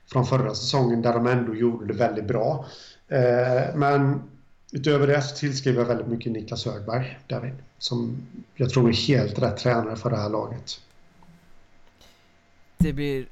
från 0.06 0.26
förra 0.26 0.54
säsongen 0.54 1.02
där 1.02 1.12
de 1.12 1.26
ändå 1.26 1.54
gjorde 1.54 1.86
det 1.86 1.92
väldigt 1.92 2.24
bra. 2.24 2.66
Eh, 3.08 3.76
men 3.76 4.22
utöver 4.72 5.06
det 5.06 5.22
så 5.22 5.36
tillskriver 5.36 5.80
jag 5.80 5.88
väldigt 5.88 6.06
mycket 6.06 6.32
Niklas 6.32 6.66
Högberg, 6.66 7.18
David, 7.26 7.54
som 7.78 8.26
jag 8.54 8.70
tror 8.70 8.88
är 8.88 8.92
helt 8.92 9.38
rätt 9.38 9.56
tränare 9.56 9.96
för 9.96 10.10
det 10.10 10.16
här 10.16 10.30
laget. 10.30 10.80
Det 12.78 12.92
blir 12.92 13.26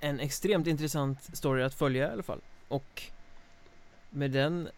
en 0.00 0.20
extremt 0.20 0.66
intressant 0.66 1.18
story 1.32 1.62
att 1.62 1.74
följa 1.74 2.08
i 2.08 2.12
alla 2.12 2.22
fall. 2.22 2.40
Och 2.68 3.02
med 4.10 4.30
den 4.30 4.68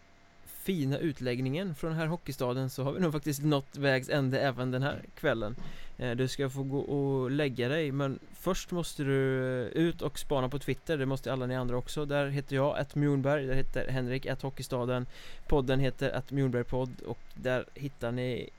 fina 0.69 0.97
utläggningen 0.97 1.75
från 1.75 1.93
här 1.93 2.07
hockeystaden 2.07 2.69
så 2.69 2.83
har 2.83 2.91
vi 2.91 2.99
nog 2.99 3.11
faktiskt 3.11 3.43
nått 3.43 3.77
vägs 3.77 4.09
ände 4.09 4.39
även 4.39 4.71
den 4.71 4.83
här 4.83 5.05
kvällen. 5.15 5.55
Eh, 5.97 6.11
du 6.11 6.27
ska 6.27 6.49
få 6.49 6.63
gå 6.63 6.79
och 6.79 7.31
lägga 7.31 7.69
dig 7.69 7.91
men 7.91 8.19
först 8.33 8.71
måste 8.71 9.03
du 9.03 9.39
eh, 9.61 9.67
ut 9.67 10.01
och 10.01 10.19
spana 10.19 10.49
på 10.49 10.59
Twitter. 10.59 10.97
Det 10.97 11.05
måste 11.05 11.33
alla 11.33 11.45
ni 11.45 11.55
andra 11.55 11.77
också. 11.77 12.05
Där 12.05 12.27
heter 12.27 12.55
jag 12.55 12.77
att 12.77 12.95
Mjornberg 12.95 13.45
Där 13.45 13.55
heter 13.55 13.87
Henrik 13.87 14.25
att 14.25 14.41
Hockeystaden 14.41 15.05
Podden 15.47 15.79
heter 15.79 16.11
att 16.11 16.31
Mjornbergpodd 16.31 17.01
och 17.05 17.19
där 17.35 17.65
hittar 17.73 18.11
ni 18.11 18.49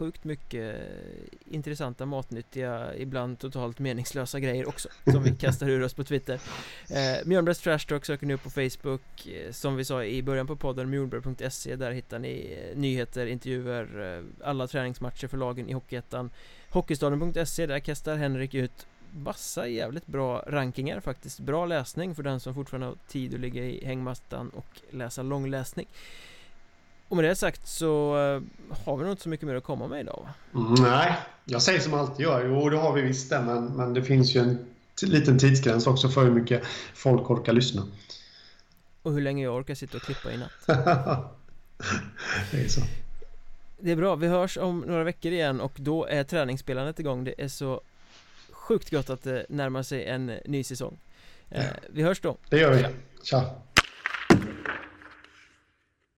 sjukt 0.00 0.24
mycket 0.24 0.76
intressanta, 1.44 2.06
matnyttiga, 2.06 2.96
ibland 2.96 3.38
totalt 3.38 3.78
meningslösa 3.78 4.40
grejer 4.40 4.68
också 4.68 4.88
Som 5.12 5.22
vi 5.22 5.36
kastar 5.36 5.68
ur 5.68 5.82
oss 5.82 5.94
på 5.94 6.04
Twitter. 6.04 6.40
Eh, 6.90 7.26
Mjölnbergs 7.26 7.58
Trash 7.58 7.78
Talk 7.78 8.04
söker 8.04 8.26
ni 8.26 8.34
upp 8.34 8.42
på 8.42 8.50
Facebook 8.50 9.26
eh, 9.26 9.52
Som 9.52 9.76
vi 9.76 9.84
sa 9.84 10.04
i 10.04 10.22
början 10.22 10.46
på 10.46 10.56
podden, 10.56 10.90
mjölnberg.se 10.90 11.76
Där 11.76 11.90
hittar 11.90 12.18
ni 12.18 12.58
eh, 12.58 12.78
nyheter, 12.78 13.26
intervjuer, 13.26 14.16
eh, 14.18 14.48
alla 14.48 14.66
träningsmatcher 14.66 15.28
för 15.28 15.36
lagen 15.36 15.68
i 15.68 15.72
Hockeyettan. 15.72 16.30
Hockeystaden.se, 16.70 17.66
där 17.66 17.78
kastar 17.78 18.16
Henrik 18.16 18.54
ut 18.54 18.86
Bassa 19.10 19.68
jävligt 19.68 20.06
bra 20.06 20.44
rankingar 20.46 21.00
faktiskt. 21.00 21.40
Bra 21.40 21.66
läsning 21.66 22.14
för 22.14 22.22
den 22.22 22.40
som 22.40 22.54
fortfarande 22.54 22.86
har 22.86 22.96
tid 23.08 23.34
att 23.34 23.40
ligga 23.40 23.64
i 23.64 23.84
hängmattan 23.84 24.50
och 24.50 24.80
läsa 24.90 25.22
långläsning 25.22 25.86
Och 27.10 27.16
med 27.16 27.24
det 27.24 27.36
sagt 27.36 27.68
så 27.68 28.16
eh, 28.16 28.42
har 28.84 28.96
vi 28.96 29.02
nog 29.02 29.12
inte 29.12 29.22
så 29.22 29.28
mycket 29.28 29.46
mer 29.46 29.54
att 29.54 29.64
komma 29.64 29.88
med 29.88 30.00
idag 30.00 30.26
va? 30.26 30.60
Mm, 30.60 30.74
nej, 30.82 31.16
jag 31.44 31.62
säger 31.62 31.80
som 31.80 31.94
alltid 31.94 32.26
gör. 32.26 32.46
Jo, 32.46 32.68
det 32.70 32.76
har 32.76 32.92
vi 32.92 33.02
visst 33.02 33.30
det, 33.30 33.40
men, 33.40 33.64
men 33.64 33.94
det 33.94 34.02
finns 34.02 34.34
ju 34.34 34.40
en 34.40 34.58
liten 35.02 35.38
tidsgräns 35.38 35.86
också 35.86 36.08
för 36.08 36.24
hur 36.24 36.30
mycket 36.30 36.62
folk 36.94 37.30
orkar 37.30 37.52
lyssna. 37.52 37.86
Och 39.02 39.12
hur 39.12 39.20
länge 39.20 39.44
jag 39.44 39.56
orkar 39.56 39.74
sitta 39.74 39.96
och 39.96 40.02
klippa 40.02 40.32
i 40.32 40.36
natt 40.36 40.50
det 42.50 42.64
är 42.64 42.68
så. 42.68 42.80
Det 43.78 43.90
är 43.90 43.96
bra, 43.96 44.14
vi 44.14 44.26
hörs 44.26 44.58
om 44.58 44.80
några 44.80 45.04
veckor 45.04 45.32
igen 45.32 45.60
och 45.60 45.72
då 45.76 46.06
är 46.06 46.24
träningsspelandet 46.24 47.00
igång 47.00 47.24
Det 47.24 47.34
är 47.38 47.48
så 47.48 47.80
sjukt 48.50 48.90
gott 48.90 49.10
att 49.10 49.22
det 49.22 49.46
närmar 49.48 49.82
sig 49.82 50.04
en 50.04 50.26
ny 50.44 50.64
säsong 50.64 50.98
eh, 51.50 51.64
Vi 51.88 52.02
hörs 52.02 52.20
då 52.20 52.36
Det 52.48 52.58
gör 52.58 52.72
vi. 52.72 52.86
Tja! 53.22 53.44